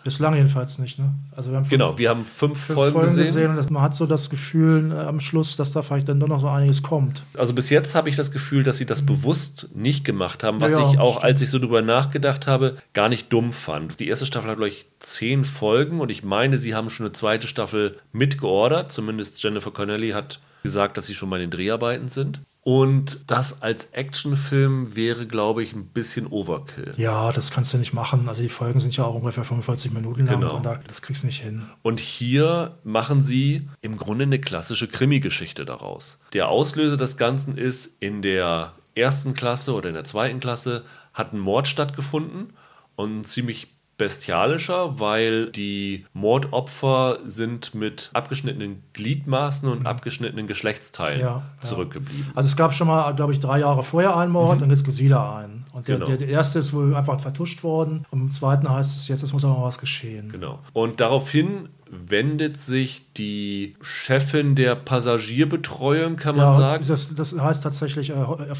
Bislang 0.06 0.34
jedenfalls 0.34 0.78
nicht, 0.78 0.98
ne? 0.98 1.12
Also 1.36 1.50
wir 1.50 1.56
haben 1.56 1.64
fünf, 1.64 1.70
Genau, 1.70 1.98
wir 1.98 2.08
haben 2.10 2.24
fünf, 2.24 2.58
fünf 2.58 2.76
Folgen, 2.76 2.92
Folgen, 2.92 3.08
gesehen. 3.08 3.24
gesehen 3.24 3.50
und 3.50 3.56
das, 3.56 3.68
man 3.70 3.82
hat 3.82 3.94
so 3.94 4.06
das 4.06 4.30
Gefühl 4.30 4.92
äh, 4.92 4.94
am 4.94 5.20
Schluss, 5.20 5.56
dass 5.56 5.72
da 5.72 5.82
vielleicht 5.82 6.08
dann 6.08 6.20
doch 6.20 6.28
noch 6.28 6.40
so 6.40 6.48
einiges 6.48 6.82
kommt. 6.82 7.22
Also 7.36 7.52
bis 7.54 7.70
jetzt 7.70 7.94
habe 7.94 8.08
ich 8.08 8.16
das 8.16 8.30
Gefühl, 8.32 8.62
dass 8.62 8.78
sie 8.78 8.86
das 8.86 9.02
bewusst 9.02 9.68
nicht 9.74 10.04
gemacht 10.04 10.42
haben, 10.44 10.60
was 10.60 10.72
Ja, 10.72 10.80
ja, 10.80 10.90
ich 10.90 10.98
auch, 10.98 11.14
stimmt. 11.16 11.24
als 11.24 11.42
ich 11.42 11.50
so 11.50 11.58
drüber 11.58 11.82
nachgedacht 11.82 12.46
habe, 12.46 12.76
gar 12.94 13.08
nicht 13.08 13.32
dumm 13.32 13.52
fand. 13.52 14.00
Die 14.00 14.08
erste 14.08 14.26
Staffel 14.26 14.48
hat, 14.50 14.56
glaube 14.56 14.68
ich, 14.70 14.86
zehn 15.00 15.44
Folgen 15.44 16.00
und 16.00 16.10
ich 16.10 16.24
meine, 16.24 16.56
sie 16.58 16.74
haben 16.74 16.88
schon 16.88 17.06
eine 17.06 17.12
zweite 17.12 17.46
Staffel 17.46 17.98
mitgeordert. 18.12 18.92
Zumindest 18.92 19.42
Jennifer 19.42 19.70
Connelly 19.70 20.10
hat 20.10 20.40
gesagt, 20.62 20.96
dass 20.96 21.06
sie 21.06 21.14
schon 21.14 21.28
mal 21.28 21.40
in 21.40 21.50
den 21.50 21.58
Dreharbeiten 21.58 22.08
sind. 22.08 22.40
Und 22.66 23.20
das 23.28 23.62
als 23.62 23.92
Actionfilm 23.92 24.96
wäre, 24.96 25.24
glaube 25.28 25.62
ich, 25.62 25.72
ein 25.72 25.86
bisschen 25.86 26.26
Overkill. 26.26 26.90
Ja, 26.96 27.30
das 27.30 27.52
kannst 27.52 27.72
du 27.72 27.78
nicht 27.78 27.92
machen. 27.92 28.28
Also 28.28 28.42
die 28.42 28.48
Folgen 28.48 28.80
sind 28.80 28.96
ja 28.96 29.04
auch 29.04 29.14
ungefähr 29.14 29.44
45 29.44 29.92
Minuten 29.92 30.26
lang 30.26 30.40
Genau. 30.40 30.56
und 30.56 30.66
da, 30.66 30.80
das 30.84 31.00
kriegst 31.00 31.22
du 31.22 31.28
nicht 31.28 31.40
hin. 31.40 31.66
Und 31.82 32.00
hier 32.00 32.76
machen 32.82 33.20
sie 33.20 33.68
im 33.82 33.96
Grunde 33.96 34.24
eine 34.24 34.40
klassische 34.40 34.88
Krimi-Geschichte 34.88 35.64
daraus. 35.64 36.18
Der 36.32 36.48
Auslöser 36.48 36.96
des 36.96 37.16
Ganzen 37.16 37.56
ist, 37.56 37.92
in 38.00 38.20
der 38.20 38.72
ersten 38.96 39.34
Klasse 39.34 39.72
oder 39.72 39.88
in 39.90 39.94
der 39.94 40.02
zweiten 40.02 40.40
Klasse 40.40 40.82
hat 41.14 41.32
ein 41.32 41.38
Mord 41.38 41.68
stattgefunden 41.68 42.52
und 42.96 43.20
ein 43.20 43.24
ziemlich 43.24 43.75
bestialischer, 43.98 44.98
weil 44.98 45.50
die 45.50 46.06
Mordopfer 46.12 47.18
sind 47.24 47.74
mit 47.74 48.10
abgeschnittenen 48.12 48.82
Gliedmaßen 48.92 49.68
und 49.68 49.86
abgeschnittenen 49.86 50.46
Geschlechtsteilen 50.46 51.18
Mhm. 51.18 51.24
Ja, 51.24 51.42
ja. 51.62 51.68
zurückgeblieben. 51.68 52.26
Also 52.34 52.46
es 52.48 52.56
gab 52.56 52.74
schon 52.74 52.88
mal, 52.88 53.12
glaube 53.14 53.32
ich, 53.32 53.40
drei 53.40 53.60
Jahre 53.60 53.82
vorher 53.82 54.16
einen 54.16 54.32
Mord 54.32 54.62
und 54.62 54.70
jetzt 54.70 54.84
gibt 54.84 54.94
es 54.94 55.00
wieder 55.00 55.34
einen. 55.36 55.65
Und 55.76 55.86
der, 55.88 55.96
Genau. 55.96 56.06
der, 56.06 56.16
der 56.16 56.28
erste 56.28 56.58
ist 56.58 56.72
wohl 56.72 56.94
einfach 56.94 57.20
vertuscht 57.20 57.62
worden 57.62 58.06
und 58.10 58.20
im 58.20 58.30
zweiten 58.30 58.66
heißt 58.68 58.96
es 58.96 59.08
jetzt, 59.08 59.22
es 59.22 59.32
muss 59.34 59.44
aber 59.44 59.58
mal 59.58 59.64
was 59.66 59.78
geschehen. 59.78 60.30
Genau. 60.32 60.58
Und 60.72 61.00
daraufhin 61.00 61.68
wendet 61.88 62.56
sich 62.56 63.02
die 63.16 63.76
Chefin 63.80 64.54
der 64.56 64.74
Passagierbetreuung, 64.74 66.16
kann 66.16 66.36
man 66.36 66.46
Ja, 66.46 66.54
sagen. 66.58 66.84
das, 66.86 67.14
das 67.14 67.38
heißt 67.38 67.62
tatsächlich, 67.62 68.10
äh, 68.10 68.14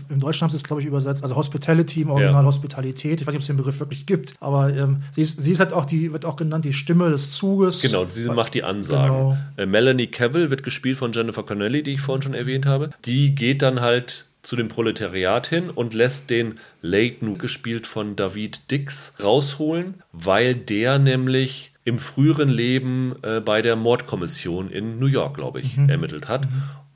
im 0.08 0.20
Deutschen 0.20 0.42
haben 0.42 0.50
sie 0.50 0.56
es, 0.56 0.62
glaube 0.62 0.82
ich, 0.82 0.86
übersetzt, 0.88 1.22
also 1.22 1.34
Hospitality 1.36 2.02
im 2.02 2.10
Original 2.10 2.42
Ja. 2.42 2.46
Hospitalität. 2.46 3.20
Ich 3.20 3.26
weiß 3.26 3.32
nicht, 3.32 3.38
ob 3.38 3.40
es 3.40 3.46
den 3.46 3.56
Begriff 3.56 3.80
wirklich 3.80 4.06
gibt, 4.06 4.34
aber 4.40 4.74
ähm, 4.74 5.02
sie, 5.12 5.22
ist, 5.22 5.40
sie 5.40 5.52
ist 5.52 5.60
halt 5.60 5.72
auch 5.72 5.86
die, 5.86 6.12
wird 6.12 6.24
auch 6.24 6.36
genannt, 6.36 6.64
die 6.64 6.72
Stimme 6.72 7.10
des 7.10 7.32
Zuges. 7.32 7.82
Genau, 7.82 8.06
sie 8.08 8.28
macht 8.30 8.54
die 8.54 8.62
Ansagen. 8.62 9.16
Genau. 9.16 9.36
Äh, 9.56 9.66
Melanie 9.66 10.06
Cavill 10.06 10.50
wird 10.50 10.62
gespielt 10.62 10.98
von 10.98 11.12
Jennifer 11.12 11.42
Connelly, 11.42 11.82
die 11.82 11.92
ich 11.92 12.00
vorhin 12.00 12.22
schon 12.22 12.34
erwähnt 12.34 12.66
habe. 12.66 12.90
Die 13.06 13.34
geht 13.34 13.62
dann 13.62 13.80
halt 13.80 14.26
zu 14.46 14.54
dem 14.54 14.68
Proletariat 14.68 15.48
hin 15.48 15.70
und 15.70 15.92
lässt 15.92 16.30
den 16.30 16.60
Layton, 16.80 17.36
gespielt 17.36 17.86
von 17.86 18.14
David 18.14 18.70
Dix, 18.70 19.14
rausholen, 19.20 19.94
weil 20.12 20.54
der 20.54 21.00
nämlich 21.00 21.72
im 21.84 21.98
früheren 21.98 22.48
Leben 22.48 23.16
äh, 23.22 23.40
bei 23.40 23.60
der 23.60 23.74
Mordkommission 23.74 24.70
in 24.70 25.00
New 25.00 25.06
York, 25.06 25.34
glaube 25.36 25.60
ich, 25.60 25.76
ermittelt 25.88 26.28
hat. 26.28 26.46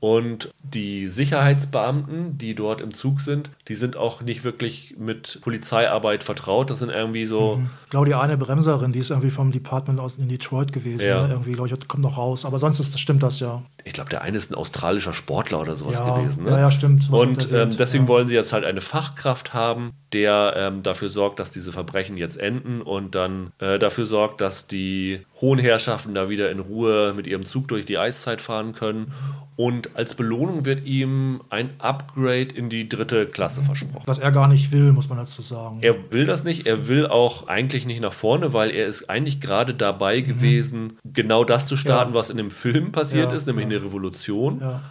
Und 0.01 0.51
die 0.63 1.09
Sicherheitsbeamten, 1.09 2.35
die 2.39 2.55
dort 2.55 2.81
im 2.81 2.91
Zug 2.91 3.21
sind, 3.21 3.51
die 3.67 3.75
sind 3.75 3.95
auch 3.95 4.21
nicht 4.21 4.43
wirklich 4.43 4.95
mit 4.97 5.39
Polizeiarbeit 5.41 6.23
vertraut. 6.23 6.71
Das 6.71 6.79
sind 6.79 6.89
irgendwie 6.89 7.27
so, 7.27 7.61
Ich 7.83 7.91
glaube, 7.91 8.07
die 8.07 8.15
eine 8.15 8.35
Bremserin, 8.35 8.93
die 8.93 8.97
ist 8.97 9.11
irgendwie 9.11 9.29
vom 9.29 9.51
Department 9.51 9.99
aus 9.99 10.17
in 10.17 10.27
Detroit 10.27 10.73
gewesen. 10.73 11.05
Ja. 11.05 11.27
Ne? 11.27 11.33
Irgendwie, 11.33 11.51
glaube 11.51 11.69
ich, 11.69 11.87
kommt 11.87 12.01
noch 12.01 12.17
raus. 12.17 12.45
Aber 12.45 12.57
sonst 12.57 12.79
ist, 12.79 12.99
stimmt 12.99 13.21
das 13.21 13.39
ja. 13.41 13.61
ich 13.83 13.93
glaube, 13.93 14.09
der 14.09 14.23
eine 14.23 14.37
ist 14.37 14.49
ein 14.49 14.55
australischer 14.55 15.13
Sportler 15.13 15.61
oder 15.61 15.75
sowas 15.75 15.99
Ja, 15.99 16.17
gewesen. 16.17 16.45
Ne? 16.45 16.49
ja, 16.49 16.59
ja, 16.61 16.71
stimmt. 16.71 17.07
Und 17.11 17.51
ähm, 17.51 17.77
deswegen 17.77 18.05
ja. 18.05 18.07
wollen 18.07 18.27
sie 18.27 18.33
jetzt 18.33 18.53
halt 18.53 18.65
eine 18.65 18.81
Fachkraft 18.81 19.53
haben, 19.53 19.93
der 20.13 20.53
ähm, 20.57 20.83
dafür 20.83 21.09
sorgt, 21.09 21.39
dass 21.39 21.51
diese 21.51 21.71
Verbrechen 21.71 22.17
jetzt 22.17 22.37
enden 22.37 22.81
und 22.81 23.15
dann 23.15 23.51
äh, 23.59 23.79
dafür 23.79 24.05
sorgt, 24.05 24.41
dass 24.41 24.67
die 24.67 25.21
hohen 25.39 25.59
Herrschaften 25.59 26.13
da 26.13 26.29
wieder 26.29 26.51
in 26.51 26.59
Ruhe 26.59 27.13
mit 27.15 27.27
ihrem 27.27 27.45
Zug 27.45 27.67
durch 27.67 27.85
die 27.85 27.97
Eiszeit 27.97 28.41
fahren 28.41 28.73
können. 28.73 29.13
Und 29.57 29.95
als 29.95 30.15
Belohnung 30.15 30.65
wird 30.65 30.85
ihm 30.85 31.41
ein 31.49 31.69
Upgrade 31.77 32.53
in 32.55 32.69
die 32.69 32.89
dritte 32.89 33.25
Klasse 33.27 33.61
versprochen. 33.61 34.03
Was 34.07 34.17
er 34.17 34.31
gar 34.31 34.47
nicht 34.47 34.71
will, 34.71 34.91
muss 34.91 35.07
man 35.09 35.17
dazu 35.19 35.41
sagen. 35.41 35.79
Er 35.81 36.11
will 36.11 36.25
das 36.25 36.43
nicht, 36.43 36.65
er 36.65 36.87
will 36.87 37.05
auch 37.05 37.47
eigentlich 37.47 37.85
nicht 37.85 38.01
nach 38.01 38.13
vorne, 38.13 38.53
weil 38.53 38.71
er 38.71 38.87
ist 38.87 39.09
eigentlich 39.09 39.39
gerade 39.39 39.73
dabei 39.73 40.21
gewesen, 40.21 40.97
genau 41.03 41.43
das 41.43 41.67
zu 41.67 41.75
starten, 41.75 42.11
Mhm. 42.11 42.15
Ja. 42.15 42.19
was 42.19 42.29
in 42.29 42.37
dem 42.37 42.49
Film 42.51 42.91
passiert 42.91 43.29
Ja, 43.31 43.35
ist, 43.37 43.45
nämlich 43.45 43.67
ja. 43.69 43.75
eine 43.77 43.83
Revolution. 43.85 44.59
Ja. 44.61 44.81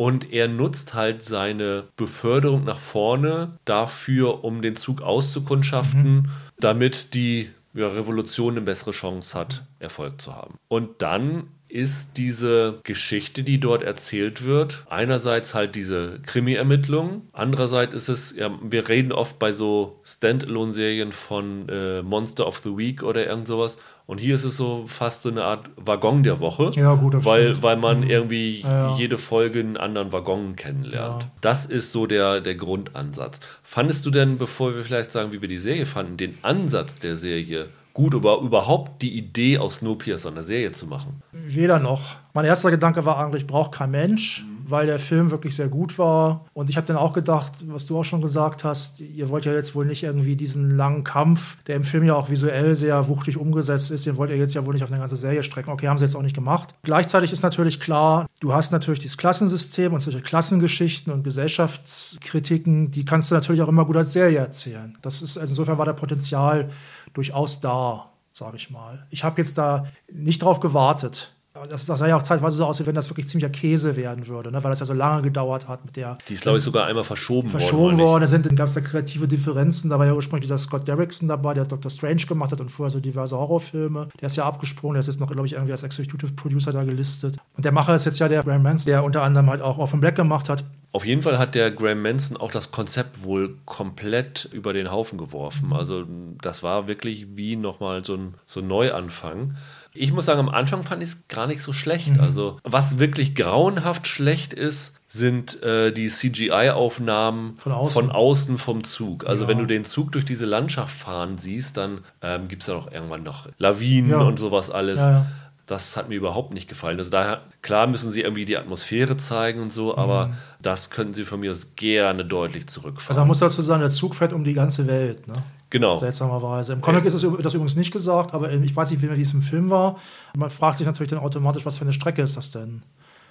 Und 0.00 0.32
er 0.32 0.48
nutzt 0.48 0.94
halt 0.94 1.22
seine 1.22 1.84
Beförderung 1.96 2.64
nach 2.64 2.78
vorne 2.78 3.58
dafür, 3.66 4.44
um 4.44 4.62
den 4.62 4.74
Zug 4.74 5.02
auszukundschaften, 5.02 6.14
Mhm. 6.22 6.26
damit 6.58 7.12
die 7.12 7.50
ja, 7.74 7.86
Revolution 7.86 8.54
eine 8.54 8.62
bessere 8.62 8.92
Chance 8.92 9.38
hat, 9.38 9.64
Erfolg 9.78 10.22
zu 10.22 10.34
haben. 10.34 10.54
Und 10.68 11.02
dann 11.02 11.48
ist 11.68 12.16
diese 12.16 12.80
Geschichte, 12.82 13.42
die 13.42 13.60
dort 13.60 13.82
erzählt 13.82 14.44
wird, 14.44 14.84
einerseits 14.88 15.54
halt 15.54 15.76
diese 15.76 16.18
Krimi-Ermittlung, 16.26 17.28
andererseits 17.32 17.94
ist 17.94 18.08
es, 18.08 18.34
ja, 18.34 18.50
wir 18.62 18.88
reden 18.88 19.12
oft 19.12 19.38
bei 19.38 19.52
so 19.52 20.00
Standalone-Serien 20.02 21.12
von 21.12 21.68
äh, 21.68 22.02
Monster 22.02 22.46
of 22.46 22.58
the 22.64 22.76
Week 22.76 23.02
oder 23.02 23.26
irgend 23.26 23.46
sowas. 23.46 23.76
Und 24.10 24.18
hier 24.18 24.34
ist 24.34 24.42
es 24.42 24.56
so 24.56 24.86
fast 24.88 25.22
so 25.22 25.28
eine 25.30 25.44
Art 25.44 25.70
Waggon 25.76 26.24
der 26.24 26.40
Woche. 26.40 26.72
Ja, 26.74 26.94
gut, 26.94 27.24
weil, 27.24 27.50
stimmt. 27.50 27.62
weil 27.62 27.76
man 27.76 28.02
irgendwie 28.02 28.62
Ja, 28.62 28.88
ja. 28.88 28.96
jede 28.96 29.18
Folge 29.18 29.60
einen 29.60 29.76
anderen 29.76 30.10
Waggon 30.10 30.56
kennenlernt. 30.56 31.28
Das 31.40 31.64
ist 31.64 31.92
so 31.92 32.06
der, 32.08 32.40
der 32.40 32.56
Grundansatz. 32.56 33.38
Fandest 33.62 34.04
du 34.04 34.10
denn, 34.10 34.36
bevor 34.36 34.74
wir 34.74 34.82
vielleicht 34.82 35.12
sagen, 35.12 35.32
wie 35.32 35.40
wir 35.40 35.48
die 35.48 35.60
Serie 35.60 35.86
fanden, 35.86 36.16
den 36.16 36.36
Ansatz 36.42 36.98
der 36.98 37.16
Serie 37.16 37.68
gut, 37.94 38.16
aber 38.16 38.40
überhaupt 38.40 39.00
die 39.00 39.16
Idee 39.16 39.58
aus 39.58 39.76
Snowpiercer 39.76 40.30
eine 40.30 40.42
Serie 40.42 40.72
zu 40.72 40.88
machen? 40.88 41.22
Weder 41.30 41.78
noch. 41.78 42.16
Mein 42.34 42.46
erster 42.46 42.72
Gedanke 42.72 43.04
war 43.04 43.16
eigentlich, 43.16 43.46
braucht 43.46 43.70
kein 43.70 43.92
Mensch, 43.92 44.44
weil 44.66 44.86
der 44.86 44.98
Film 44.98 45.30
wirklich 45.30 45.56
sehr 45.56 45.68
gut 45.68 45.98
war. 45.98 46.46
Und 46.52 46.70
ich 46.70 46.76
habe 46.76 46.86
dann 46.86 46.96
auch 46.96 47.12
gedacht, 47.12 47.52
was 47.66 47.86
du 47.86 47.98
auch 47.98 48.04
schon 48.04 48.22
gesagt 48.22 48.64
hast, 48.64 49.00
ihr 49.00 49.28
wollt 49.28 49.44
ja 49.44 49.52
jetzt 49.52 49.74
wohl 49.74 49.86
nicht 49.86 50.02
irgendwie 50.02 50.36
diesen 50.36 50.76
langen 50.76 51.04
Kampf, 51.04 51.56
der 51.64 51.76
im 51.76 51.84
Film 51.84 52.04
ja 52.04 52.14
auch 52.14 52.30
visuell 52.30 52.74
sehr 52.74 53.08
wuchtig 53.08 53.36
umgesetzt 53.36 53.90
ist, 53.90 54.06
den 54.06 54.16
wollt 54.16 54.30
ihr 54.30 54.36
jetzt 54.36 54.54
ja 54.54 54.66
wohl 54.66 54.74
nicht 54.74 54.82
auf 54.82 54.90
eine 54.90 55.00
ganze 55.00 55.16
Serie 55.16 55.42
strecken. 55.42 55.70
Okay, 55.70 55.88
haben 55.88 55.98
sie 55.98 56.04
jetzt 56.04 56.16
auch 56.16 56.22
nicht 56.22 56.34
gemacht. 56.34 56.74
Gleichzeitig 56.82 57.32
ist 57.32 57.42
natürlich 57.42 57.80
klar, 57.80 58.26
du 58.40 58.52
hast 58.52 58.72
natürlich 58.72 59.00
dieses 59.00 59.16
Klassensystem 59.16 59.92
und 59.92 60.00
solche 60.00 60.20
Klassengeschichten 60.20 61.12
und 61.12 61.24
Gesellschaftskritiken, 61.24 62.90
die 62.90 63.04
kannst 63.04 63.30
du 63.30 63.34
natürlich 63.34 63.62
auch 63.62 63.68
immer 63.68 63.84
gut 63.84 63.96
als 63.96 64.12
Serie 64.12 64.38
erzählen. 64.38 64.96
Das 65.02 65.22
ist, 65.22 65.38
also 65.38 65.52
insofern 65.52 65.78
war 65.78 65.84
der 65.84 65.92
Potenzial 65.92 66.70
durchaus 67.12 67.60
da, 67.60 68.10
sage 68.32 68.56
ich 68.56 68.70
mal. 68.70 69.06
Ich 69.10 69.24
habe 69.24 69.40
jetzt 69.40 69.58
da 69.58 69.86
nicht 70.12 70.42
drauf 70.42 70.60
gewartet. 70.60 71.34
Das, 71.52 71.84
das 71.84 71.98
sah 71.98 72.06
ja 72.06 72.16
auch 72.16 72.22
zeitweise 72.22 72.58
so 72.58 72.64
aus, 72.64 72.78
als 72.78 72.86
wenn 72.86 72.94
das 72.94 73.10
wirklich 73.10 73.28
ziemlicher 73.28 73.50
Käse 73.50 73.96
werden 73.96 74.28
würde, 74.28 74.52
ne? 74.52 74.62
weil 74.62 74.70
das 74.70 74.78
ja 74.78 74.86
so 74.86 74.92
lange 74.92 75.22
gedauert 75.22 75.66
hat 75.66 75.84
mit 75.84 75.96
der 75.96 76.16
Die 76.28 76.34
ist, 76.34 76.42
glaube 76.42 76.58
ich, 76.58 76.64
sogar 76.64 76.86
einmal 76.86 77.02
verschoben, 77.02 77.48
verschoben 77.48 77.82
worden. 77.82 77.94
oder 77.94 78.04
worden. 78.04 78.20
Da 78.20 78.26
sind, 78.28 78.56
gab 78.56 78.68
es 78.68 78.74
da 78.74 78.80
kreative 78.80 79.26
Differenzen. 79.26 79.90
Da 79.90 79.98
war 79.98 80.06
ja 80.06 80.14
ursprünglich 80.14 80.46
dieser 80.46 80.58
Scott 80.58 80.86
Derrickson 80.86 81.28
dabei, 81.28 81.54
der 81.54 81.64
Dr. 81.64 81.90
Strange 81.90 82.22
gemacht 82.28 82.52
hat 82.52 82.60
und 82.60 82.70
vorher 82.70 82.90
so 82.90 83.00
diverse 83.00 83.36
Horrorfilme. 83.36 84.08
Der 84.20 84.26
ist 84.28 84.36
ja 84.36 84.44
abgesprungen, 84.44 84.94
der 84.94 85.00
ist 85.00 85.08
jetzt 85.08 85.18
noch, 85.18 85.28
glaube 85.28 85.46
ich, 85.46 85.54
irgendwie 85.54 85.72
als 85.72 85.82
Executive 85.82 86.32
Producer 86.34 86.72
da 86.72 86.84
gelistet. 86.84 87.36
Und 87.56 87.64
der 87.64 87.72
Macher 87.72 87.96
ist 87.96 88.04
jetzt 88.04 88.20
ja 88.20 88.28
der 88.28 88.44
Graham 88.44 88.62
Manson, 88.62 88.92
der 88.92 89.02
unter 89.02 89.22
anderem 89.22 89.50
halt 89.50 89.60
auch 89.60 89.78
Orphan 89.78 90.00
Black 90.00 90.14
gemacht 90.14 90.48
hat. 90.48 90.64
Auf 90.92 91.04
jeden 91.04 91.22
Fall 91.22 91.38
hat 91.38 91.54
der 91.54 91.70
Graham 91.70 92.02
Manson 92.02 92.36
auch 92.36 92.50
das 92.50 92.70
Konzept 92.70 93.24
wohl 93.24 93.56
komplett 93.64 94.48
über 94.52 94.72
den 94.72 94.90
Haufen 94.90 95.18
geworfen. 95.18 95.72
Also 95.72 96.04
das 96.42 96.62
war 96.62 96.88
wirklich 96.88 97.36
wie 97.36 97.56
nochmal 97.56 98.04
so 98.04 98.14
ein, 98.14 98.34
so 98.46 98.60
ein 98.60 98.66
Neuanfang. 98.66 99.56
Ich 99.92 100.12
muss 100.12 100.24
sagen, 100.26 100.38
am 100.40 100.48
Anfang 100.48 100.82
fand 100.84 101.02
ich 101.02 101.08
es 101.10 101.28
gar 101.28 101.46
nicht 101.46 101.62
so 101.62 101.72
schlecht. 101.72 102.12
Mhm. 102.14 102.20
Also 102.20 102.58
was 102.62 102.98
wirklich 102.98 103.34
grauenhaft 103.34 104.06
schlecht 104.06 104.52
ist, 104.52 104.94
sind 105.08 105.62
äh, 105.64 105.90
die 105.92 106.08
CGI-Aufnahmen 106.08 107.56
Von 107.56 107.72
außen. 107.72 108.10
außen 108.10 108.58
vom 108.58 108.84
Zug. 108.84 109.26
Also 109.26 109.44
Ja. 109.44 109.48
wenn 109.48 109.58
du 109.58 109.66
den 109.66 109.84
Zug 109.84 110.12
durch 110.12 110.24
diese 110.24 110.46
Landschaft 110.46 110.94
fahren 110.96 111.38
siehst, 111.38 111.76
dann 111.76 112.00
ähm, 112.22 112.48
gibt 112.48 112.62
es 112.62 112.68
ja 112.68 112.74
noch 112.74 112.90
irgendwann 112.92 113.22
noch 113.22 113.48
Lawinen 113.58 114.10
Ja. 114.10 114.18
und 114.18 114.38
sowas 114.38 114.70
alles. 114.70 115.00
Ja. 115.00 115.26
Das 115.66 115.96
hat 115.96 116.08
mir 116.08 116.16
überhaupt 116.16 116.52
nicht 116.52 116.68
gefallen. 116.68 116.98
Also 116.98 117.10
daher, 117.10 117.42
klar 117.62 117.86
müssen 117.86 118.10
sie 118.10 118.22
irgendwie 118.22 118.44
die 118.44 118.56
Atmosphäre 118.56 119.16
zeigen 119.16 119.60
und 119.62 119.72
so, 119.72 119.96
aber 119.96 120.34
das 120.60 120.90
könnten 120.90 121.14
sie 121.14 121.24
von 121.24 121.38
mir 121.40 121.52
aus 121.52 121.76
gerne 121.76 122.24
deutlich 122.24 122.64
Also 122.64 122.80
zurückfahren. 122.80 123.20
man 123.20 123.28
muss 123.28 123.38
dazu 123.38 123.62
sagen, 123.62 123.80
der 123.80 123.90
Zug 123.90 124.16
fährt 124.16 124.32
um 124.32 124.42
die 124.42 124.52
ganze 124.52 124.86
Welt. 124.88 125.28
Ne? 125.28 125.34
Genau. 125.70 125.96
Seltsamerweise. 125.96 126.72
Im 126.74 126.80
Comic 126.80 127.04
ist 127.04 127.14
es 127.14 127.22
das 127.22 127.54
übrigens 127.54 127.76
nicht 127.76 127.92
gesagt, 127.92 128.34
aber 128.34 128.52
ich 128.52 128.76
weiß 128.76 128.90
nicht, 128.90 129.02
wie 129.02 129.20
es 129.20 129.32
im 129.32 129.42
Film 129.42 129.70
war. 129.70 129.96
Man 130.36 130.50
fragt 130.50 130.78
sich 130.78 130.86
natürlich 130.86 131.10
dann 131.10 131.20
automatisch, 131.20 131.64
was 131.64 131.78
für 131.78 131.82
eine 131.82 131.92
Strecke 131.92 132.22
ist 132.22 132.36
das 132.36 132.50
denn? 132.50 132.82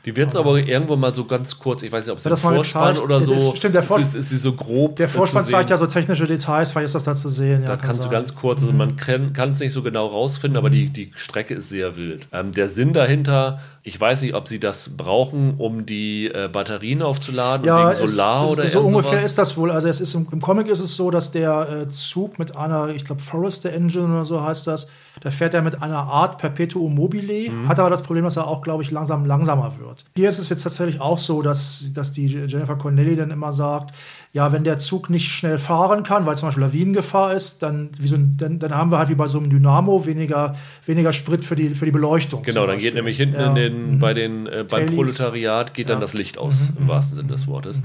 Die 0.10 0.16
wird 0.16 0.32
es 0.32 0.36
aber 0.36 0.58
irgendwo 0.58 0.96
mal 0.96 1.14
so 1.14 1.24
ganz 1.26 1.60
kurz, 1.60 1.84
ich 1.84 1.92
weiß 1.92 2.04
nicht, 2.08 2.12
ob 2.12 2.18
es 2.18 2.26
im 2.26 2.36
Vorspann 2.36 2.96
gezeigt? 2.96 3.06
oder 3.06 3.22
so 3.22 3.34
das 3.36 3.58
stimmt, 3.58 3.76
der 3.76 3.84
Vors- 3.84 4.02
ist, 4.02 4.16
ist 4.16 4.30
sie 4.30 4.38
so 4.38 4.54
grob. 4.54 4.96
Der 4.96 5.08
Vorspann 5.08 5.46
zeigt 5.46 5.70
ja 5.70 5.78
so 5.78 5.86
technische 5.86 6.26
Details, 6.26 6.72
vielleicht 6.72 6.86
ist 6.86 6.96
das 6.96 7.04
da 7.04 7.14
zu 7.14 7.30
sehen. 7.30 7.62
Da 7.62 7.70
ja, 7.70 7.76
kann 7.76 7.86
kannst 7.86 8.00
du 8.00 8.04
sein. 8.06 8.12
ganz 8.14 8.34
kurz, 8.34 8.62
also 8.62 8.74
man 8.74 8.96
kann 8.96 9.32
es 9.52 9.60
nicht 9.60 9.72
so 9.72 9.84
genau 9.84 10.08
rausfinden, 10.08 10.58
aber 10.58 10.72
die, 10.72 10.90
die 10.90 11.12
Strecke 11.16 11.54
ist 11.54 11.70
sehr 11.70 11.96
wild. 11.96 12.28
Ähm, 12.34 12.54
der 12.54 12.70
Sinn 12.70 12.92
dahinter, 12.94 13.60
ich 13.84 14.02
weiß 14.02 14.24
nicht, 14.24 14.34
ob 14.34 14.48
sie 14.48 14.60
das 14.60 14.98
brauchen, 14.98 15.54
um 15.60 15.86
die 15.86 16.26
äh, 16.26 16.50
Batterien 16.52 17.04
aufzuladen 17.04 17.68
Ja, 17.68 17.92
wegen 17.96 18.08
Solar 18.08 18.46
es, 18.46 18.52
oder 18.52 18.64
es, 18.64 18.72
so 18.74 18.80
irgend 18.80 18.96
ungefähr 18.96 19.20
sowas. 19.20 19.30
ist 19.32 19.38
das 19.38 19.58
wohl. 19.58 19.70
Also 19.70 19.90
es 19.90 20.02
ist 20.02 20.16
im, 20.16 20.28
im 20.32 20.42
Comic 20.42 20.70
ist 20.70 20.80
es 20.80 20.96
so, 20.96 21.12
dass 21.12 21.32
der 21.32 21.84
äh, 21.84 21.88
Zug 21.90 22.40
mit 22.40 22.56
einer, 22.56 22.90
ich 22.90 23.06
glaube 23.06 23.22
Forester 23.22 23.72
Engine 23.72 24.08
oder 24.08 24.26
so 24.26 24.42
heißt 24.42 24.66
das, 24.66 24.88
da 25.22 25.32
fährt 25.32 25.54
er 25.54 25.62
mit 25.62 25.82
einer 25.82 25.98
Art 26.00 26.38
Perpetuum 26.38 26.96
mobile, 26.96 27.50
Mhm. 27.52 27.68
hat 27.68 27.80
aber 27.80 27.90
das 27.90 28.02
Problem, 28.04 28.24
dass 28.26 28.38
er 28.38 28.48
auch, 28.48 28.62
glaube 28.62 28.84
ich, 28.84 28.92
langsam 28.92 29.26
langsamer 29.26 29.74
wird. 29.80 30.06
Hier 30.16 30.30
ist 30.30 30.40
es 30.40 30.50
jetzt 30.50 30.64
tatsächlich 30.64 31.02
auch 31.02 31.18
so, 31.18 31.42
dass, 31.42 31.92
dass 31.94 32.12
die 32.12 32.28
Jennifer 32.28 32.76
Connelly 32.76 33.16
dann 33.16 33.32
immer 33.32 33.52
sagt, 33.52 33.94
ja, 34.32 34.52
wenn 34.54 34.64
der 34.64 34.78
Zug 34.80 35.10
nicht 35.10 35.30
schnell 35.32 35.58
fahren 35.58 36.04
kann, 36.04 36.26
weil 36.28 36.38
zum 36.38 36.50
Beispiel 36.50 36.64
Lawinengefahr 36.64 37.34
ist, 37.34 37.64
dann, 37.64 37.90
so 38.00 38.16
dann, 38.18 38.60
dann 38.60 38.76
haben 38.76 38.92
wir 38.92 39.00
halt 39.00 39.10
wie 39.10 39.16
bei 39.16 39.28
so 39.28 39.40
einem 39.40 39.50
Dynamo 39.50 40.06
weniger, 40.06 40.56
weniger 40.86 41.14
Sprit 41.14 41.44
für 41.44 41.56
die, 41.56 41.70
für 41.74 41.86
die 41.86 41.92
Beleuchtung. 41.92 42.44
Genau, 42.44 42.68
dann 42.68 42.78
geht 42.78 42.94
nämlich 42.94 43.18
hinten 43.18 43.40
Ja. 43.40 43.48
in 43.48 43.56
den, 43.56 43.96
Mhm. 43.96 44.00
bei 44.00 44.14
den, 44.14 44.46
äh, 44.48 44.66
beim. 44.70 44.86
Proletariat 44.86 45.74
geht 45.74 45.90
dann 45.90 45.98
Ja. 45.98 46.02
das 46.02 46.14
Licht 46.14 46.38
aus, 46.38 46.72
im 46.80 46.88
wahrsten 46.88 47.16
Sinne 47.16 47.30
des 47.30 47.48
Wortes. 47.48 47.82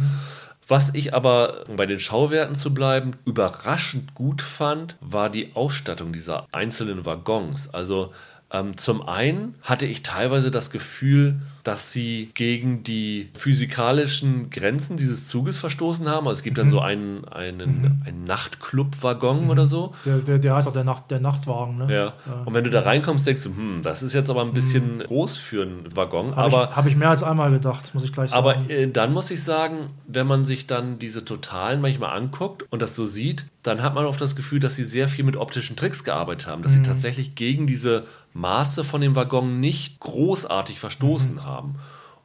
Was 0.67 0.95
ich 0.95 1.13
aber, 1.13 1.65
um 1.69 1.77
bei 1.77 1.87
den 1.87 2.01
Schauwerten 2.01 2.55
zu 2.55 2.73
bleiben, 2.73 3.13
überraschend 3.25 4.15
gut 4.15 4.41
fand, 4.41 4.97
war 5.01 5.29
die 5.29 5.55
Ausstattung 5.55 6.13
dieser 6.13 6.47
einzelnen 6.53 7.05
Waggons. 7.05 7.73
Also 7.73 8.13
ähm, 8.51 8.77
zum 8.77 9.07
einen 9.07 9.57
hatte 9.63 9.85
ich 9.85 10.03
teilweise 10.03 10.51
das 10.51 10.71
Gefühl, 10.71 11.41
dass 11.65 11.93
sie 11.93 12.31
gegen 12.35 12.83
die 12.83 13.31
physikalischen 13.33 14.51
Grenzen 14.51 14.99
dieses 14.99 15.29
Zuges 15.29 15.57
verstoßen 15.57 16.07
haben. 16.09 16.29
Also 16.29 16.39
es 16.39 16.43
gibt 16.43 16.59
dann 16.59 16.69
so 16.69 16.81
einen, 16.81 17.25
einen, 17.25 18.03
einen 18.05 18.25
Nachtclub-Waggon 18.25 19.49
oder 19.49 19.67
so. 19.67 19.95
Der, 20.05 20.19
der, 20.19 20.39
der 20.39 20.57
heißt 20.57 20.69
auch 20.69 20.75
der, 20.75 20.85
Nacht, 20.85 21.11
der 21.11 21.21
Nachtwagen. 21.21 21.79
Ne? 21.79 21.95
Ja. 21.95 22.13
Und 22.45 22.53
wenn 22.53 22.65
du 22.65 22.71
da 22.71 22.83
reinkommst, 22.83 23.27
denkst 23.27 23.45
du, 23.45 23.57
hm, 23.57 23.81
das 23.83 24.03
ist 24.03 24.13
jetzt 24.13 24.29
aber 24.29 24.43
ein 24.43 24.53
bisschen 24.53 24.99
groß 25.07 25.39
für 25.39 25.63
einen 25.63 25.97
Waggon. 25.97 26.37
Habe 26.37 26.55
aber 26.55 26.71
ich, 26.71 26.77
hab 26.77 26.87
ich 26.87 26.97
mehr 26.97 27.09
als 27.09 27.23
einmal 27.23 27.51
gedacht, 27.51 27.95
muss 27.95 28.05
ich 28.05 28.13
gleich 28.13 28.31
sagen. 28.31 28.47
aber 28.47 28.71
äh, 28.71 28.87
dann 28.87 29.15
muss 29.15 29.31
ich 29.31 29.43
sagen, 29.43 29.89
wenn 30.07 30.27
man 30.27 30.45
sich 30.45 30.67
dann 30.67 30.99
diese 30.99 31.25
Totalen 31.25 31.81
manchmal 31.81 32.15
anguckt 32.15 32.67
und 32.71 32.83
das 32.83 32.95
so 32.95 33.07
sieht, 33.07 33.47
dann 33.65 33.83
hat 33.83 33.95
man 33.95 34.05
oft 34.05 34.21
das 34.21 34.37
Gefühl, 34.37 34.61
dass 34.61 34.77
sie 34.77 34.85
sehr 34.85 35.09
viel 35.09 35.25
mit 35.25 35.37
optischen 35.37 35.77
Tricks 35.77 36.05
gearbeitet 36.05 36.47
haben, 36.47 36.63
dass 36.63 36.75
sie 36.75 36.83
tatsächlich 36.83 37.35
gegen 37.35 37.67
diese 37.67 38.05
Maße 38.35 38.85
von 38.85 39.01
dem 39.01 39.15
Waggon 39.15 39.61
nicht 39.61 40.01
großartig 40.01 40.81
verstoßen 40.81 41.45
haben. 41.45 41.54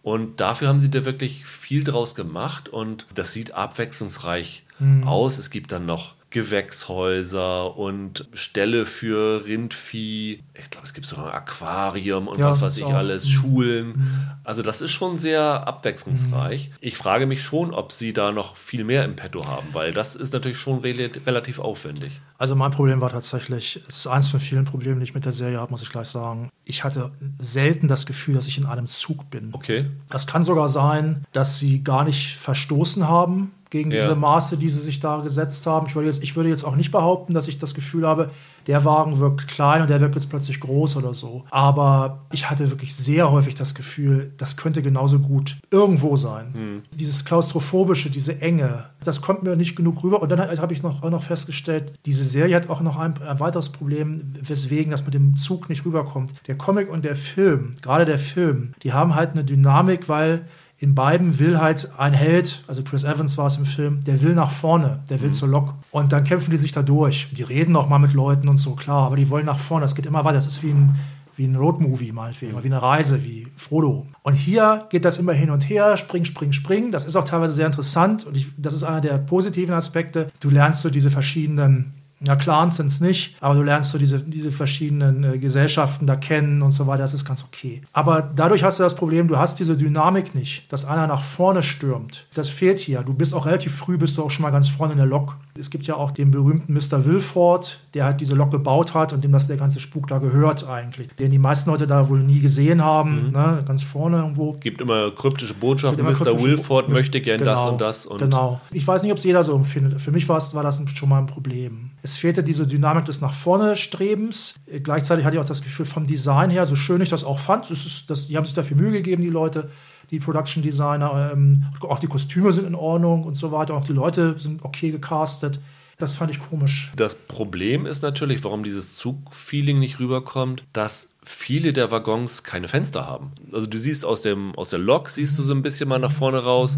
Und 0.01 0.39
dafür 0.39 0.69
haben 0.69 0.79
sie 0.79 0.89
da 0.89 1.05
wirklich 1.05 1.45
viel 1.45 1.83
draus 1.83 2.15
gemacht 2.15 2.69
und 2.69 3.05
das 3.13 3.33
sieht 3.33 3.51
abwechslungsreich 3.51 4.65
aus. 5.05 5.37
Es 5.37 5.49
gibt 5.49 5.73
dann 5.73 5.85
noch 5.85 6.15
Gewächshäuser 6.29 7.75
und 7.77 8.27
Ställe 8.33 8.85
für 8.85 9.45
Rindvieh. 9.45 10.43
Ich 10.53 10.69
glaube, 10.69 10.85
es 10.85 10.93
gibt 10.93 11.07
sogar 11.07 11.27
ein 11.27 11.33
Aquarium 11.33 12.27
und 12.27 12.37
Ja, 12.37 12.51
was 12.51 12.61
weiß 12.61 12.77
ich 12.77 12.83
auch. 12.83 12.93
alles, 12.93 13.27
Schulen. 13.27 14.35
Also 14.43 14.61
das 14.61 14.81
ist 14.81 14.91
schon 14.91 15.17
sehr 15.17 15.67
abwechslungsreich. 15.67 16.71
Ich 16.81 16.97
frage 16.97 17.25
mich 17.25 17.41
schon, 17.41 17.73
ob 17.73 17.91
sie 17.91 18.13
da 18.13 18.31
noch 18.31 18.57
viel 18.57 18.83
mehr 18.83 19.05
im 19.05 19.15
Petto 19.15 19.47
haben, 19.47 19.67
weil 19.73 19.91
das 19.91 20.15
ist 20.15 20.33
natürlich 20.33 20.57
schon 20.59 20.79
rel 20.79 21.11
relativ 21.25 21.59
aufwendig. 21.59 22.21
Also 22.37 22.55
mein 22.55 22.71
Problem 22.71 23.01
war 23.01 23.09
tatsächlich, 23.09 23.79
es 23.87 23.97
ist 23.97 24.07
eins 24.07 24.29
von 24.29 24.39
vielen 24.39 24.65
Problemen, 24.65 24.99
die 24.99 25.05
ich 25.05 25.13
mit 25.15 25.25
der 25.25 25.33
Serie 25.33 25.59
habe, 25.59 25.71
muss 25.71 25.81
ich 25.81 25.89
gleich 25.89 26.07
sagen. 26.07 26.49
Ich 26.63 26.83
hatte 26.83 27.11
selten 27.39 27.87
das 27.87 28.05
Gefühl, 28.05 28.35
dass 28.35 28.47
ich 28.47 28.57
in 28.57 28.65
einem 28.65 28.87
Zug 28.87 29.29
bin. 29.29 29.49
Okay. 29.53 29.87
Es 30.09 30.27
kann 30.27 30.43
sogar 30.43 30.69
sein, 30.69 31.25
dass 31.31 31.57
sie 31.57 31.83
gar 31.83 32.03
nicht 32.03 32.35
verstoßen 32.35 33.07
haben 33.07 33.51
gegen 33.69 33.91
Ja. 33.91 34.01
diese 34.03 34.15
Maße, 34.15 34.57
die 34.57 34.69
sie 34.69 34.81
sich 34.81 34.99
da 34.99 35.17
gesetzt 35.21 35.65
haben. 35.67 35.87
Ich 35.87 35.95
würde, 35.95 36.07
jetzt, 36.07 36.23
ich 36.23 36.35
würde 36.35 36.49
jetzt 36.49 36.63
auch 36.63 36.75
nicht 36.75 36.91
behaupten, 36.91 37.33
dass 37.33 37.47
ich 37.47 37.59
das 37.59 37.73
Gefühl 37.73 38.07
habe, 38.07 38.31
der 38.67 38.83
Wagen 38.85 39.19
wirkt 39.19 39.47
klein 39.47 39.81
und 39.81 39.89
der 39.89 39.99
wirkt 40.01 40.15
jetzt 40.15 40.29
plötzlich 40.29 40.59
groß 40.59 40.97
oder 40.97 41.13
so. 41.13 41.45
Aber 41.49 42.25
ich 42.31 42.49
hatte 42.49 42.69
wirklich 42.69 42.95
sehr 42.95 43.31
häufig 43.31 43.55
das 43.55 43.73
Gefühl, 43.73 44.33
das 44.37 44.57
könnte 44.57 44.81
genauso 44.81 45.19
gut 45.19 45.57
irgendwo 45.71 46.15
sein. 46.15 46.83
Dieses 46.93 47.25
Klaustrophobische, 47.25 48.09
diese 48.09 48.41
Enge, 48.41 48.85
das 49.03 49.21
kommt 49.21 49.43
mir 49.43 49.55
nicht 49.55 49.75
genug 49.75 50.03
rüber. 50.03 50.21
Und 50.21 50.29
dann 50.31 50.39
habe 50.39 50.73
ich 50.73 50.83
noch, 50.83 51.01
auch 51.03 51.09
noch 51.09 51.23
festgestellt, 51.23 51.93
diese 52.05 52.23
Serie 52.25 52.55
hat 52.55 52.69
auch 52.69 52.81
noch 52.81 52.97
ein, 52.97 53.19
ein 53.21 53.39
weiteres 53.39 53.69
Problem, 53.69 54.33
weswegen 54.41 54.91
das 54.91 55.05
mit 55.05 55.13
dem 55.13 55.35
Zug 55.37 55.69
nicht 55.69 55.85
rüberkommt. 55.85 56.33
Der 56.47 56.55
Comic 56.57 56.89
und 56.91 57.05
der 57.05 57.15
Film, 57.15 57.75
gerade 57.81 58.05
der 58.05 58.19
Film, 58.19 58.73
die 58.83 58.93
haben 58.93 59.15
halt 59.15 59.31
eine 59.31 59.43
Dynamik, 59.43 60.09
weil 60.09 60.45
in 60.81 60.95
beiden 60.95 61.39
will 61.39 61.59
halt 61.59 61.89
ein 61.97 62.13
Held, 62.13 62.63
also 62.67 62.83
Chris 62.83 63.03
Evans 63.03 63.37
war 63.37 63.47
es 63.47 63.57
im 63.57 63.65
Film, 63.65 63.99
der 64.05 64.21
will 64.21 64.33
nach 64.33 64.51
vorne, 64.51 65.01
der 65.09 65.21
will 65.21 65.33
zur 65.33 65.49
Lok. 65.49 65.75
Und 65.91 66.13
dann 66.13 66.23
kämpfen 66.23 66.51
die 66.51 66.57
sich 66.57 66.71
da 66.71 66.81
durch. 66.81 67.27
Die 67.33 67.43
reden 67.43 67.75
auch 67.75 67.89
mal 67.89 67.99
mit 67.99 68.13
Leuten 68.13 68.47
und 68.47 68.57
so, 68.57 68.75
klar, 68.75 69.05
aber 69.05 69.17
die 69.17 69.29
wollen 69.29 69.45
nach 69.45 69.59
vorne. 69.59 69.83
Das 69.83 69.93
geht 69.93 70.05
immer 70.05 70.23
weiter. 70.23 70.35
Das 70.35 70.47
ist 70.47 70.63
wie 70.63 70.69
ein, 70.69 70.95
wie 71.35 71.45
ein 71.45 71.57
Roadmovie 71.57 72.13
meinetwegen, 72.13 72.53
oder 72.53 72.63
wie 72.63 72.69
eine 72.69 72.81
Reise, 72.81 73.25
wie 73.25 73.47
Frodo. 73.57 74.07
Und 74.23 74.35
hier 74.35 74.87
geht 74.89 75.03
das 75.03 75.17
immer 75.17 75.33
hin 75.33 75.49
und 75.49 75.69
her, 75.69 75.97
spring, 75.97 76.23
spring, 76.23 76.53
spring. 76.53 76.93
Das 76.93 77.05
ist 77.05 77.17
auch 77.17 77.25
teilweise 77.25 77.53
sehr 77.53 77.65
interessant 77.65 78.25
und 78.25 78.37
ich, 78.37 78.47
das 78.57 78.73
ist 78.73 78.83
einer 78.83 79.01
der 79.01 79.17
positiven 79.17 79.75
Aspekte. 79.75 80.29
Du 80.39 80.49
lernst 80.49 80.81
so 80.81 80.89
diese 80.89 81.11
verschiedenen 81.11 81.93
ja, 82.25 82.35
Clans 82.35 82.77
sind 82.77 82.87
es 82.87 82.99
nicht, 82.99 83.35
aber 83.39 83.55
du 83.55 83.63
lernst 83.63 83.91
so 83.91 83.97
diese, 83.97 84.19
diese 84.19 84.51
verschiedenen 84.51 85.23
äh, 85.23 85.37
Gesellschaften 85.37 86.05
da 86.05 86.15
kennen 86.15 86.61
und 86.61 86.71
so 86.71 86.85
weiter, 86.85 87.03
das 87.03 87.13
ist 87.13 87.25
ganz 87.25 87.43
okay. 87.43 87.81
Aber 87.93 88.21
dadurch 88.21 88.63
hast 88.63 88.79
du 88.79 88.83
das 88.83 88.95
Problem, 88.95 89.27
du 89.27 89.37
hast 89.37 89.59
diese 89.59 89.77
Dynamik 89.77 90.35
nicht, 90.35 90.71
dass 90.71 90.85
einer 90.85 91.07
nach 91.07 91.21
vorne 91.21 91.63
stürmt. 91.63 92.25
Das 92.33 92.49
fehlt 92.49 92.79
hier. 92.79 93.01
Du 93.03 93.13
bist 93.13 93.33
auch 93.33 93.45
relativ 93.45 93.73
früh, 93.75 93.97
bist 93.97 94.17
du 94.17 94.23
auch 94.23 94.31
schon 94.31 94.43
mal 94.43 94.51
ganz 94.51 94.67
vorne 94.69 94.93
in 94.93 94.97
der 94.97 95.07
Lok. 95.07 95.37
Es 95.57 95.69
gibt 95.69 95.85
ja 95.87 95.95
auch 95.95 96.11
den 96.11 96.31
berühmten 96.31 96.73
Mr. 96.73 97.05
Wilford, 97.05 97.79
der 97.93 98.05
halt 98.05 98.21
diese 98.21 98.35
Lok 98.35 98.51
gebaut 98.51 98.93
hat 98.93 99.13
und 99.13 99.23
dem 99.23 99.31
das 99.31 99.47
der 99.47 99.57
ganze 99.57 99.79
Spuk 99.79 100.07
da 100.07 100.17
gehört 100.17 100.67
eigentlich. 100.67 101.07
Den 101.19 101.31
die 101.31 101.39
meisten 101.39 101.69
Leute 101.69 101.87
da 101.87 102.09
wohl 102.09 102.19
nie 102.19 102.39
gesehen 102.39 102.83
haben, 102.83 103.31
ne? 103.31 103.63
ganz 103.65 103.83
vorne 103.83 104.17
irgendwo. 104.17 104.53
Gibt 104.53 104.81
immer 104.81 105.11
kryptische 105.11 105.53
Botschaften. 105.53 105.99
Immer 105.99 106.11
Mr. 106.11 106.17
kryptische- 106.25 106.43
Wilford 106.43 106.89
Mr. 106.89 106.93
möchte 106.93 107.21
gern 107.21 107.43
das 107.43 107.59
Genau, 107.59 107.71
und 107.71 107.81
das. 107.81 108.05
Und 108.05 108.17
genau. 108.19 108.61
Ich 108.71 108.85
weiß 108.85 109.03
nicht, 109.03 109.11
ob 109.11 109.17
es 109.17 109.23
jeder 109.23 109.43
so 109.43 109.55
empfindet. 109.55 110.01
Für 110.01 110.11
mich 110.11 110.27
war 110.27 110.37
das 110.37 110.81
schon 110.93 111.09
mal 111.09 111.19
ein 111.19 111.27
Problem. 111.27 111.91
Es 112.01 112.17
fehlte 112.17 112.43
diese 112.43 112.65
Dynamik 112.65 113.05
des 113.05 113.21
nach 113.21 113.33
vorne 113.33 113.75
Strebens. 113.75 114.55
Gleichzeitig 114.83 115.25
hatte 115.25 115.35
ich 115.35 115.41
auch 115.41 115.47
das 115.47 115.61
Gefühl 115.61 115.85
vom 115.85 116.07
Design 116.07 116.49
her, 116.49 116.65
so 116.65 116.75
schön 116.75 117.01
ich 117.01 117.09
das 117.09 117.23
auch 117.23 117.39
fand, 117.39 117.69
es 117.69 117.85
ist, 117.85 118.09
das, 118.09 118.27
die 118.27 118.37
haben 118.37 118.45
sich 118.45 118.55
dafür 118.55 118.77
Mühe 118.77 118.91
gegeben, 118.91 119.21
die 119.21 119.29
Leute, 119.29 119.69
die 120.11 120.19
Production 120.19 120.63
Designer. 120.63 121.31
Ähm, 121.33 121.65
auch 121.81 121.99
die 121.99 122.07
Kostüme 122.07 122.51
sind 122.51 122.65
in 122.65 122.75
Ordnung 122.75 123.23
und 123.23 123.35
so 123.35 123.51
weiter. 123.51 123.75
Auch 123.75 123.83
die 123.83 123.93
Leute 123.93 124.37
sind 124.39 124.63
okay 124.63 124.91
gecastet. 124.91 125.59
Das 125.97 126.15
fand 126.15 126.31
ich 126.31 126.39
komisch. 126.39 126.91
Das 126.95 127.13
Problem 127.13 127.85
ist 127.85 128.01
natürlich, 128.01 128.43
warum 128.45 128.63
dieses 128.63 128.95
Zugfeeling 128.95 129.79
nicht 129.79 129.99
rüberkommt, 129.99 130.63
dass 130.71 131.09
viele 131.23 131.73
der 131.73 131.91
Waggons 131.91 132.43
keine 132.43 132.69
Fenster 132.69 133.05
haben. 133.05 133.33
Also 133.51 133.67
du 133.67 133.77
siehst 133.77 134.05
aus, 134.05 134.21
dem, 134.21 134.55
aus 134.55 134.69
der 134.69 134.79
Lok, 134.79 135.09
siehst 135.09 135.37
du 135.37 135.43
so 135.43 135.53
ein 135.53 135.61
bisschen 135.61 135.89
mal 135.89 135.99
nach 135.99 136.13
vorne 136.13 136.39
raus. 136.39 136.77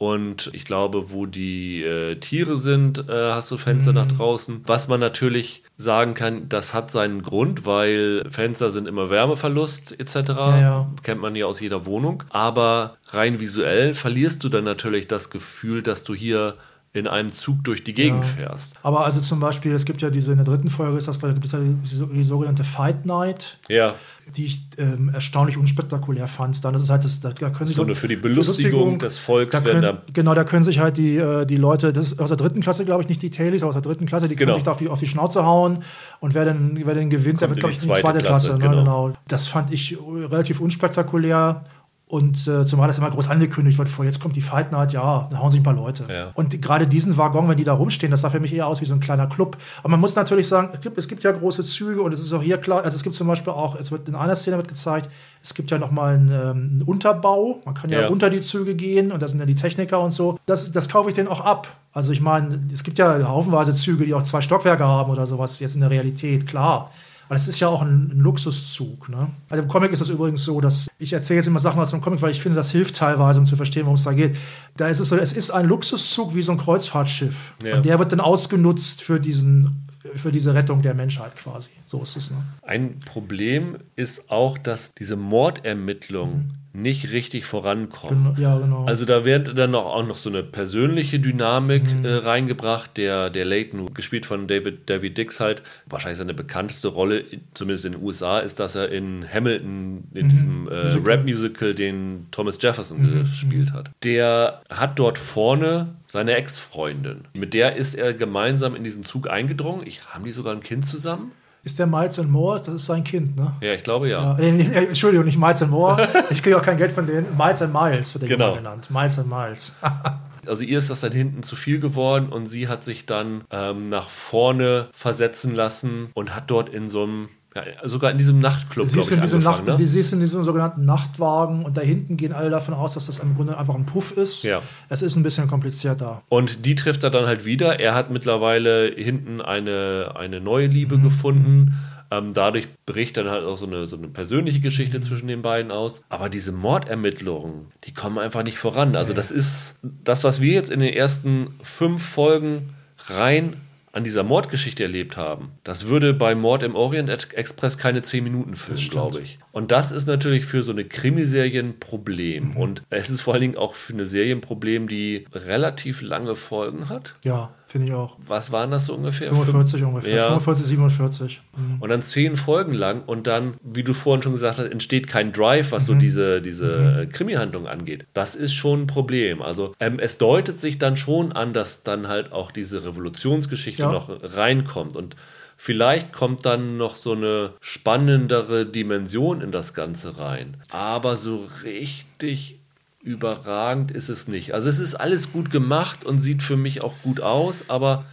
Und 0.00 0.48
ich 0.54 0.64
glaube, 0.64 1.12
wo 1.12 1.26
die 1.26 1.82
äh, 1.82 2.16
Tiere 2.16 2.56
sind, 2.56 3.06
äh, 3.10 3.32
hast 3.32 3.50
du 3.50 3.58
Fenster 3.58 3.92
nach 3.92 4.08
draußen. 4.08 4.62
Was 4.64 4.88
man 4.88 4.98
natürlich 4.98 5.62
sagen 5.76 6.14
kann, 6.14 6.48
das 6.48 6.72
hat 6.72 6.90
seinen 6.90 7.20
Grund, 7.20 7.66
weil 7.66 8.24
Fenster 8.30 8.70
sind 8.70 8.88
immer 8.88 9.10
Wärmeverlust 9.10 10.00
etc. 10.00 10.14
ja. 10.30 10.90
Kennt 11.02 11.20
man 11.20 11.36
ja 11.36 11.44
aus 11.44 11.60
jeder 11.60 11.84
Wohnung. 11.84 12.24
Aber 12.30 12.96
rein 13.08 13.40
visuell 13.40 13.92
verlierst 13.92 14.42
du 14.42 14.48
dann 14.48 14.64
natürlich 14.64 15.06
das 15.06 15.28
Gefühl, 15.28 15.82
dass 15.82 16.02
du 16.02 16.14
hier 16.14 16.54
in 16.92 17.06
einem 17.06 17.32
Zug 17.32 17.62
durch 17.62 17.84
die 17.84 17.92
Gegend 17.92 18.24
Ja. 18.24 18.30
fährst. 18.48 18.74
Aber 18.82 19.04
also 19.04 19.20
zum 19.20 19.38
Beispiel, 19.38 19.72
es 19.72 19.84
gibt 19.84 20.02
ja 20.02 20.10
diese, 20.10 20.32
in 20.32 20.38
der 20.38 20.44
dritten 20.46 20.70
Folge 20.70 20.98
ist 20.98 21.06
das, 21.06 21.20
da 21.20 21.30
gibt 21.32 21.44
es 21.46 21.52
ja 21.52 21.60
die, 21.60 21.76
die 22.14 22.24
sogenannte 22.24 22.64
Fight 22.64 23.06
Night. 23.06 23.58
Ja, 23.68 23.94
die 24.36 24.46
ich 24.46 24.62
ähm, 24.78 25.08
erstaunlich 25.12 25.56
unspektakulär 25.56 26.28
fand. 26.28 26.64
Dann 26.64 26.74
ist 26.76 26.82
es 26.82 26.90
halt 26.90 27.02
das, 27.02 27.18
da 27.20 27.32
können 27.32 27.66
sich 27.66 27.74
So 27.74 27.94
für 27.94 28.06
die 28.06 28.14
Belustigung 28.16 28.98
des 29.00 29.18
Volks 29.18 29.50
da 29.50 29.64
werden 29.64 29.80
können, 29.82 29.98
da- 30.06 30.12
genau, 30.12 30.34
da 30.34 30.44
können 30.44 30.62
sich 30.62 30.78
halt 30.78 30.96
die, 30.98 31.16
äh, 31.16 31.44
die 31.46 31.56
Leute, 31.56 31.92
das 31.92 32.12
ist 32.12 32.20
aus 32.20 32.28
der 32.28 32.36
dritten 32.36 32.60
Klasse, 32.60 32.84
glaube 32.84 33.02
ich, 33.02 33.08
nicht 33.08 33.22
die 33.22 33.30
Tailies, 33.30 33.62
aber 33.62 33.70
aus 33.70 33.74
der 33.74 33.82
dritten 33.82 34.06
Klasse, 34.06 34.28
die 34.28 34.36
können 34.36 34.48
Genau. 34.48 34.54
sich 34.54 34.62
da 34.64 34.70
auf 34.72 34.76
die, 34.76 34.88
auf 34.88 35.00
die 35.00 35.08
Schnauze 35.08 35.44
hauen 35.44 35.82
und 36.20 36.34
wer 36.34 36.44
dann, 36.44 36.78
wer 36.84 36.94
dann 36.94 37.10
gewinnt, 37.10 37.40
der 37.40 37.48
Kommt 37.48 37.56
wird, 37.56 37.56
in 37.56 37.60
glaube 37.60 37.72
die 37.72 37.76
ich, 37.78 37.82
in 37.82 37.88
die 37.94 38.00
zweite 38.00 38.18
Klasse. 38.18 38.48
Klasse, 38.50 38.62
ne, 38.62 38.68
genau. 38.82 39.04
genau. 39.08 39.12
Das 39.26 39.48
fand 39.48 39.72
ich 39.72 39.96
relativ 40.00 40.60
unspektakulär. 40.60 41.62
Und 42.10 42.48
äh, 42.48 42.66
zumal 42.66 42.88
das 42.88 42.98
immer 42.98 43.08
groß 43.08 43.28
angekündigt 43.30 43.78
wird, 43.78 43.88
vor 43.88 44.04
jetzt 44.04 44.18
kommt 44.18 44.34
die 44.34 44.40
Fight 44.40 44.72
Night, 44.72 44.92
ja, 44.92 45.28
dann 45.30 45.40
hauen 45.40 45.52
sich 45.52 45.60
ein 45.60 45.62
paar 45.62 45.74
Leute. 45.74 46.06
Ja. 46.12 46.32
Und 46.34 46.60
gerade 46.60 46.88
diesen 46.88 47.16
Waggon, 47.16 47.48
wenn 47.48 47.56
die 47.56 47.62
da 47.62 47.72
rumstehen, 47.72 48.10
das 48.10 48.22
sah 48.22 48.30
für 48.30 48.40
mich 48.40 48.52
eher 48.52 48.66
aus 48.66 48.80
wie 48.80 48.84
so 48.84 48.94
ein 48.94 48.98
kleiner 48.98 49.28
Club. 49.28 49.56
Aber 49.78 49.90
man 49.90 50.00
muss 50.00 50.16
natürlich 50.16 50.48
sagen, 50.48 50.70
es 50.72 50.80
gibt, 50.80 50.98
es 50.98 51.06
gibt 51.06 51.22
ja 51.22 51.30
große 51.30 51.64
Züge 51.64 52.02
und 52.02 52.12
es 52.12 52.18
ist 52.18 52.32
auch 52.32 52.42
hier 52.42 52.58
klar, 52.58 52.82
also 52.82 52.96
es 52.96 53.04
gibt 53.04 53.14
zum 53.14 53.28
Beispiel 53.28 53.52
auch, 53.52 53.76
es 53.78 53.92
wird 53.92 54.08
in 54.08 54.16
einer 54.16 54.34
Szene 54.34 54.56
wird 54.56 54.66
gezeigt, 54.66 55.08
es 55.40 55.54
gibt 55.54 55.70
ja 55.70 55.78
nochmal 55.78 56.14
einen, 56.14 56.32
ähm, 56.32 56.36
einen 56.72 56.82
Unterbau, 56.84 57.60
man 57.64 57.74
kann 57.74 57.90
ja, 57.90 58.00
Ja. 58.00 58.08
unter 58.08 58.28
die 58.28 58.40
Züge 58.40 58.74
gehen 58.74 59.12
und 59.12 59.22
da 59.22 59.28
sind 59.28 59.38
ja 59.38 59.46
die 59.46 59.54
Techniker 59.54 60.00
und 60.00 60.10
so. 60.10 60.36
Das, 60.46 60.72
das 60.72 60.88
kaufe 60.88 61.10
ich 61.10 61.14
denen 61.14 61.28
auch 61.28 61.42
ab. 61.42 61.68
Also 61.92 62.10
ich 62.10 62.20
meine, 62.20 62.58
es 62.72 62.82
gibt 62.82 62.98
ja 62.98 63.22
haufenweise 63.28 63.72
Züge, 63.74 64.04
die 64.04 64.14
auch 64.14 64.24
zwei 64.24 64.40
Stockwerke 64.40 64.84
haben 64.84 65.12
oder 65.12 65.28
sowas 65.28 65.60
jetzt 65.60 65.76
in 65.76 65.80
der 65.80 65.90
Realität, 65.90 66.48
klar. 66.48 66.90
Weil 67.30 67.36
es 67.36 67.46
ist 67.46 67.60
ja 67.60 67.68
auch 67.68 67.80
ein, 67.80 68.10
Luxuszug. 68.16 69.08
Ne? 69.08 69.28
Also 69.48 69.62
im 69.62 69.68
Comic 69.68 69.92
ist 69.92 70.00
es 70.00 70.08
übrigens 70.08 70.42
so, 70.42 70.60
dass 70.60 70.88
ich 70.98 71.12
erzähle 71.12 71.36
jetzt 71.36 71.46
immer 71.46 71.60
Sachen 71.60 71.80
aus 71.80 71.90
dem 71.90 72.00
Comic, 72.00 72.20
weil 72.22 72.32
ich 72.32 72.40
finde, 72.40 72.56
das 72.56 72.72
hilft 72.72 72.96
teilweise, 72.96 73.38
um 73.38 73.46
zu 73.46 73.54
verstehen, 73.54 73.84
worum 73.84 73.94
es 73.94 74.02
da 74.02 74.12
geht. 74.12 74.36
Da 74.76 74.88
ist 74.88 74.98
es 74.98 75.10
so, 75.10 75.16
es 75.16 75.32
ist 75.32 75.52
ein 75.52 75.66
Luxuszug 75.66 76.34
wie 76.34 76.42
so 76.42 76.50
ein 76.50 76.58
Kreuzfahrtschiff. 76.58 77.54
Ja. 77.62 77.76
Und 77.76 77.86
der 77.86 78.00
wird 78.00 78.10
dann 78.10 78.18
ausgenutzt 78.18 79.02
für 79.02 79.20
diesen 79.20 79.86
für 80.16 80.32
diese 80.32 80.54
Rettung 80.54 80.82
der 80.82 80.94
Menschheit 80.94 81.36
quasi. 81.36 81.70
So 81.86 82.02
ist 82.02 82.16
es. 82.16 82.32
Ne? 82.32 82.38
Ein 82.62 82.98
Problem 82.98 83.76
ist 83.94 84.28
auch, 84.28 84.58
dass 84.58 84.92
diese 84.94 85.14
Mordermittlungen 85.14 86.48
mhm 86.48 86.59
nicht 86.72 87.10
richtig 87.10 87.46
vorankommen. 87.46 88.34
Genau, 88.34 88.40
ja, 88.40 88.58
genau. 88.58 88.84
Also 88.84 89.04
da 89.04 89.24
wird 89.24 89.58
dann 89.58 89.74
auch, 89.74 89.96
auch 89.96 90.06
noch 90.06 90.16
so 90.16 90.30
eine 90.30 90.44
persönliche 90.44 91.18
Dynamik 91.18 91.82
mhm. 91.92 92.04
äh, 92.04 92.14
reingebracht. 92.14 92.96
Der, 92.96 93.28
der 93.28 93.44
Leighton, 93.44 93.92
gespielt 93.92 94.24
von 94.24 94.46
David, 94.46 94.88
David 94.88 95.18
Dix 95.18 95.40
halt, 95.40 95.62
wahrscheinlich 95.86 96.18
seine 96.18 96.34
bekannteste 96.34 96.88
Rolle, 96.88 97.24
zumindest 97.54 97.86
in 97.86 97.92
den 97.92 98.02
USA, 98.02 98.38
ist, 98.38 98.60
dass 98.60 98.76
er 98.76 98.90
in 98.90 99.26
Hamilton, 99.28 100.04
in 100.14 100.26
mhm. 100.26 100.28
diesem 100.28 100.68
äh, 100.68 100.92
Rap-Musical, 101.04 101.74
den 101.74 102.26
Thomas 102.30 102.58
Jefferson 102.60 103.02
mhm. 103.02 103.18
gespielt 103.20 103.72
hat. 103.72 103.90
Der 104.04 104.62
hat 104.70 104.98
dort 104.98 105.18
vorne 105.18 105.94
seine 106.06 106.34
Ex-Freundin. 106.34 107.22
Mit 107.32 107.52
der 107.52 107.76
ist 107.76 107.94
er 107.94 108.14
gemeinsam 108.14 108.76
in 108.76 108.84
diesen 108.84 109.04
Zug 109.04 109.28
eingedrungen. 109.28 109.82
Ich, 109.86 110.06
haben 110.06 110.24
die 110.24 110.32
sogar 110.32 110.54
ein 110.54 110.60
Kind 110.60 110.86
zusammen? 110.86 111.32
Ist 111.62 111.78
der 111.78 111.86
Miles 111.86 112.18
and 112.18 112.30
Moore, 112.30 112.58
das 112.58 112.68
ist 112.68 112.86
sein 112.86 113.04
Kind, 113.04 113.36
ne? 113.36 113.54
Ja, 113.60 113.74
ich 113.74 113.84
glaube 113.84 114.08
ja. 114.08 114.36
ja 114.38 114.44
äh, 114.44 114.86
Entschuldigung, 114.86 115.26
nicht 115.26 115.38
Miles 115.38 115.62
and 115.62 115.70
Moore. 115.70 116.08
Ich 116.30 116.42
kriege 116.42 116.56
auch 116.56 116.62
kein 116.62 116.76
Geld 116.76 116.92
von 116.92 117.06
denen. 117.06 117.36
Miles 117.36 117.60
and 117.62 117.72
Miles 117.72 118.14
wird 118.14 118.22
der 118.22 118.28
genau. 118.28 118.54
genannt. 118.54 118.90
Miles 118.90 119.18
and 119.18 119.28
Miles. 119.28 119.74
also 120.46 120.62
ihr 120.62 120.78
ist 120.78 120.90
das 120.90 121.00
dann 121.00 121.12
hinten 121.12 121.42
zu 121.42 121.56
viel 121.56 121.80
geworden 121.80 122.30
und 122.30 122.46
sie 122.46 122.68
hat 122.68 122.84
sich 122.84 123.06
dann 123.06 123.42
ähm, 123.50 123.88
nach 123.88 124.08
vorne 124.08 124.88
versetzen 124.92 125.54
lassen 125.54 126.08
und 126.14 126.34
hat 126.34 126.50
dort 126.50 126.68
in 126.68 126.88
so 126.88 127.02
einem 127.02 127.28
ja, 127.54 127.64
sogar 127.88 128.12
in 128.12 128.18
diesem 128.18 128.38
Nachtclub. 128.38 128.86
Sie 128.86 129.00
ist, 129.00 129.10
in 129.10 129.20
diesem 129.20 129.42
Nacht, 129.42 129.66
ne? 129.66 129.76
die, 129.76 129.84
in 129.84 130.20
diesem 130.20 130.44
sogenannten 130.44 130.84
Nachtwagen 130.84 131.64
und 131.64 131.76
da 131.76 131.80
hinten 131.80 132.16
gehen 132.16 132.32
alle 132.32 132.48
davon 132.48 132.74
aus, 132.74 132.94
dass 132.94 133.06
das 133.06 133.18
im 133.18 133.34
Grunde 133.34 133.58
einfach 133.58 133.74
ein 133.74 133.86
Puff 133.86 134.12
ist. 134.12 134.44
Ja. 134.44 134.62
Es 134.88 135.02
ist 135.02 135.16
ein 135.16 135.24
bisschen 135.24 135.48
komplizierter. 135.48 136.22
Und 136.28 136.64
die 136.64 136.76
trifft 136.76 137.02
er 137.02 137.10
dann 137.10 137.26
halt 137.26 137.44
wieder. 137.44 137.80
Er 137.80 137.94
hat 137.94 138.10
mittlerweile 138.10 138.92
hinten 138.96 139.40
eine, 139.40 140.12
eine 140.14 140.40
neue 140.40 140.68
Liebe 140.68 140.98
mhm. 140.98 141.02
gefunden. 141.02 141.74
Ähm, 142.12 142.34
dadurch 142.34 142.68
bricht 142.86 143.16
dann 143.16 143.28
halt 143.28 143.44
auch 143.44 143.58
so 143.58 143.66
eine, 143.66 143.86
so 143.86 143.96
eine 143.96 144.08
persönliche 144.08 144.60
Geschichte 144.60 144.98
mhm. 144.98 145.02
zwischen 145.02 145.26
den 145.26 145.42
beiden 145.42 145.72
aus. 145.72 146.04
Aber 146.08 146.28
diese 146.28 146.52
Mordermittlungen, 146.52 147.66
die 147.84 147.94
kommen 147.94 148.18
einfach 148.18 148.44
nicht 148.44 148.58
voran. 148.58 148.94
Also, 148.94 149.12
das 149.12 149.32
ist 149.32 149.78
das, 149.82 150.22
was 150.22 150.40
wir 150.40 150.52
jetzt 150.52 150.70
in 150.70 150.80
den 150.80 150.92
ersten 150.92 151.54
fünf 151.62 152.04
Folgen 152.04 152.74
rein 153.06 153.54
an 153.92 154.04
dieser 154.04 154.22
Mordgeschichte 154.22 154.82
erlebt 154.82 155.16
haben, 155.16 155.52
das 155.64 155.86
würde 155.86 156.14
bei 156.14 156.34
Mord 156.34 156.62
im 156.62 156.74
Orient 156.74 157.10
Express 157.34 157.76
keine 157.76 158.02
zehn 158.02 158.22
Minuten 158.24 158.56
füllen, 158.56 158.88
glaube 158.88 159.20
ich. 159.20 159.38
Und 159.52 159.72
das 159.72 159.90
ist 159.90 160.06
natürlich 160.06 160.44
für 160.46 160.62
so 160.62 160.72
eine 160.72 160.84
Krimiserie 160.84 161.60
ein 161.60 161.80
Problem. 161.80 162.50
Mhm. 162.50 162.56
Und 162.56 162.82
es 162.90 163.10
ist 163.10 163.20
vor 163.20 163.34
allen 163.34 163.40
Dingen 163.40 163.56
auch 163.56 163.74
für 163.74 163.92
eine 163.92 164.06
Serie 164.06 164.34
ein 164.34 164.40
Problem, 164.40 164.88
die 164.88 165.26
relativ 165.32 166.02
lange 166.02 166.36
Folgen 166.36 166.88
hat. 166.88 167.16
Ja. 167.24 167.54
Finde 167.70 167.86
ich 167.86 167.92
auch. 167.92 168.16
Was 168.26 168.50
waren 168.50 168.72
das 168.72 168.86
so 168.86 168.94
ungefähr? 168.94 169.28
45 169.28 169.84
ungefähr. 169.84 170.16
Ja. 170.16 170.26
45, 170.26 170.66
47. 170.66 171.40
Mhm. 171.56 171.76
Und 171.80 171.88
dann 171.88 172.02
zehn 172.02 172.36
Folgen 172.36 172.72
lang 172.72 173.04
und 173.06 173.28
dann, 173.28 173.54
wie 173.62 173.84
du 173.84 173.94
vorhin 173.94 174.22
schon 174.22 174.32
gesagt 174.32 174.58
hast, 174.58 174.66
entsteht 174.66 175.06
kein 175.06 175.32
Drive, 175.32 175.70
was 175.70 175.84
mhm. 175.84 175.86
so 175.86 175.94
diese, 175.94 176.42
diese 176.42 177.06
mhm. 177.06 177.12
Krimi-Handlung 177.12 177.68
angeht. 177.68 178.06
Das 178.12 178.34
ist 178.34 178.54
schon 178.54 178.82
ein 178.82 178.86
Problem. 178.88 179.40
Also 179.40 179.72
ähm, 179.78 180.00
es 180.00 180.18
deutet 180.18 180.58
sich 180.58 180.78
dann 180.78 180.96
schon 180.96 181.30
an, 181.30 181.52
dass 181.52 181.84
dann 181.84 182.08
halt 182.08 182.32
auch 182.32 182.50
diese 182.50 182.84
Revolutionsgeschichte 182.84 183.82
ja. 183.82 183.92
noch 183.92 184.10
reinkommt 184.20 184.96
und 184.96 185.14
Vielleicht 185.62 186.14
kommt 186.14 186.46
dann 186.46 186.78
noch 186.78 186.96
so 186.96 187.12
eine 187.12 187.52
spannendere 187.60 188.64
Dimension 188.64 189.42
in 189.42 189.52
das 189.52 189.74
Ganze 189.74 190.16
rein. 190.16 190.56
Aber 190.70 191.18
so 191.18 191.46
richtig 191.64 192.60
überragend 193.02 193.90
ist 193.90 194.08
es 194.08 194.28
nicht. 194.28 194.52
Also 194.54 194.68
es 194.68 194.78
ist 194.78 194.94
alles 194.94 195.32
gut 195.32 195.50
gemacht 195.50 196.04
und 196.04 196.18
sieht 196.18 196.42
für 196.42 196.56
mich 196.56 196.82
auch 196.82 196.94
gut 197.02 197.20
aus, 197.20 197.64
aber 197.68 198.04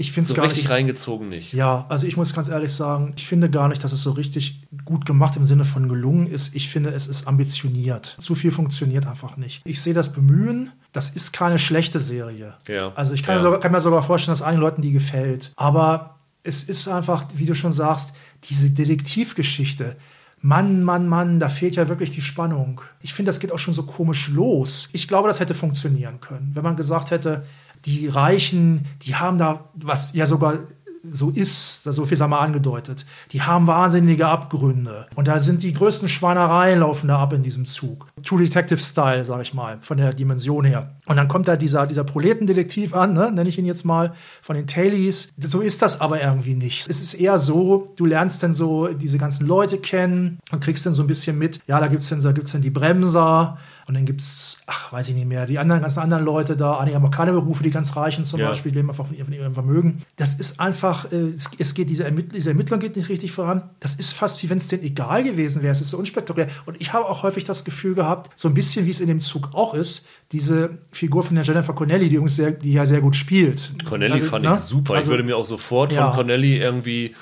ich 0.00 0.12
finde 0.12 0.24
es 0.24 0.28
so 0.30 0.34
gar 0.34 0.46
richtig 0.46 0.64
nicht, 0.64 0.70
reingezogen 0.70 1.28
nicht. 1.28 1.52
Ja, 1.52 1.84
also 1.90 2.06
ich 2.06 2.16
muss 2.16 2.32
ganz 2.32 2.48
ehrlich 2.48 2.72
sagen, 2.72 3.12
ich 3.16 3.26
finde 3.26 3.50
gar 3.50 3.68
nicht, 3.68 3.84
dass 3.84 3.92
es 3.92 4.02
so 4.02 4.12
richtig 4.12 4.62
gut 4.84 5.04
gemacht 5.04 5.36
im 5.36 5.44
Sinne 5.44 5.66
von 5.66 5.88
gelungen 5.88 6.26
ist. 6.26 6.54
Ich 6.54 6.70
finde, 6.70 6.90
es 6.90 7.06
ist 7.06 7.26
ambitioniert. 7.26 8.16
Zu 8.18 8.34
viel 8.34 8.50
funktioniert 8.50 9.06
einfach 9.06 9.36
nicht. 9.36 9.60
Ich 9.64 9.82
sehe 9.82 9.92
das 9.92 10.12
Bemühen. 10.12 10.72
Das 10.92 11.10
ist 11.10 11.32
keine 11.32 11.58
schlechte 11.58 11.98
Serie. 11.98 12.54
Ja. 12.66 12.92
Also 12.94 13.12
ich 13.12 13.22
kann, 13.22 13.36
ja. 13.36 13.40
mir 13.40 13.44
sogar, 13.44 13.60
kann 13.60 13.72
mir 13.72 13.80
sogar 13.80 14.02
vorstellen, 14.02 14.32
dass 14.32 14.42
einigen 14.42 14.62
Leuten 14.62 14.80
die 14.80 14.92
gefällt. 14.92 15.52
Aber 15.56 16.16
es 16.42 16.62
ist 16.62 16.88
einfach, 16.88 17.26
wie 17.34 17.44
du 17.44 17.54
schon 17.54 17.74
sagst, 17.74 18.12
diese 18.48 18.70
Detektivgeschichte 18.70 19.96
Mann, 20.42 20.82
Mann, 20.82 21.06
Mann, 21.06 21.38
da 21.38 21.48
fehlt 21.48 21.76
ja 21.76 21.88
wirklich 21.88 22.10
die 22.10 22.22
Spannung. 22.22 22.80
Ich 23.02 23.12
finde, 23.12 23.28
das 23.28 23.40
geht 23.40 23.52
auch 23.52 23.58
schon 23.58 23.74
so 23.74 23.82
komisch 23.82 24.28
los. 24.28 24.88
Ich 24.92 25.06
glaube, 25.06 25.28
das 25.28 25.38
hätte 25.38 25.54
funktionieren 25.54 26.20
können, 26.20 26.50
wenn 26.54 26.64
man 26.64 26.76
gesagt 26.76 27.10
hätte, 27.10 27.44
die 27.84 28.08
Reichen, 28.08 28.86
die 29.02 29.14
haben 29.14 29.38
da, 29.38 29.70
was 29.74 30.12
ja 30.14 30.26
sogar 30.26 30.58
so 31.02 31.30
ist, 31.30 31.84
so 31.84 32.04
viel 32.04 32.18
haben 32.18 32.30
wir 32.30 32.40
angedeutet. 32.40 33.06
Die 33.32 33.42
haben 33.42 33.66
wahnsinnige 33.66 34.28
Abgründe. 34.28 35.06
Und 35.14 35.28
da 35.28 35.40
sind 35.40 35.62
die 35.62 35.72
größten 35.72 36.08
Schweinereien 36.08 36.80
laufen 36.80 37.08
da 37.08 37.18
ab 37.18 37.32
in 37.32 37.42
diesem 37.42 37.66
Zug. 37.66 38.06
True 38.22 38.42
Detective 38.42 38.78
Style, 38.78 39.24
sag 39.24 39.42
ich 39.42 39.54
mal, 39.54 39.78
von 39.80 39.96
der 39.96 40.12
Dimension 40.12 40.64
her. 40.64 40.94
Und 41.06 41.16
dann 41.16 41.28
kommt 41.28 41.48
da 41.48 41.56
dieser, 41.56 41.86
dieser 41.86 42.04
Proletendetektiv 42.04 42.94
an, 42.94 43.14
ne, 43.14 43.32
nenne 43.32 43.48
ich 43.48 43.58
ihn 43.58 43.66
jetzt 43.66 43.84
mal, 43.84 44.14
von 44.42 44.56
den 44.56 44.66
Tailies. 44.66 45.32
So 45.38 45.60
ist 45.60 45.82
das 45.82 46.00
aber 46.00 46.20
irgendwie 46.20 46.54
nicht. 46.54 46.88
Es 46.88 47.00
ist 47.00 47.14
eher 47.14 47.38
so, 47.38 47.92
du 47.96 48.04
lernst 48.04 48.42
dann 48.42 48.54
so 48.54 48.88
diese 48.88 49.18
ganzen 49.18 49.46
Leute 49.46 49.78
kennen 49.78 50.38
und 50.52 50.60
kriegst 50.60 50.84
dann 50.86 50.94
so 50.94 51.02
ein 51.02 51.06
bisschen 51.08 51.38
mit, 51.38 51.60
ja, 51.66 51.80
da 51.80 51.88
gibt's 51.88 52.08
dann, 52.08 52.20
dann 52.22 52.62
die 52.62 52.70
Bremser, 52.70 53.58
und 53.90 53.94
dann 53.94 54.04
gibt 54.04 54.20
es, 54.20 54.58
ach, 54.66 54.92
weiß 54.92 55.08
ich 55.08 55.16
nicht 55.16 55.26
mehr, 55.26 55.46
die 55.46 55.58
anderen 55.58 55.82
ganzen 55.82 55.98
anderen 55.98 56.24
Leute 56.24 56.56
da, 56.56 56.78
einige 56.78 56.94
haben 56.94 57.04
auch 57.04 57.10
keine 57.10 57.32
Berufe, 57.32 57.64
die 57.64 57.72
ganz 57.72 57.96
Reichen 57.96 58.24
zum 58.24 58.38
ja. 58.38 58.46
Beispiel, 58.46 58.72
leben 58.72 58.88
einfach 58.88 59.04
von, 59.04 59.16
ihrem 59.16 59.52
Vermögen. 59.52 60.02
Das 60.14 60.34
ist 60.34 60.60
einfach, 60.60 61.10
äh, 61.10 61.16
es, 61.16 61.50
es, 61.58 61.74
geht, 61.74 61.90
diese, 61.90 62.04
Ermitt 62.04 62.32
diese 62.32 62.50
Ermittlung 62.50 62.78
geht 62.78 62.94
nicht 62.94 63.08
richtig 63.08 63.32
voran. 63.32 63.64
Das 63.80 63.96
ist 63.96 64.12
fast 64.12 64.40
wie 64.44 64.48
wenn 64.48 64.58
es 64.58 64.68
denen 64.68 64.84
egal 64.84 65.24
gewesen 65.24 65.64
wäre. 65.64 65.72
Es 65.72 65.80
ist 65.80 65.90
so 65.90 65.98
unspektakulär. 65.98 66.46
Und 66.66 66.80
ich 66.80 66.92
habe 66.92 67.04
auch 67.04 67.24
häufig 67.24 67.42
das 67.42 67.64
Gefühl 67.64 67.96
gehabt, 67.96 68.30
so 68.36 68.46
ein 68.46 68.54
bisschen 68.54 68.86
wie 68.86 68.90
es 68.90 69.00
in 69.00 69.08
dem 69.08 69.20
Zug 69.20 69.48
auch 69.54 69.74
ist, 69.74 70.06
diese 70.30 70.78
Figur 70.92 71.24
von 71.24 71.34
der 71.34 71.44
Jennifer 71.44 71.72
Connelly, 71.72 72.08
die, 72.08 72.18
uns 72.18 72.36
sehr, 72.36 72.52
die 72.52 72.74
ja 72.74 72.86
sehr 72.86 73.00
gut 73.00 73.16
spielt. 73.16 73.72
Connelly 73.84 74.12
also, 74.12 74.26
fand 74.26 74.44
ich 74.44 74.50
ne? 74.52 74.58
super. 74.58 74.94
Also, 74.94 75.06
ich 75.06 75.10
würde 75.10 75.24
mir 75.24 75.36
auch 75.36 75.46
sofort 75.46 75.90
ja. 75.90 76.06
von 76.06 76.14
Connelly 76.14 76.58
irgendwie 76.58 77.16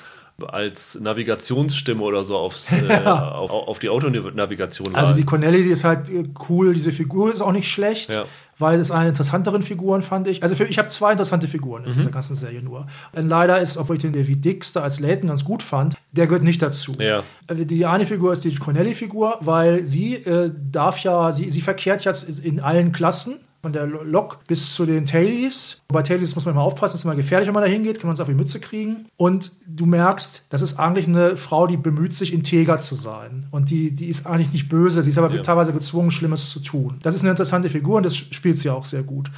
als 0.47 0.99
Navigationsstimme 0.99 2.01
oder 2.01 2.23
so 2.23 2.37
aufs, 2.37 2.71
äh, 2.89 2.93
auf, 3.05 3.49
auf, 3.49 3.79
die 3.79 3.89
Autonavigation 3.89 4.95
Also 4.95 5.13
die 5.13 5.23
Cornelli, 5.23 5.63
die 5.63 5.69
ist 5.69 5.83
halt 5.83 6.09
äh, 6.09 6.25
cool, 6.49 6.73
diese 6.73 6.91
Figur 6.91 7.33
ist 7.33 7.41
auch 7.41 7.51
nicht 7.51 7.69
schlecht, 7.69 8.13
ja. 8.13 8.25
weil 8.57 8.79
es 8.79 8.91
eine 8.91 9.09
interessanteren 9.09 9.61
Figuren 9.61 10.01
fand 10.01 10.27
ich. 10.27 10.43
Also 10.43 10.55
für, 10.55 10.65
ich 10.65 10.77
habe 10.77 10.87
zwei 10.89 11.11
interessante 11.11 11.47
Figuren 11.47 11.83
in 11.83 11.91
mhm. 11.91 11.95
dieser 11.95 12.11
ganzen 12.11 12.35
Serie 12.35 12.61
nur. 12.61 12.87
Und 13.13 13.27
leider 13.27 13.59
ist, 13.59 13.77
obwohl 13.77 13.95
ich 13.95 14.01
den 14.01 14.13
David 14.13 14.43
Dix 14.43 14.73
da 14.73 14.81
als 14.81 14.99
Layton 14.99 15.29
ganz 15.29 15.43
gut 15.43 15.63
fand, 15.63 15.95
der 16.11 16.27
gehört 16.27 16.43
nicht 16.43 16.61
dazu. 16.61 16.95
Ja. 16.99 17.23
Also 17.47 17.65
die 17.65 17.85
eine 17.85 18.05
Figur 18.05 18.33
ist 18.33 18.43
die 18.43 18.55
Cornelli-Figur, 18.55 19.37
weil 19.41 19.85
sie 19.85 20.15
äh, 20.15 20.51
darf 20.71 20.99
ja, 21.03 21.31
sie, 21.31 21.49
sie 21.49 21.61
verkehrt 21.61 22.05
jetzt 22.05 22.27
in 22.39 22.59
allen 22.59 22.91
Klassen 22.91 23.39
von 23.61 23.73
der 23.73 23.85
Lok 23.85 24.39
bis 24.47 24.73
zu 24.73 24.85
den 24.85 25.05
Tailies. 25.05 25.81
Bei 25.89 26.01
Tailies 26.01 26.35
muss 26.35 26.45
man 26.45 26.55
immer 26.55 26.63
aufpassen, 26.63 26.93
das 26.93 27.01
ist 27.01 27.05
immer 27.05 27.15
gefährlich, 27.15 27.47
wenn 27.47 27.53
man 27.53 27.63
da 27.63 27.69
hingeht, 27.69 27.99
kann 27.99 28.07
man 28.07 28.13
es 28.13 28.19
auf 28.19 28.27
die 28.27 28.33
Mütze 28.33 28.59
kriegen. 28.59 29.05
Und 29.17 29.51
du 29.67 29.85
merkst, 29.85 30.45
das 30.49 30.61
ist 30.61 30.79
eigentlich 30.79 31.07
eine 31.07 31.35
Frau, 31.35 31.67
die 31.67 31.77
bemüht 31.77 32.13
sich, 32.13 32.33
integer 32.33 32.79
zu 32.79 32.95
sein. 32.95 33.47
Und 33.51 33.69
die, 33.69 33.91
die 33.91 34.07
ist 34.07 34.25
eigentlich 34.25 34.53
nicht 34.53 34.69
böse, 34.69 35.03
sie 35.03 35.09
ist 35.09 35.17
aber 35.17 35.33
ja. 35.33 35.41
teilweise 35.41 35.73
gezwungen, 35.73 36.11
Schlimmes 36.11 36.49
zu 36.49 36.59
tun. 36.61 36.99
Das 37.03 37.15
ist 37.15 37.21
eine 37.21 37.31
interessante 37.31 37.69
Figur 37.69 37.97
und 37.97 38.05
das 38.05 38.15
spielt 38.15 38.59
sie 38.59 38.69
auch 38.69 38.85
sehr 38.85 39.03
gut. 39.03 39.29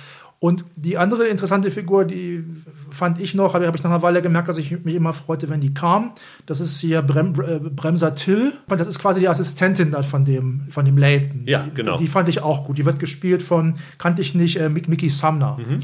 Und 0.44 0.66
die 0.76 0.98
andere 0.98 1.28
interessante 1.28 1.70
Figur, 1.70 2.04
die 2.04 2.44
fand 2.90 3.20
ich 3.20 3.36
noch, 3.36 3.54
habe 3.54 3.68
hab 3.68 3.76
ich 3.76 3.84
nach 3.84 3.92
einer 3.92 4.02
Weile 4.02 4.24
gemerkt, 4.24 4.50
dass 4.50 4.58
ich 4.58 4.84
mich 4.84 4.96
immer 4.96 5.14
freute, 5.14 5.50
wenn 5.50 5.62
die 5.62 5.72
kam. 5.72 6.14
Das 6.48 6.60
ist 6.60 6.80
hier 6.80 7.04
Brem, 7.04 7.40
äh, 7.40 7.60
Bremser 7.60 8.16
Till. 8.16 8.54
Das 8.68 8.88
ist 8.88 8.98
quasi 8.98 9.20
die 9.20 9.30
Assistentin 9.30 9.96
von 10.02 10.26
dem, 10.26 10.64
von 10.72 10.84
dem 10.84 10.98
Layton. 10.98 11.44
Ja, 11.46 11.68
genau. 11.76 11.96
Die, 11.98 12.06
die, 12.06 12.10
fand 12.10 12.28
ich 12.28 12.42
auch 12.42 12.66
gut. 12.66 12.80
Die 12.80 12.86
wird 12.88 12.98
gespielt 12.98 13.44
von, 13.44 13.76
kannte 14.00 14.24
ich 14.24 14.34
nicht, 14.34 14.60
äh, 14.60 14.68
Mickey 14.68 15.10
Sumner. 15.10 15.60
Mhm. 15.60 15.78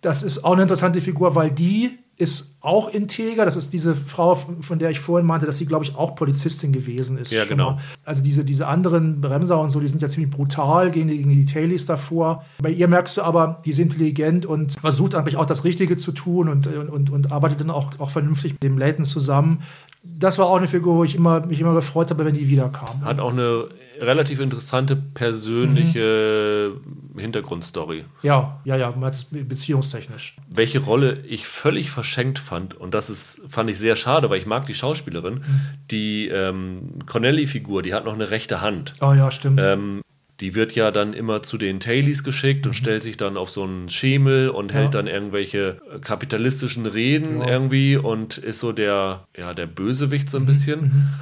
Das 0.00 0.22
ist 0.22 0.44
auch 0.44 0.52
eine 0.52 0.62
interessante 0.62 1.00
Figur, 1.00 1.34
weil 1.34 1.50
die 1.50 1.98
ist 2.16 2.58
auch 2.60 2.88
integer. 2.88 3.44
Das 3.44 3.56
ist 3.56 3.72
diese 3.72 3.94
Frau, 3.94 4.34
von 4.34 4.78
der 4.78 4.90
ich 4.90 5.00
vorhin 5.00 5.26
meinte, 5.26 5.46
dass 5.46 5.58
sie, 5.58 5.66
glaube 5.66 5.84
ich, 5.84 5.96
auch 5.96 6.14
Polizistin 6.14 6.72
gewesen 6.72 7.18
ist. 7.18 7.32
Ja, 7.32 7.44
genau. 7.44 7.72
Mal. 7.72 7.80
Also 8.04 8.22
diese, 8.22 8.44
diese 8.44 8.66
anderen 8.68 9.20
Bremser 9.20 9.60
und 9.60 9.70
so, 9.70 9.80
die 9.80 9.88
sind 9.88 10.00
ja 10.00 10.08
ziemlich 10.08 10.30
brutal 10.30 10.90
gegen 10.90 11.08
die, 11.08 11.18
gegen 11.18 11.30
die 11.30 11.46
Tailies 11.46 11.86
davor. 11.86 12.44
Bei 12.62 12.70
ihr 12.70 12.88
merkst 12.88 13.16
du 13.16 13.22
aber, 13.22 13.60
die 13.64 13.70
ist 13.70 13.78
intelligent 13.78 14.46
und 14.46 14.78
versucht 14.80 15.14
eigentlich 15.14 15.36
auch 15.36 15.46
das 15.46 15.64
Richtige 15.64 15.96
zu 15.96 16.12
tun 16.12 16.48
und, 16.48 16.66
und, 16.66 17.10
und 17.10 17.32
arbeitet 17.32 17.60
dann 17.60 17.70
auch, 17.70 17.98
auch 17.98 18.10
vernünftig 18.10 18.52
mit 18.52 18.62
dem 18.62 18.78
Layton 18.78 19.04
zusammen. 19.04 19.62
Das 20.02 20.38
war 20.38 20.46
auch 20.46 20.56
eine 20.56 20.68
Figur, 20.68 20.96
wo 20.96 21.04
ich 21.04 21.14
immer, 21.14 21.44
mich 21.46 21.60
immer 21.60 21.74
gefreut 21.74 22.10
habe, 22.10 22.24
wenn 22.24 22.34
die 22.34 22.48
wiederkam. 22.48 23.04
Hat 23.04 23.18
auch 23.18 23.32
eine 23.32 23.68
relativ 24.00 24.40
interessante 24.40 24.96
persönliche 24.96 26.72
mhm. 26.74 27.18
Hintergrundstory. 27.18 28.04
Ja, 28.22 28.60
ja, 28.64 28.76
ja, 28.76 28.90
beziehungstechnisch. 28.90 30.36
Welche 30.48 30.80
Rolle 30.80 31.20
ich 31.26 31.46
völlig 31.46 31.90
verschenkt 31.90 32.38
fand, 32.38 32.74
und 32.74 32.94
das 32.94 33.10
ist, 33.10 33.42
fand 33.48 33.70
ich 33.70 33.78
sehr 33.78 33.96
schade, 33.96 34.30
weil 34.30 34.38
ich 34.38 34.46
mag 34.46 34.66
die 34.66 34.74
Schauspielerin, 34.74 35.34
mhm. 35.34 35.60
die 35.90 36.28
ähm, 36.28 36.98
Connelly-Figur, 37.06 37.82
die 37.82 37.94
hat 37.94 38.04
noch 38.04 38.14
eine 38.14 38.30
rechte 38.30 38.60
Hand. 38.60 38.94
Oh 39.00 39.12
ja, 39.12 39.30
stimmt. 39.30 39.60
Ähm, 39.62 40.02
die 40.40 40.54
wird 40.56 40.72
ja 40.72 40.90
dann 40.90 41.12
immer 41.12 41.42
zu 41.42 41.58
den 41.58 41.78
Tailies 41.78 42.24
geschickt 42.24 42.66
und 42.66 42.72
mhm. 42.72 42.76
stellt 42.76 43.02
sich 43.02 43.16
dann 43.16 43.36
auf 43.36 43.50
so 43.50 43.62
einen 43.62 43.88
Schemel 43.88 44.48
und 44.48 44.72
ja. 44.72 44.78
hält 44.78 44.94
dann 44.94 45.06
irgendwelche 45.06 45.76
kapitalistischen 46.00 46.86
Reden 46.86 47.40
ja. 47.40 47.48
irgendwie 47.48 47.96
und 47.96 48.38
ist 48.38 48.60
so 48.60 48.72
der, 48.72 49.26
ja, 49.36 49.54
der 49.54 49.66
Bösewicht 49.66 50.28
so 50.28 50.38
ein 50.38 50.42
mhm. 50.42 50.46
bisschen. 50.46 51.14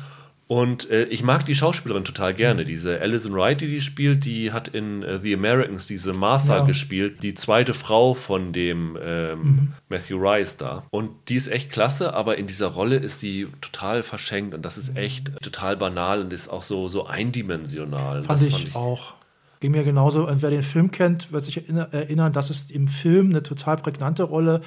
Und 0.53 0.91
äh, 0.91 1.05
ich 1.05 1.23
mag 1.23 1.47
die 1.47 1.55
Schauspielerin 1.55 2.05
total 2.05 2.35
gerne. 2.35 2.67
Diese 2.67 3.01
Alison 3.01 3.33
Wright, 3.33 3.63
die 3.63 3.69
die 3.69 3.81
spielt, 3.81 4.27
die 4.27 4.53
hat 4.53 4.69
in 4.69 5.03
äh, 5.03 5.19
The 5.19 5.33
Americans 5.33 5.87
diese 5.87 6.13
Martha 6.13 6.59
ja. 6.59 6.65
gespielt, 6.65 7.23
die 7.23 7.33
zweite 7.33 7.73
Frau 7.73 8.13
von 8.13 8.53
dem 8.53 8.99
ähm, 9.03 9.39
mhm. 9.39 9.73
Matthew 9.89 10.19
Rice 10.19 10.59
da. 10.59 10.83
Und 10.91 11.09
die 11.31 11.37
ist 11.37 11.49
echt 11.49 11.71
klasse, 11.71 12.13
aber 12.13 12.37
in 12.37 12.47
dieser 12.47 12.67
Rolle 12.67 12.97
ist 12.97 13.23
die 13.23 13.49
total 13.63 14.03
verschenkt 14.03 14.53
und 14.53 14.61
das 14.61 14.77
ist 14.77 14.95
echt 14.95 15.33
total 15.41 15.79
banal 15.79 16.21
und 16.21 16.35
ist 16.35 16.49
auch 16.49 16.65
so, 16.65 16.91
so 16.91 17.07
eindimensional. 17.07 18.23
Fand, 18.23 18.43
ich, 18.43 18.53
fand 18.53 18.69
ich 18.69 18.75
auch. 18.77 19.15
Ging 19.61 19.71
mir 19.71 19.85
genauso. 19.85 20.29
Und 20.29 20.43
wer 20.43 20.51
den 20.51 20.63
Film 20.63 20.91
kennt, 20.91 21.33
wird 21.33 21.47
sich 21.47 21.67
erinnern, 21.67 22.35
dass 22.35 22.51
es 22.51 22.71
im 22.71 22.89
Film 22.89 23.31
eine 23.31 23.43
total 23.43 23.79
prägnante 23.79 24.25
Rolle, 24.25 24.61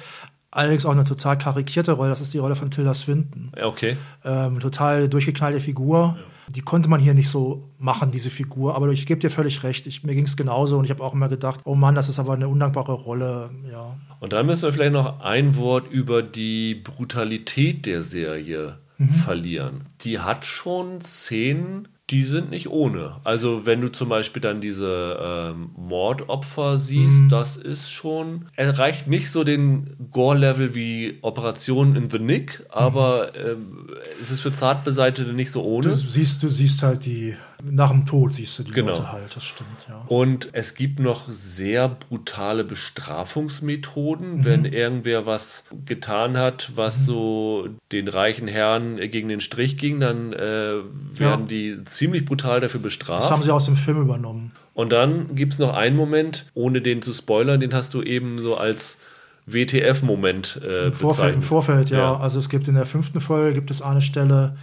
Allerdings 0.50 0.86
auch 0.86 0.92
eine 0.92 1.04
total 1.04 1.36
karikierte 1.36 1.92
Rolle, 1.92 2.10
das 2.10 2.20
ist 2.20 2.32
die 2.32 2.38
Rolle 2.38 2.56
von 2.56 2.70
Tilda 2.70 2.94
Swinton. 2.94 3.52
Okay. 3.60 3.96
Ähm, 4.24 4.60
total 4.60 5.08
durchgeknallte 5.08 5.60
Figur. 5.60 6.16
Ja. 6.18 6.24
Die 6.48 6.60
konnte 6.60 6.88
man 6.88 7.00
hier 7.00 7.12
nicht 7.12 7.28
so 7.28 7.68
machen, 7.78 8.12
diese 8.12 8.30
Figur. 8.30 8.76
Aber 8.76 8.88
ich 8.90 9.06
gebe 9.06 9.20
dir 9.20 9.30
völlig 9.30 9.64
recht. 9.64 9.86
Ich, 9.86 10.04
mir 10.04 10.14
ging 10.14 10.24
es 10.24 10.36
genauso 10.36 10.78
und 10.78 10.84
ich 10.84 10.90
habe 10.90 11.02
auch 11.02 11.12
immer 11.12 11.28
gedacht, 11.28 11.60
oh 11.64 11.74
Mann, 11.74 11.96
das 11.96 12.08
ist 12.08 12.18
aber 12.18 12.34
eine 12.34 12.48
undankbare 12.48 12.92
Rolle. 12.92 13.50
Ja. 13.70 13.96
Und 14.20 14.32
dann 14.32 14.46
müssen 14.46 14.62
wir 14.62 14.72
vielleicht 14.72 14.92
noch 14.92 15.20
ein 15.20 15.56
Wort 15.56 15.90
über 15.90 16.22
die 16.22 16.76
Brutalität 16.76 17.84
der 17.84 18.02
Serie 18.02 18.78
mhm. 18.98 19.10
verlieren. 19.10 19.86
Die 20.02 20.20
hat 20.20 20.44
schon 20.44 21.00
Szenen, 21.00 21.88
die 22.10 22.22
sind 22.22 22.50
nicht 22.50 22.68
ohne. 22.68 23.16
Also 23.24 23.66
wenn 23.66 23.80
du 23.80 23.88
zum 23.88 24.08
Beispiel 24.08 24.40
dann 24.40 24.60
diese 24.60 25.18
ähm, 25.20 25.70
Mordopfer 25.76 26.78
siehst, 26.78 27.22
mhm. 27.22 27.28
das 27.28 27.56
ist 27.56 27.90
schon, 27.90 28.46
erreicht 28.54 29.08
nicht 29.08 29.30
so 29.30 29.42
den 29.42 29.96
Gore-Level 30.12 30.74
wie 30.74 31.18
Operation 31.22 31.96
in 31.96 32.08
the 32.08 32.20
Nick, 32.20 32.64
aber 32.70 33.32
mhm. 33.34 33.50
ähm, 33.50 33.86
es 34.22 34.30
ist 34.30 34.40
für 34.40 34.52
Zartbeseitete 34.52 35.32
nicht 35.32 35.50
so 35.50 35.64
ohne. 35.64 35.88
Du 35.88 35.94
siehst, 35.94 36.42
du 36.44 36.48
siehst 36.48 36.82
halt 36.84 37.06
die 37.06 37.36
nach 37.62 37.90
dem 37.90 38.06
Tod 38.06 38.34
siehst 38.34 38.58
du 38.58 38.62
die 38.64 38.72
genau. 38.72 38.92
Leute 38.92 39.12
halt, 39.12 39.36
das 39.36 39.44
stimmt, 39.44 39.86
ja. 39.88 40.02
Und 40.08 40.50
es 40.52 40.74
gibt 40.74 41.00
noch 41.00 41.28
sehr 41.28 41.88
brutale 41.88 42.64
Bestrafungsmethoden, 42.64 44.38
mhm. 44.38 44.44
wenn 44.44 44.64
irgendwer 44.64 45.26
was 45.26 45.64
getan 45.84 46.36
hat, 46.36 46.72
was 46.74 47.00
mhm. 47.00 47.04
so 47.04 47.68
den 47.92 48.08
reichen 48.08 48.48
Herren 48.48 48.96
gegen 48.96 49.28
den 49.28 49.40
Strich 49.40 49.78
ging, 49.78 50.00
dann 50.00 50.32
äh, 50.32 50.38
werden 50.38 50.82
ja. 51.18 51.36
die 51.46 51.84
ziemlich 51.84 52.24
brutal 52.24 52.60
dafür 52.60 52.80
bestraft. 52.80 53.24
Das 53.24 53.30
haben 53.30 53.42
sie 53.42 53.52
aus 53.52 53.64
dem 53.64 53.76
Film 53.76 54.00
übernommen. 54.00 54.52
Und 54.74 54.92
dann 54.92 55.34
gibt 55.34 55.54
es 55.54 55.58
noch 55.58 55.72
einen 55.72 55.96
Moment, 55.96 56.46
ohne 56.54 56.82
den 56.82 57.00
zu 57.00 57.14
spoilern, 57.14 57.60
den 57.60 57.72
hast 57.72 57.94
du 57.94 58.02
eben 58.02 58.36
so 58.36 58.56
als 58.56 58.98
WTF-Moment 59.46 60.60
äh, 60.62 60.86
Im 60.88 60.92
Vorfeld, 60.92 61.34
Im 61.34 61.42
Vorfeld, 61.42 61.90
ja. 61.90 61.98
ja. 61.98 62.16
Also 62.16 62.38
es 62.38 62.48
gibt 62.48 62.68
in 62.68 62.74
der 62.74 62.84
fünften 62.84 63.20
Folge 63.20 63.54
gibt 63.54 63.70
es 63.70 63.80
eine 63.80 64.02
Stelle, 64.02 64.56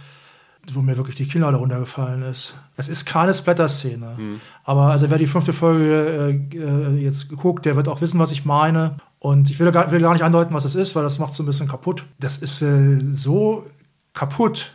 wo 0.72 0.80
mir 0.80 0.96
wirklich 0.96 1.16
die 1.16 1.26
Kinnlade 1.26 1.56
runtergefallen 1.56 2.22
ist. 2.22 2.54
Es 2.76 2.88
ist 2.88 3.04
keine 3.04 3.34
Splatter-Szene. 3.34 4.16
Mhm. 4.18 4.40
Aber 4.64 4.86
also 4.86 5.10
wer 5.10 5.18
die 5.18 5.26
fünfte 5.26 5.52
Folge 5.52 6.40
äh, 6.52 6.56
äh, 6.56 6.96
jetzt 6.96 7.28
guckt, 7.36 7.66
der 7.66 7.76
wird 7.76 7.88
auch 7.88 8.00
wissen, 8.00 8.18
was 8.18 8.32
ich 8.32 8.44
meine. 8.44 8.96
Und 9.18 9.50
ich 9.50 9.58
will 9.58 9.70
gar, 9.72 9.90
will 9.90 10.00
gar 10.00 10.12
nicht 10.12 10.24
andeuten, 10.24 10.54
was 10.54 10.64
es 10.64 10.74
ist, 10.74 10.94
weil 10.96 11.02
das 11.02 11.18
macht 11.18 11.34
so 11.34 11.42
ein 11.42 11.46
bisschen 11.46 11.68
kaputt. 11.68 12.04
Das 12.18 12.38
ist 12.38 12.62
äh, 12.62 12.98
so 13.12 13.64
kaputt, 14.12 14.74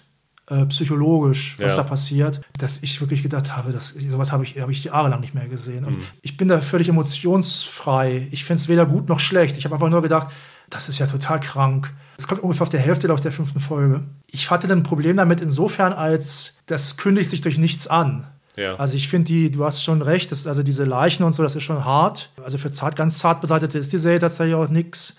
äh, 0.50 0.66
psychologisch, 0.66 1.58
was 1.60 1.76
ja. 1.76 1.84
da 1.84 1.88
passiert, 1.88 2.42
dass 2.58 2.82
ich 2.82 3.00
wirklich 3.02 3.22
gedacht 3.22 3.56
habe, 3.56 3.72
dass, 3.72 3.90
sowas 3.90 4.32
habe 4.32 4.44
ich, 4.44 4.60
hab 4.60 4.70
ich 4.70 4.84
jahrelang 4.84 5.22
nicht 5.22 5.36
mehr 5.36 5.48
gesehen. 5.48 5.86
Und 5.86 5.98
mhm. 5.98 6.04
ich 6.22 6.38
bin 6.38 6.48
da 6.48 6.60
völlig 6.62 6.90
emotionsfrei. 6.90 8.28
Ich 8.32 8.46
finde 8.46 8.62
es 8.62 8.68
weder 8.68 8.86
gut 8.86 9.10
noch 9.10 9.20
schlecht. 9.20 9.58
Ich 9.58 9.66
habe 9.66 9.76
einfach 9.76 9.90
nur 9.90 10.02
gedacht, 10.02 10.30
das 10.70 10.90
ist 10.90 11.00
ja 11.00 11.08
total 11.08 11.40
krank. 11.40 11.94
Es 12.20 12.28
kommt 12.28 12.44
ungefähr 12.44 12.64
auf 12.64 12.70
der 12.70 12.82
Hälfte 12.82 13.08
glaube 13.08 13.22
der 13.22 13.32
fünften 13.32 13.62
Folge. 13.62 14.04
Ich 14.28 14.52
hatte 14.52 14.70
ein 14.70 14.84
Problem 14.84 15.16
damit 15.16 15.40
insofern, 15.40 15.94
als 15.94 16.62
das 16.66 16.98
kündigt 16.98 17.30
sich 17.30 17.40
durch 17.40 17.58
nichts 17.58 17.88
an. 17.88 18.28
Ja. 18.58 18.76
Also 18.76 18.98
ich 18.98 19.08
finde 19.08 19.28
die, 19.28 19.50
du 19.52 19.64
hast 19.64 19.82
schon 19.82 20.02
recht, 20.02 20.30
das, 20.34 20.46
also 20.46 20.62
diese 20.62 20.84
Leichen 20.84 21.24
und 21.24 21.32
so, 21.32 21.44
das 21.44 21.56
ist 21.56 21.64
schon 21.64 21.86
hart. 21.86 22.34
Also 22.44 22.58
für 22.58 22.74
zart, 22.74 22.98
ganz 22.98 23.20
zart 23.20 23.40
beseitete 23.40 23.78
ist 23.78 23.94
die 23.94 23.98
Serie 23.98 24.20
tatsächlich 24.20 24.56
auch 24.56 24.68
nichts. 24.68 25.16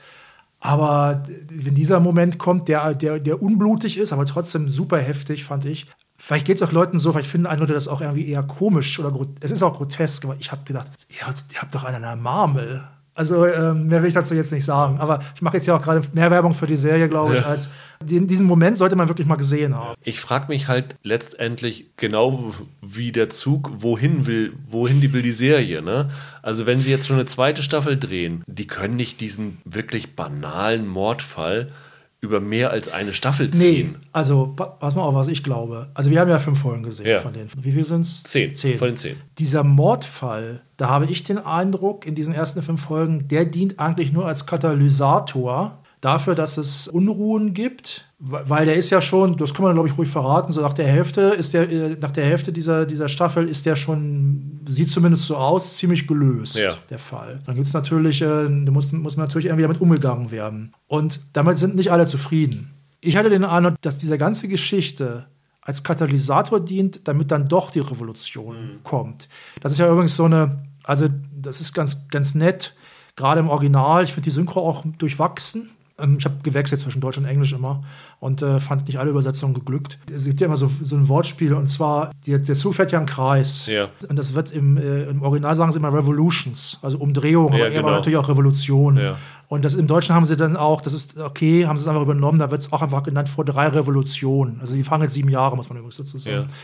Aber 0.59 1.23
wenn 1.49 1.75
dieser 1.75 2.01
Moment 2.01 2.37
kommt, 2.37 2.69
der, 2.69 2.95
der, 2.95 3.19
der 3.19 3.41
unblutig 3.41 3.97
ist, 3.97 4.13
aber 4.13 4.27
trotzdem 4.27 4.69
super 4.69 4.99
heftig, 4.99 5.45
fand 5.45 5.65
ich. 5.65 5.87
Vielleicht 6.19 6.47
geht 6.47 6.57
es 6.57 6.63
auch 6.63 6.73
Leuten 6.73 6.99
so, 6.99 7.13
vielleicht 7.13 7.31
finden 7.31 7.47
einige 7.47 7.63
Leute 7.63 7.73
das 7.73 7.89
auch 7.89 8.03
irgendwie 8.03 8.29
eher 8.29 8.43
komisch 8.43 9.01
oder 9.01 9.11
es 9.41 9.51
ist 9.51 9.63
auch 9.63 9.79
grotesk, 9.79 10.27
aber 10.27 10.37
ich 10.39 10.53
habe 10.53 10.65
gedacht, 10.65 10.91
ihr 11.09 11.27
habt, 11.27 11.45
ihr 11.51 11.63
habt 11.63 11.75
doch 11.75 11.85
einen 11.85 12.21
Marmel. 12.21 12.85
Also 13.21 13.45
ähm, 13.45 13.89
mehr 13.89 14.01
will 14.01 14.09
ich 14.09 14.15
dazu 14.15 14.33
jetzt 14.33 14.51
nicht 14.51 14.65
sagen. 14.65 14.99
Aber 14.99 15.21
ich 15.35 15.43
mache 15.43 15.59
jetzt 15.59 15.67
ja 15.67 15.77
auch 15.77 15.83
gerade 15.83 16.01
mehr 16.15 16.31
Werbung 16.31 16.55
für 16.55 16.67
die 16.67 16.79
Serie, 16.79 17.07
glaube 17.07 17.35
ich, 17.35 17.43
ja. 17.43 17.49
als 17.49 17.69
den, 18.03 18.27
diesen 18.27 18.47
Moment 18.47 18.79
sollte 18.79 18.97
man 18.97 19.09
wirklich 19.09 19.27
mal 19.27 19.37
gesehen 19.37 19.75
haben. 19.77 19.95
Ich 20.03 20.21
frage 20.21 20.47
mich 20.49 20.69
halt 20.69 20.97
letztendlich 21.03 21.91
genau 21.99 22.55
wie 22.81 23.13
der 23.13 23.29
Zug, 23.29 23.73
wohin 23.77 24.27
will, 24.27 24.55
wohin 24.67 25.03
die 25.03 25.13
will 25.13 25.21
die 25.21 25.33
Serie. 25.33 25.83
Ne? 25.83 26.09
Also 26.41 26.65
wenn 26.65 26.81
sie 26.81 26.91
jetzt 26.91 27.09
schon 27.09 27.17
eine 27.17 27.27
zweite 27.27 27.63
Staffel 27.63 27.99
drehen, 27.99 28.43
die 28.47 28.67
können 28.67 28.97
nicht 28.97 29.21
diesen 29.21 29.59
wirklich 29.67 30.17
banalen 30.17 30.89
Mordfall 30.89 31.73
über 32.21 32.41
mehr 32.41 32.71
als 32.71 32.89
eine 32.89 33.15
Staffel 33.15 33.51
ziehen. 33.51 33.93
Nee, 33.93 33.99
also 34.13 34.55
pass 34.55 34.95
mal 34.95 35.03
auf, 35.03 35.15
was 35.15 35.29
ich 35.29 35.43
glaube. 35.43 35.89
Also 35.95 36.11
wir 36.11 36.21
haben 36.21 36.29
ja 36.29 36.39
fünf 36.39 36.61
Folgen 36.61 36.83
gesehen 36.83 37.07
ja. 37.07 37.21
von 37.21 37.33
denen. 37.33 37.49
Wie 37.63 37.73
viel 37.73 37.85
sind 37.85 38.03
es? 38.03 38.23
Zehn. 38.25 38.55
zehn. 38.55 38.79
Von 38.79 38.89
den 38.89 38.97
zehn. 38.97 39.17
Dieser 39.39 39.65
Mordfall, 39.65 40.61
da 40.77 40.91
habe 40.91 41.07
ich 41.07 41.25
den 41.25 41.39
Eindruck, 41.39 42.07
in 42.07 42.15
diesen 42.15 42.35
ersten 42.35 42.61
fünf 42.63 42.83
Folgen, 42.83 43.29
der 43.29 43.47
dient 43.47 43.79
eigentlich 43.79 44.13
nur 44.13 44.27
als 44.27 44.45
Katalysator 44.45 45.79
dafür, 46.03 46.35
dass 46.35 46.59
es 46.59 46.89
Unruhen 46.89 47.55
gibt, 47.55 48.10
weil 48.23 48.67
der 48.67 48.77
ist 48.77 48.91
ja 48.91 49.01
schon, 49.01 49.39
das 49.39 49.55
kann 49.55 49.65
man 49.65 49.73
glaube 49.73 49.89
ich 49.89 49.97
ruhig 49.97 50.09
verraten, 50.09 50.53
so 50.53 50.61
nach 50.61 50.75
der 50.75 50.87
Hälfte 50.87 51.23
ist 51.23 51.55
der, 51.55 51.71
äh, 51.71 51.97
nach 51.99 52.11
der 52.11 52.27
Hälfte 52.27 52.53
dieser, 52.53 52.85
dieser 52.85 53.09
Staffel 53.09 53.49
ist 53.49 53.65
der 53.65 53.77
schon, 53.77 54.61
sieht 54.67 54.91
zumindest 54.91 55.25
so 55.25 55.37
aus, 55.37 55.79
ziemlich 55.79 56.07
gelöst, 56.07 56.59
ja. 56.59 56.75
der 56.91 56.99
Fall. 56.99 57.41
Dann 57.47 57.55
gibt 57.55 57.67
es 57.67 57.73
natürlich, 57.73 58.21
äh, 58.21 58.45
muss, 58.49 58.93
muss 58.93 59.17
man 59.17 59.27
natürlich 59.27 59.47
irgendwie 59.47 59.63
damit 59.63 59.81
umgegangen 59.81 60.31
werden. 60.31 60.75
Und 60.87 61.21
damit 61.33 61.57
sind 61.57 61.77
nicht 61.77 61.91
alle 61.91 62.07
zufrieden. 62.07 62.75
Ich 63.01 63.17
hatte 63.17 63.31
den 63.31 63.45
Eindruck, 63.45 63.81
dass 63.81 63.97
diese 63.97 64.19
ganze 64.19 64.49
Geschichte 64.49 65.25
als 65.63 65.83
Katalysator 65.83 66.61
dient, 66.61 67.09
damit 67.09 67.31
dann 67.31 67.49
doch 67.49 67.71
die 67.71 67.81
Revolution 67.81 68.57
mhm. 68.57 68.83
kommt. 68.83 69.29
Das 69.63 69.73
ist 69.73 69.79
ja 69.79 69.91
übrigens 69.91 70.17
so 70.17 70.25
eine, 70.27 70.65
also 70.85 71.09
das 71.35 71.63
ist 71.63 71.73
ganz, 71.73 72.09
ganz 72.09 72.35
nett, 72.35 72.75
gerade 73.17 73.41
im 73.41 73.49
Original. 73.49 74.05
Ich 74.05 74.13
finde 74.13 74.25
die 74.25 74.35
Synchro 74.35 74.69
auch 74.69 74.85
durchwachsen. 74.99 75.71
Ähm, 76.01 76.17
ich 76.19 76.25
habe 76.25 76.37
gewechselt 76.43 76.81
zwischen 76.81 77.01
Deutsch 77.01 77.19
und 77.19 77.25
Englisch 77.25 77.53
immer 77.53 77.83
und 78.19 78.43
äh, 78.43 78.61
fand 78.61 78.87
nicht 78.87 78.99
alle 78.99 79.11
Übersetzungen 79.11 79.55
geglückt. 79.55 79.99
Es 80.15 80.25
gibt 80.25 80.41
ja 80.41 80.47
immer 80.47 80.57
so, 80.57 80.71
so 80.83 80.97
ein 80.97 81.09
Wortspiel 81.09 81.55
und 81.55 81.69
zwar, 81.69 82.13
der, 82.27 82.39
der 82.39 82.55
Zug 82.55 82.75
fährt 82.75 82.93
ja 82.93 82.99
im 82.99 83.07
Kreis. 83.07 83.67
Ja. 83.67 83.89
Und 84.09 84.19
das 84.19 84.35
wird 84.35 84.51
im, 84.53 84.77
äh, 84.77 85.05
im 85.05 85.23
Original 85.23 85.55
sagen 85.55 85.73
sie 85.73 85.79
immer 85.79 85.93
Revolutions, 85.93 86.79
also 86.83 86.99
Umdrehung, 86.99 87.53
ja, 87.53 87.67
aber 87.67 87.71
genau. 87.71 87.91
natürlich 87.91 88.19
auch 88.19 88.29
Revolution. 88.29 88.97
Ja. 88.97 89.17
Und 89.49 89.65
das 89.65 89.75
im 89.75 89.89
Deutschen 89.89 90.15
haben 90.15 90.25
sie 90.25 90.37
dann 90.37 90.57
auch, 90.57 90.81
das 90.81 90.93
ist 90.93 91.19
okay, 91.19 91.67
haben 91.67 91.77
sie 91.77 91.83
es 91.83 91.89
einfach 91.89 92.03
übernommen, 92.03 92.39
da 92.39 92.53
wird 92.53 92.61
es 92.61 92.73
auch 92.73 92.83
einfach 92.83 93.03
genannt 93.03 93.29
vor 93.29 93.45
drei 93.45 93.67
Revolutionen. 93.67 94.61
Also 94.61 94.75
die 94.75 94.85
fangen 94.85 95.03
jetzt 95.03 95.15
sieben 95.15 95.29
Jahre, 95.29 95.57
muss 95.57 95.69
man 95.69 95.77
übrigens 95.79 95.97
dazu 95.97 96.19
sagen. 96.19 96.47
Ja. 96.49 96.55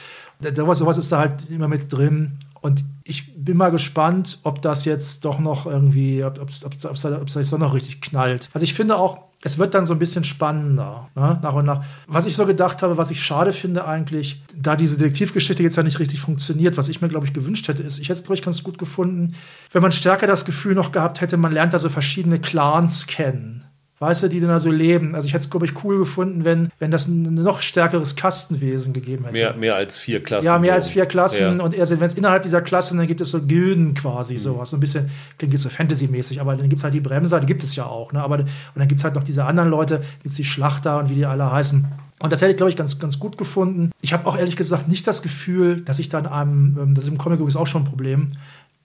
Sowas, 0.54 0.78
sowas 0.78 0.98
ist 0.98 1.12
da 1.12 1.18
halt 1.18 1.48
immer 1.50 1.68
mit 1.68 1.92
drin. 1.92 2.38
Und 2.60 2.84
ich 3.04 3.34
bin 3.36 3.56
mal 3.56 3.70
gespannt, 3.70 4.40
ob 4.42 4.60
das 4.60 4.84
jetzt 4.84 5.24
doch 5.24 5.38
noch 5.38 5.66
irgendwie, 5.66 6.24
ob 6.24 6.48
es 6.48 6.64
ob, 6.64 6.72
das 6.78 7.50
doch 7.50 7.58
noch 7.58 7.74
richtig 7.74 8.00
knallt. 8.00 8.48
Also 8.52 8.64
ich 8.64 8.74
finde 8.74 8.96
auch, 8.96 9.26
es 9.42 9.58
wird 9.58 9.74
dann 9.74 9.86
so 9.86 9.92
ein 9.92 10.00
bisschen 10.00 10.24
spannender, 10.24 11.08
ne? 11.14 11.38
nach 11.42 11.54
und 11.54 11.66
nach. 11.66 11.84
Was 12.08 12.26
ich 12.26 12.34
so 12.34 12.46
gedacht 12.46 12.82
habe, 12.82 12.96
was 12.96 13.10
ich 13.10 13.22
schade 13.22 13.52
finde 13.52 13.86
eigentlich, 13.86 14.42
da 14.56 14.74
diese 14.74 14.96
Detektivgeschichte 14.96 15.62
jetzt 15.62 15.76
ja 15.76 15.84
nicht 15.84 16.00
richtig 16.00 16.20
funktioniert, 16.20 16.76
was 16.76 16.88
ich 16.88 17.00
mir, 17.00 17.08
glaube 17.08 17.26
ich, 17.26 17.32
gewünscht 17.32 17.68
hätte, 17.68 17.84
ist, 17.84 17.98
ich 17.98 18.08
hätte 18.08 18.18
es, 18.18 18.24
glaube 18.24 18.34
ich, 18.34 18.42
ganz 18.42 18.64
gut 18.64 18.78
gefunden, 18.78 19.36
wenn 19.70 19.82
man 19.82 19.92
stärker 19.92 20.26
das 20.26 20.44
Gefühl 20.44 20.74
noch 20.74 20.90
gehabt 20.90 21.20
hätte, 21.20 21.36
man 21.36 21.52
lernt 21.52 21.74
da 21.74 21.78
so 21.78 21.88
verschiedene 21.88 22.40
Clans 22.40 23.06
kennen 23.06 23.65
weißt 23.98 24.24
du, 24.24 24.28
die 24.28 24.40
dann 24.40 24.50
da 24.50 24.58
so 24.58 24.70
leben. 24.70 25.14
Also 25.14 25.26
ich 25.26 25.32
hätte 25.32 25.44
es, 25.44 25.50
glaube 25.50 25.64
ich, 25.64 25.82
cool 25.84 25.98
gefunden, 25.98 26.44
wenn, 26.44 26.68
wenn 26.78 26.90
das 26.90 27.08
ein 27.08 27.34
noch 27.34 27.62
stärkeres 27.62 28.14
Kastenwesen 28.14 28.92
gegeben 28.92 29.24
hätte. 29.24 29.32
Mehr, 29.32 29.54
mehr 29.54 29.74
als 29.74 29.96
vier 29.96 30.22
Klassen. 30.22 30.44
Ja, 30.44 30.58
mehr 30.58 30.74
als 30.74 30.90
vier 30.90 31.06
Klassen. 31.06 31.58
Ja. 31.58 31.64
Und 31.64 31.72
wenn 31.72 32.02
es 32.02 32.14
innerhalb 32.14 32.42
dieser 32.42 32.60
Klassen, 32.60 32.98
dann 32.98 33.06
gibt 33.06 33.20
es 33.22 33.30
so 33.30 33.40
Gilden 33.42 33.94
quasi, 33.94 34.34
mhm. 34.34 34.38
sowas. 34.38 34.70
So 34.70 34.76
ein 34.76 34.80
bisschen, 34.80 35.10
klingt 35.38 35.54
jetzt 35.54 35.62
so 35.62 35.70
Fantasy-mäßig, 35.70 36.40
aber 36.40 36.56
dann 36.56 36.68
gibt 36.68 36.80
es 36.80 36.84
halt 36.84 36.94
die 36.94 37.00
Bremser, 37.00 37.40
die 37.40 37.46
gibt 37.46 37.62
es 37.62 37.74
ja 37.74 37.86
auch. 37.86 38.12
Ne? 38.12 38.22
Aber, 38.22 38.38
und 38.38 38.48
dann 38.74 38.88
gibt 38.88 38.98
es 38.98 39.04
halt 39.04 39.14
noch 39.14 39.24
diese 39.24 39.44
anderen 39.44 39.70
Leute, 39.70 40.02
gibt 40.22 40.32
es 40.32 40.36
die 40.36 40.44
Schlachter 40.44 40.98
und 40.98 41.08
wie 41.08 41.14
die 41.14 41.24
alle 41.24 41.50
heißen. 41.50 41.86
Und 42.20 42.32
das 42.32 42.40
hätte 42.40 42.50
ich, 42.50 42.56
glaube 42.56 42.70
ich, 42.70 42.76
ganz, 42.76 42.98
ganz 42.98 43.18
gut 43.18 43.36
gefunden. 43.36 43.92
Ich 44.00 44.12
habe 44.12 44.26
auch 44.26 44.38
ehrlich 44.38 44.56
gesagt 44.56 44.88
nicht 44.88 45.06
das 45.06 45.22
Gefühl, 45.22 45.82
dass 45.82 45.98
ich 45.98 46.08
dann 46.08 46.26
einem, 46.26 46.78
ähm, 46.80 46.94
das 46.94 47.04
ist 47.04 47.10
im 47.10 47.18
Comic 47.18 47.38
übrigens 47.38 47.56
auch 47.56 47.66
schon 47.66 47.82
ein 47.82 47.86
Problem, 47.86 48.32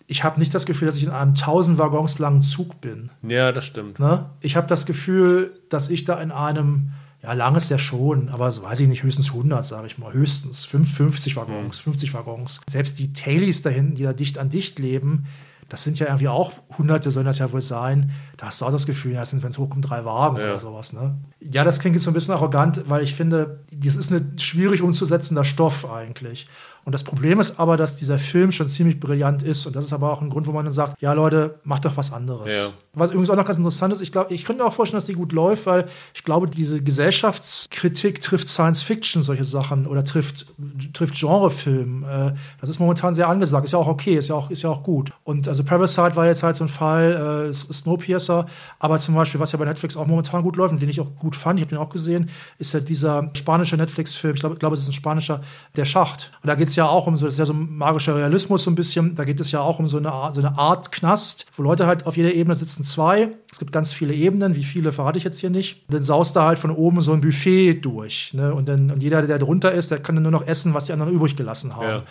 ich 0.08 0.24
habe 0.24 0.40
nicht 0.40 0.54
das 0.54 0.66
Gefühl, 0.66 0.88
dass 0.88 0.98
ich 0.98 1.04
in 1.04 1.10
einem 1.10 1.32
1000 1.32 1.78
Waggons 1.78 2.20
langen 2.20 2.42
Zug 2.42 2.82
bin. 2.82 3.10
Ja, 3.28 3.52
das 3.52 3.66
stimmt. 3.66 4.00
Ne? 4.00 4.30
Ich 4.42 4.56
habe 4.56 4.68
das 4.68 4.86
Gefühl, 4.86 5.54
dass 5.70 5.90
ich 5.90 6.06
da 6.06 6.22
in 6.22 6.32
einem, 6.32 6.92
ja, 7.22 7.34
lang 7.34 7.56
ist 7.56 7.70
ja 7.70 7.78
schon, 7.78 8.30
aber 8.30 8.52
so 8.52 8.64
weiß 8.64 8.80
ich 8.80 8.88
nicht, 8.88 9.04
höchstens 9.04 9.30
100, 9.30 9.66
sage 9.66 9.88
ich 9.88 9.98
mal, 9.98 10.14
höchstens 10.14 10.66
50 10.66 11.36
Waggons, 11.36 11.80
50 11.80 12.14
Waggons. 12.14 12.62
Selbst 12.70 13.00
die 13.00 13.14
Tailies 13.14 13.62
da 13.62 13.70
hinten, 13.70 13.96
die 13.96 14.04
da 14.04 14.14
dicht 14.14 14.38
an 14.38 14.50
dicht 14.50 14.80
leben, 14.80 15.28
das 15.72 15.86
sind 15.86 15.98
ja 16.00 16.08
irgendwie 16.08 16.28
auch 16.28 16.52
Hunderte, 16.78 17.12
sollen 17.12 17.26
das 17.26 17.40
ja 17.40 17.54
wohl 17.54 17.62
sein. 17.62 18.12
Da 18.36 18.48
hast 18.48 18.60
du 18.60 18.66
auch 18.66 18.74
das 18.74 18.86
Gefühl, 18.86 19.14
ja, 19.14 19.24
sind, 19.24 19.42
wenn 19.42 19.52
es 19.52 19.58
hochkommt, 19.58 19.90
drei 19.90 20.04
Wagen 20.04 20.36
ja. 20.36 20.44
oder 20.44 20.60
sowas. 20.60 20.92
Ne? 20.92 21.16
Ja, 21.40 21.64
das 21.64 21.80
klingt 21.80 21.96
jetzt 21.96 22.04
so 22.04 22.12
ein 22.12 22.14
bisschen 22.14 22.34
arrogant, 22.34 22.90
weil 22.90 23.02
ich 23.04 23.16
finde, 23.16 23.62
das 23.72 23.96
ist 23.96 24.12
ein 24.12 24.38
schwierig 24.38 24.82
umzusetzender 24.82 25.46
Stoff 25.46 25.90
eigentlich. 25.90 26.50
Und 26.84 26.94
das 26.94 27.04
Problem 27.04 27.40
ist 27.40 27.60
aber, 27.60 27.78
dass 27.78 27.96
dieser 27.96 28.18
Film 28.18 28.52
schon 28.52 28.70
ziemlich 28.70 29.00
brillant 29.00 29.44
ist. 29.44 29.66
Und 29.66 29.76
das 29.76 29.86
ist 29.86 29.94
aber 29.94 30.12
auch 30.12 30.22
ein 30.22 30.30
Grund, 30.30 30.48
wo 30.48 30.52
man 30.52 30.66
dann 30.66 30.74
sagt, 30.74 31.00
ja 31.02 31.14
Leute, 31.14 31.60
macht 31.64 31.86
doch 31.86 31.96
was 31.98 32.12
anderes. 32.12 32.52
Ja. 32.52 32.70
Was 32.94 33.12
übrigens 33.12 33.30
auch 33.30 33.36
noch 33.36 33.46
ganz 33.46 33.58
interessant 33.58 33.94
ist, 33.94 34.02
ich 34.02 34.12
glaube, 34.12 34.34
ich 34.34 34.44
könnte 34.44 34.64
mir 34.64 34.68
auch 34.68 34.74
vorstellen, 34.74 34.98
dass 34.98 35.06
die 35.06 35.14
gut 35.14 35.32
läuft, 35.32 35.66
weil 35.66 35.88
ich 36.14 36.24
glaube, 36.24 36.48
diese 36.48 36.82
Gesellschaftskritik 36.82 38.20
trifft 38.20 38.50
Science 38.50 38.82
Fiction, 38.82 39.24
solche 39.24 39.44
Sachen, 39.44 39.86
oder 39.88 40.04
trifft, 40.04 40.48
trifft 40.94 41.18
Genrefilm. 41.18 42.04
Äh, 42.04 42.34
das 42.60 42.70
ist 42.70 42.80
momentan 42.80 43.14
sehr 43.14 43.30
angesagt. 43.30 43.66
Ist 43.66 43.72
ja 43.72 43.80
auch 43.80 43.88
okay, 43.88 44.16
ist 44.16 44.30
ja 44.30 44.36
auch, 44.36 44.50
ist 44.50 44.64
ja 44.64 44.70
auch 44.70 44.84
gut. 44.84 45.14
Und 45.24 45.48
also 45.48 45.64
Parasite 45.64 46.16
war 46.16 46.26
jetzt 46.26 46.44
halt 46.44 46.56
so 46.56 46.66
ein 46.66 46.70
Fall, 46.70 47.48
äh, 47.50 47.54
Snowpiercer, 47.54 48.48
aber 48.80 49.00
zum 49.00 49.16
Beispiel, 49.16 49.40
was 49.40 49.52
ja 49.52 49.60
bei 49.60 49.66
Netflix 49.66 49.96
auch 49.96 50.08
momentan 50.08 50.44
gut 50.44 50.56
läuft 50.58 50.74
und 50.74 50.82
den 50.82 50.90
ich 50.90 51.00
auch 51.00 51.16
gut 51.20 51.36
fand, 51.36 51.60
ich 51.60 51.66
habe 51.66 51.76
den 51.76 51.80
auch 51.80 51.90
gesehen, 51.90 52.30
ist 52.58 52.74
ja 52.74 52.80
dieser 52.80 53.30
spanische 53.34 53.78
Netflix-Film, 53.78 54.34
ich 54.34 54.40
glaube, 54.40 54.56
glaub, 54.56 54.74
es 54.74 54.82
ist 54.82 54.90
ein 54.90 54.94
spanischer, 54.94 55.42
Der 55.76 55.86
Schacht. 55.86 56.32
Und 56.42 56.48
da 56.48 56.56
geht 56.56 56.71
es 56.72 56.76
ja 56.76 56.88
auch 56.88 57.08
um 57.08 57.16
so, 57.18 57.26
das 57.26 57.36
ist 57.36 57.40
ja 57.40 57.46
so 57.46 57.54
magischer 57.54 58.16
Realismus 58.16 58.64
so 58.64 58.72
ein 58.72 58.76
bisschen, 58.76 59.16
da 59.16 59.24
geht 59.24 59.40
es 59.40 59.52
ja 59.52 59.62
auch 59.62 59.80
um 59.80 59.88
so 59.88 59.98
eine, 59.98 60.12
Art, 60.12 60.36
so 60.36 60.42
eine 60.42 60.58
Art 60.58 60.92
Knast, 60.92 61.46
wo 61.56 61.64
Leute 61.64 61.86
halt 61.86 62.08
auf 62.08 62.18
jeder 62.18 62.34
Ebene 62.34 62.56
sitzen 62.56 62.84
zwei. 62.84 63.30
Es 63.52 63.60
gibt 63.60 63.72
ganz 63.72 63.94
viele 63.94 64.14
Ebenen, 64.14 64.56
wie 64.56 64.64
viele 64.64 64.92
verrate 64.92 65.18
ich 65.18 65.24
jetzt 65.24 65.40
hier 65.40 65.50
nicht. 65.50 65.84
Dann 65.90 66.04
saust 66.04 66.36
da 66.36 66.48
halt 66.48 66.60
von 66.60 66.72
oben 66.72 67.02
so 67.02 67.14
ein 67.14 67.22
Buffet 67.22 67.76
durch. 67.76 68.34
Ne? 68.34 68.54
Und, 68.54 68.68
dann, 68.68 68.90
und 68.92 69.04
jeder, 69.04 69.22
der 69.22 69.40
drunter 69.40 69.72
ist, 69.72 69.92
der 69.92 70.00
kann 70.00 70.16
dann 70.16 70.24
nur 70.24 70.32
noch 70.32 70.48
essen, 70.48 70.74
was 70.74 70.86
die 70.86 70.94
anderen 70.94 71.14
übrig 71.14 71.36
gelassen 71.36 71.76
haben. 71.76 71.88
Ja. 71.88 72.04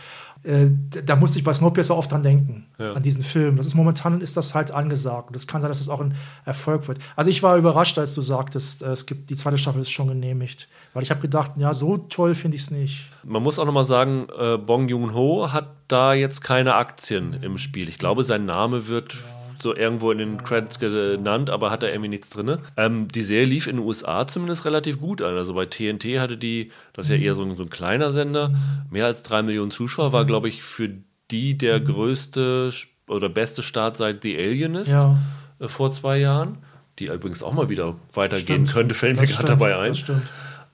Äh, 0.42 0.70
da 1.04 1.16
musste 1.16 1.38
ich 1.38 1.44
bei 1.44 1.52
Snowpiercer 1.52 1.96
oft 1.96 2.10
dran 2.10 2.22
denken, 2.22 2.66
ja. 2.78 2.92
an 2.92 3.02
diesen 3.02 3.22
Film. 3.22 3.56
Das 3.56 3.66
ist 3.66 3.74
momentan 3.74 4.20
ist 4.20 4.36
das 4.36 4.54
halt 4.54 4.70
angesagt. 4.70 5.28
Und 5.28 5.36
es 5.36 5.46
kann 5.46 5.60
sein, 5.60 5.70
dass 5.70 5.78
das 5.78 5.88
auch 5.88 6.00
ein 6.00 6.14
Erfolg 6.44 6.88
wird. 6.88 6.98
Also 7.16 7.30
ich 7.30 7.42
war 7.42 7.56
überrascht, 7.56 7.98
als 7.98 8.14
du 8.14 8.20
sagtest, 8.20 8.82
äh, 8.82 8.90
es 8.90 9.06
gibt 9.06 9.30
die 9.30 9.36
zweite 9.36 9.58
Staffel 9.58 9.82
ist 9.82 9.90
schon 9.90 10.08
genehmigt. 10.08 10.68
Weil 10.94 11.02
ich 11.02 11.10
habe 11.10 11.20
gedacht, 11.20 11.52
ja, 11.56 11.74
so 11.74 11.98
toll 11.98 12.34
finde 12.34 12.56
ich 12.56 12.62
es 12.62 12.70
nicht. 12.70 13.10
Man 13.24 13.42
muss 13.42 13.58
auch 13.58 13.66
noch 13.66 13.72
mal 13.72 13.84
sagen, 13.84 14.26
äh, 14.38 14.56
Bong 14.56 14.88
Joon-ho 14.88 15.52
hat 15.52 15.68
da 15.88 16.14
jetzt 16.14 16.42
keine 16.42 16.74
Aktien 16.74 17.34
im 17.42 17.58
Spiel. 17.58 17.88
Ich 17.88 17.98
glaube, 17.98 18.24
sein 18.24 18.46
Name 18.46 18.88
wird 18.88 19.14
ja 19.14 19.39
so 19.62 19.74
irgendwo 19.74 20.10
in 20.10 20.18
den 20.18 20.42
Credits 20.42 20.78
genannt, 20.78 21.50
aber 21.50 21.70
hat 21.70 21.82
da 21.82 21.88
irgendwie 21.88 22.08
nichts 22.08 22.30
drin. 22.30 22.58
Ähm, 22.76 23.08
die 23.08 23.22
Serie 23.22 23.46
lief 23.46 23.66
in 23.66 23.76
den 23.76 23.84
USA 23.84 24.26
zumindest 24.26 24.64
relativ 24.64 25.00
gut 25.00 25.22
an. 25.22 25.36
Also 25.36 25.54
bei 25.54 25.66
TNT 25.66 26.18
hatte 26.18 26.36
die, 26.36 26.70
das 26.92 27.06
ist 27.06 27.12
ja 27.12 27.16
eher 27.16 27.34
so 27.34 27.42
ein, 27.42 27.54
so 27.54 27.62
ein 27.62 27.70
kleiner 27.70 28.12
Sender, 28.12 28.54
mehr 28.90 29.06
als 29.06 29.22
drei 29.22 29.42
Millionen 29.42 29.70
Zuschauer, 29.70 30.12
war, 30.12 30.24
glaube 30.24 30.48
ich, 30.48 30.62
für 30.62 30.90
die 31.30 31.56
der 31.56 31.80
größte 31.80 32.72
oder 33.08 33.28
beste 33.28 33.62
Start 33.62 33.96
seit 33.96 34.22
The 34.22 34.36
Alienist 34.36 34.92
ja. 34.92 35.18
äh, 35.58 35.68
vor 35.68 35.90
zwei 35.90 36.18
Jahren, 36.18 36.58
die 36.98 37.06
übrigens 37.06 37.42
auch 37.42 37.52
mal 37.52 37.68
wieder 37.68 37.96
weitergehen 38.14 38.66
stimmt. 38.66 38.72
könnte, 38.72 38.94
fällt 38.94 39.20
mir 39.20 39.26
gerade 39.26 39.46
dabei 39.46 39.76
ein. 39.76 39.88
Das 39.88 39.98
stimmt. 39.98 40.22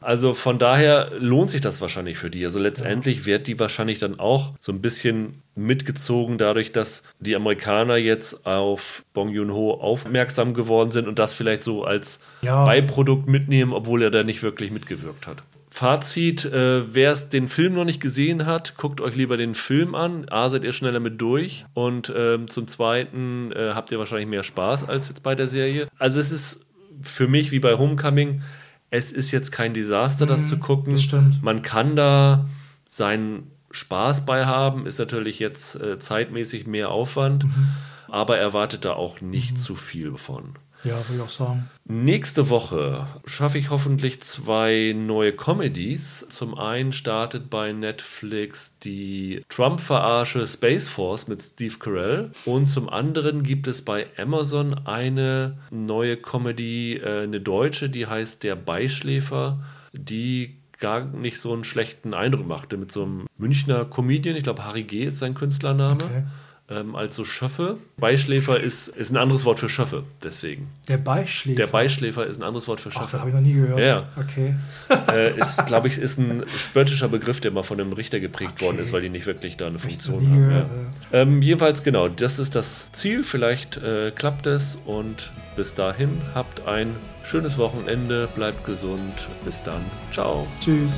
Also 0.00 0.34
von 0.34 0.58
daher 0.58 1.10
lohnt 1.18 1.50
sich 1.50 1.60
das 1.60 1.80
wahrscheinlich 1.80 2.18
für 2.18 2.30
die. 2.30 2.44
Also 2.44 2.58
letztendlich 2.58 3.26
wird 3.26 3.46
die 3.46 3.58
wahrscheinlich 3.58 3.98
dann 3.98 4.20
auch 4.20 4.52
so 4.58 4.72
ein 4.72 4.80
bisschen 4.80 5.42
mitgezogen 5.54 6.38
dadurch, 6.38 6.70
dass 6.70 7.02
die 7.18 7.34
Amerikaner 7.34 7.96
jetzt 7.96 8.46
auf 8.46 9.04
Bong 9.14 9.30
Joon-ho 9.30 9.72
aufmerksam 9.74 10.54
geworden 10.54 10.90
sind 10.90 11.08
und 11.08 11.18
das 11.18 11.32
vielleicht 11.32 11.62
so 11.62 11.84
als 11.84 12.20
ja. 12.42 12.64
Beiprodukt 12.64 13.26
mitnehmen, 13.26 13.72
obwohl 13.72 14.02
er 14.02 14.10
da 14.10 14.22
nicht 14.22 14.42
wirklich 14.42 14.70
mitgewirkt 14.70 15.26
hat. 15.26 15.42
Fazit, 15.70 16.44
äh, 16.46 16.94
wer 16.94 17.14
den 17.16 17.48
Film 17.48 17.74
noch 17.74 17.84
nicht 17.84 18.00
gesehen 18.00 18.46
hat, 18.46 18.76
guckt 18.78 19.00
euch 19.02 19.14
lieber 19.14 19.36
den 19.36 19.54
Film 19.54 19.94
an. 19.94 20.26
A, 20.30 20.48
seid 20.48 20.64
ihr 20.64 20.72
schneller 20.72 21.00
mit 21.00 21.20
durch 21.20 21.66
und 21.74 22.10
ähm, 22.16 22.48
zum 22.48 22.66
Zweiten 22.66 23.52
äh, 23.52 23.72
habt 23.74 23.92
ihr 23.92 23.98
wahrscheinlich 23.98 24.28
mehr 24.28 24.42
Spaß 24.42 24.84
als 24.88 25.08
jetzt 25.08 25.22
bei 25.22 25.34
der 25.34 25.48
Serie. 25.48 25.88
Also 25.98 26.18
es 26.20 26.32
ist 26.32 26.64
für 27.02 27.28
mich 27.28 27.50
wie 27.50 27.58
bei 27.58 27.76
Homecoming 27.76 28.42
es 28.90 29.12
ist 29.12 29.30
jetzt 29.30 29.50
kein 29.50 29.74
Desaster, 29.74 30.26
das 30.26 30.42
mhm, 30.42 30.46
zu 30.48 30.58
gucken. 30.58 30.92
Das 30.92 31.02
stimmt. 31.02 31.42
Man 31.42 31.62
kann 31.62 31.96
da 31.96 32.46
seinen 32.88 33.50
Spaß 33.70 34.24
bei 34.24 34.46
haben, 34.46 34.86
ist 34.86 34.98
natürlich 34.98 35.38
jetzt 35.38 35.80
äh, 35.80 35.98
zeitmäßig 35.98 36.66
mehr 36.66 36.90
Aufwand, 36.90 37.44
mhm. 37.44 37.68
aber 38.08 38.38
erwartet 38.38 38.84
da 38.84 38.92
auch 38.92 39.20
nicht 39.20 39.52
mhm. 39.52 39.56
zu 39.56 39.76
viel 39.76 40.16
von. 40.16 40.54
Ja, 40.84 40.96
will 41.08 41.16
ich 41.16 41.22
auch 41.22 41.28
sagen. 41.28 41.68
Nächste 41.84 42.48
Woche 42.48 43.06
schaffe 43.24 43.58
ich 43.58 43.70
hoffentlich 43.70 44.22
zwei 44.22 44.94
neue 44.96 45.32
Comedies. 45.32 46.26
Zum 46.28 46.56
einen 46.56 46.92
startet 46.92 47.50
bei 47.50 47.72
Netflix 47.72 48.78
die 48.80 49.42
Trump-Verarsche 49.48 50.46
Space 50.46 50.88
Force 50.88 51.28
mit 51.28 51.42
Steve 51.42 51.74
Carell. 51.78 52.30
Und 52.44 52.68
zum 52.68 52.88
anderen 52.88 53.42
gibt 53.42 53.68
es 53.68 53.82
bei 53.82 54.06
Amazon 54.16 54.74
eine 54.86 55.58
neue 55.70 56.16
Comedy, 56.16 56.96
äh, 56.96 57.22
eine 57.22 57.40
deutsche, 57.40 57.90
die 57.90 58.06
heißt 58.06 58.42
Der 58.42 58.56
Beischläfer, 58.56 59.60
die 59.92 60.56
gar 60.78 61.04
nicht 61.04 61.40
so 61.40 61.52
einen 61.52 61.64
schlechten 61.64 62.14
Eindruck 62.14 62.46
machte 62.46 62.76
mit 62.76 62.92
so 62.92 63.04
einem 63.04 63.26
Münchner 63.38 63.84
Comedian. 63.86 64.36
Ich 64.36 64.44
glaube, 64.44 64.64
Harry 64.64 64.82
G. 64.82 65.04
ist 65.04 65.18
sein 65.18 65.34
Künstlername. 65.34 66.04
Okay 66.04 66.24
ähm, 66.68 66.96
als 66.96 67.14
so 67.14 67.24
Schöffe. 67.24 67.76
Beischläfer 67.96 68.58
ist, 68.58 68.88
ist 68.88 69.10
ein 69.10 69.16
anderes 69.16 69.44
Wort 69.44 69.60
für 69.60 69.68
Schöffe, 69.68 70.02
deswegen. 70.22 70.68
Der 70.88 70.98
Beischläfer? 70.98 71.56
Der 71.56 71.66
Beischläfer 71.68 72.26
ist 72.26 72.38
ein 72.38 72.42
anderes 72.42 72.66
Wort 72.66 72.80
für 72.80 72.90
Schöffe. 72.90 73.20
habe 73.20 73.28
ich 73.28 73.34
noch 73.34 73.42
nie 73.42 73.54
gehört. 73.54 73.78
Ja. 73.78 74.08
Okay. 74.16 74.54
Äh, 75.06 75.38
ist, 75.38 75.66
glaube 75.66 75.88
ich, 75.88 75.98
ist 75.98 76.18
ein 76.18 76.42
spöttischer 76.48 77.08
Begriff, 77.08 77.40
der 77.40 77.50
mal 77.50 77.62
von 77.62 77.80
einem 77.80 77.92
Richter 77.92 78.18
geprägt 78.18 78.54
okay. 78.56 78.64
worden 78.64 78.78
ist, 78.78 78.92
weil 78.92 79.02
die 79.02 79.08
nicht 79.08 79.26
wirklich 79.26 79.56
da 79.56 79.66
eine 79.66 79.78
Funktion 79.78 80.28
haben. 80.28 80.48
Gehört, 80.48 80.68
ja. 81.12 81.20
ähm, 81.20 81.42
jedenfalls, 81.42 81.82
genau, 81.82 82.08
das 82.08 82.38
ist 82.38 82.54
das 82.54 82.90
Ziel. 82.92 83.22
Vielleicht 83.22 83.76
äh, 83.76 84.10
klappt 84.10 84.46
es 84.46 84.78
und 84.84 85.32
bis 85.54 85.74
dahin 85.74 86.10
habt 86.34 86.66
ein 86.66 86.96
schönes 87.24 87.58
Wochenende, 87.58 88.28
bleibt 88.34 88.64
gesund. 88.64 89.28
Bis 89.44 89.62
dann. 89.62 89.84
Ciao. 90.12 90.46
Tschüss. 90.60 90.92